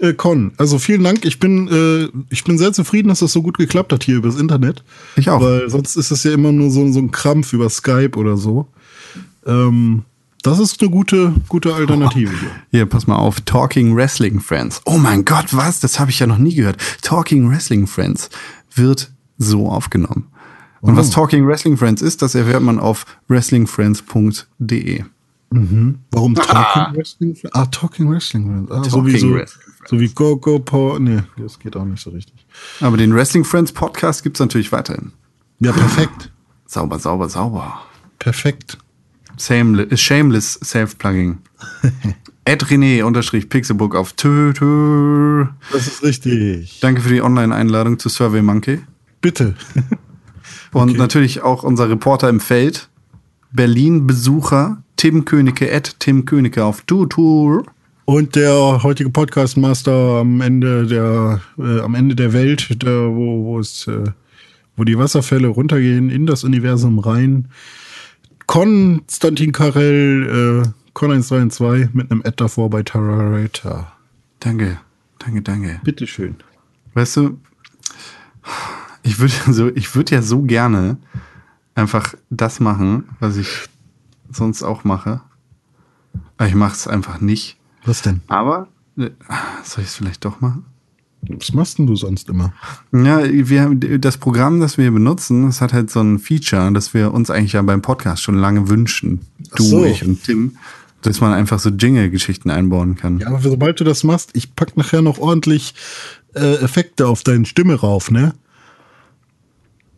[0.00, 1.24] Äh, Con, also vielen Dank.
[1.24, 4.36] Ich bin, äh, ich bin sehr zufrieden, dass das so gut geklappt hat hier übers
[4.36, 4.82] Internet.
[5.16, 5.40] Ich auch.
[5.40, 8.68] Weil sonst ist es ja immer nur so, so ein Krampf über Skype oder so.
[9.46, 10.04] Ähm,
[10.42, 12.50] das ist eine gute, gute Alternative hier.
[12.70, 13.40] Hier, pass mal auf.
[13.40, 14.80] Talking Wrestling Friends.
[14.84, 15.80] Oh mein Gott, was?
[15.80, 16.76] Das habe ich ja noch nie gehört.
[17.02, 18.30] Talking Wrestling Friends
[18.74, 20.28] wird so aufgenommen.
[20.80, 25.04] Und was Talking Wrestling Friends ist, das erfährt man auf wrestlingfriends.de.
[25.50, 27.36] Warum Talking Wrestling?
[27.52, 28.68] Ah, Talking Wrestling.
[28.70, 31.00] Ah, so, wie so, Wrestling so wie Go Go Power.
[31.00, 32.34] Nee, das geht auch nicht so richtig.
[32.80, 35.12] Aber den Wrestling Friends Podcast gibt's natürlich weiterhin.
[35.60, 36.30] Ja, perfekt.
[36.66, 37.80] Sauber, sauber, sauber.
[38.18, 38.78] Perfekt.
[39.38, 41.38] Shameless, shameless Self-Plugging.
[42.44, 45.54] Ed René unterstrich Pixelbook auf Twitter.
[45.72, 46.80] Das ist richtig.
[46.80, 48.80] Danke für die Online-Einladung zu Survey Monkey.
[49.20, 49.54] Bitte.
[50.72, 50.98] Und Okay.
[50.98, 52.88] natürlich auch unser Reporter im Feld,
[53.52, 57.64] Berlin-Besucher Tim Königke, Ed Tim Königke auf Tour.
[58.04, 63.60] Und der heutige Podcast-Master am Ende der, äh, am Ende der Welt, der, wo, wo
[63.60, 64.10] es, äh,
[64.76, 67.46] wo die Wasserfälle runtergehen in das Universum rein.
[68.46, 73.92] Konstantin Karel, äh, Con 132 mit einem Ad davor bei Tarareta.
[74.40, 74.80] Danke,
[75.20, 75.80] danke, danke.
[75.84, 76.34] Bitteschön.
[76.94, 77.38] Weißt du,
[79.04, 80.96] ich würde so, ich würde ja so gerne
[81.76, 83.68] einfach das machen, was ich
[84.30, 85.20] sonst auch mache.
[86.36, 87.56] Aber ich mache es einfach nicht.
[87.84, 88.20] Was denn?
[88.28, 89.10] Aber äh,
[89.64, 90.64] soll ich es vielleicht doch machen?
[91.22, 92.52] Was machst denn du sonst immer?
[92.92, 96.94] Ja, wir haben das Programm, das wir benutzen, das hat halt so ein Feature, das
[96.94, 99.20] wir uns eigentlich ja beim Podcast schon lange wünschen.
[99.56, 99.84] Du, so.
[99.84, 100.56] ich und Tim,
[101.02, 103.18] dass man einfach so Jingle-Geschichten einbauen kann.
[103.18, 105.74] Ja, aber sobald du das machst, ich pack nachher noch ordentlich
[106.34, 108.34] äh, Effekte auf deine Stimme rauf, ne?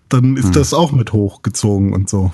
[0.09, 2.33] Dann ist das auch mit hochgezogen und so.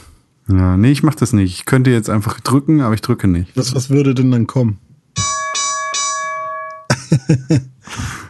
[0.49, 1.53] Ja, nee, ich mach das nicht.
[1.53, 3.57] Ich könnte jetzt einfach drücken, aber ich drücke nicht.
[3.57, 4.79] Was, was würde denn dann kommen?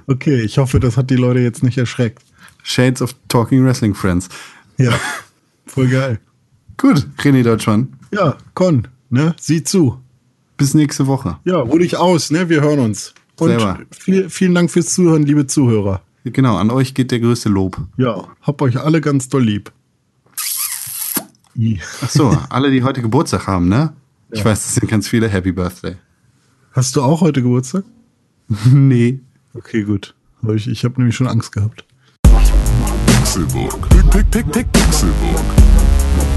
[0.06, 2.22] okay, ich hoffe, das hat die Leute jetzt nicht erschreckt.
[2.62, 4.28] Shades of Talking Wrestling Friends.
[4.78, 4.92] Ja,
[5.66, 6.18] voll geil.
[6.76, 7.88] Gut, René Deutschmann.
[8.12, 9.34] Ja, Con, ne?
[9.38, 9.98] Sieh zu.
[10.56, 11.38] Bis nächste Woche.
[11.44, 12.48] Ja, ruh dich aus, ne?
[12.48, 13.14] Wir hören uns.
[13.38, 13.80] Und Selber.
[13.90, 16.00] viel, vielen Dank fürs Zuhören, liebe Zuhörer.
[16.24, 17.78] Genau, an euch geht der größte Lob.
[17.98, 19.70] Ja, hab euch alle ganz doll lieb.
[21.56, 21.80] I.
[22.02, 23.92] Ach so, alle, die heute Geburtstag haben, ne?
[24.30, 25.28] Ich weiß, das sind ganz viele.
[25.28, 25.96] Happy Birthday.
[26.72, 27.84] Hast du auch heute Geburtstag?
[28.66, 29.20] nee.
[29.54, 30.14] Okay, gut.
[30.42, 31.84] Aber Ich, ich habe nämlich schon Angst gehabt.
[33.06, 33.88] Pixelbook.
[33.88, 35.44] Pick, pick, pick, pick, Pixelbook.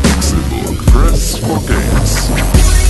[0.04, 0.86] Pixelbook.
[0.88, 2.89] Press for games.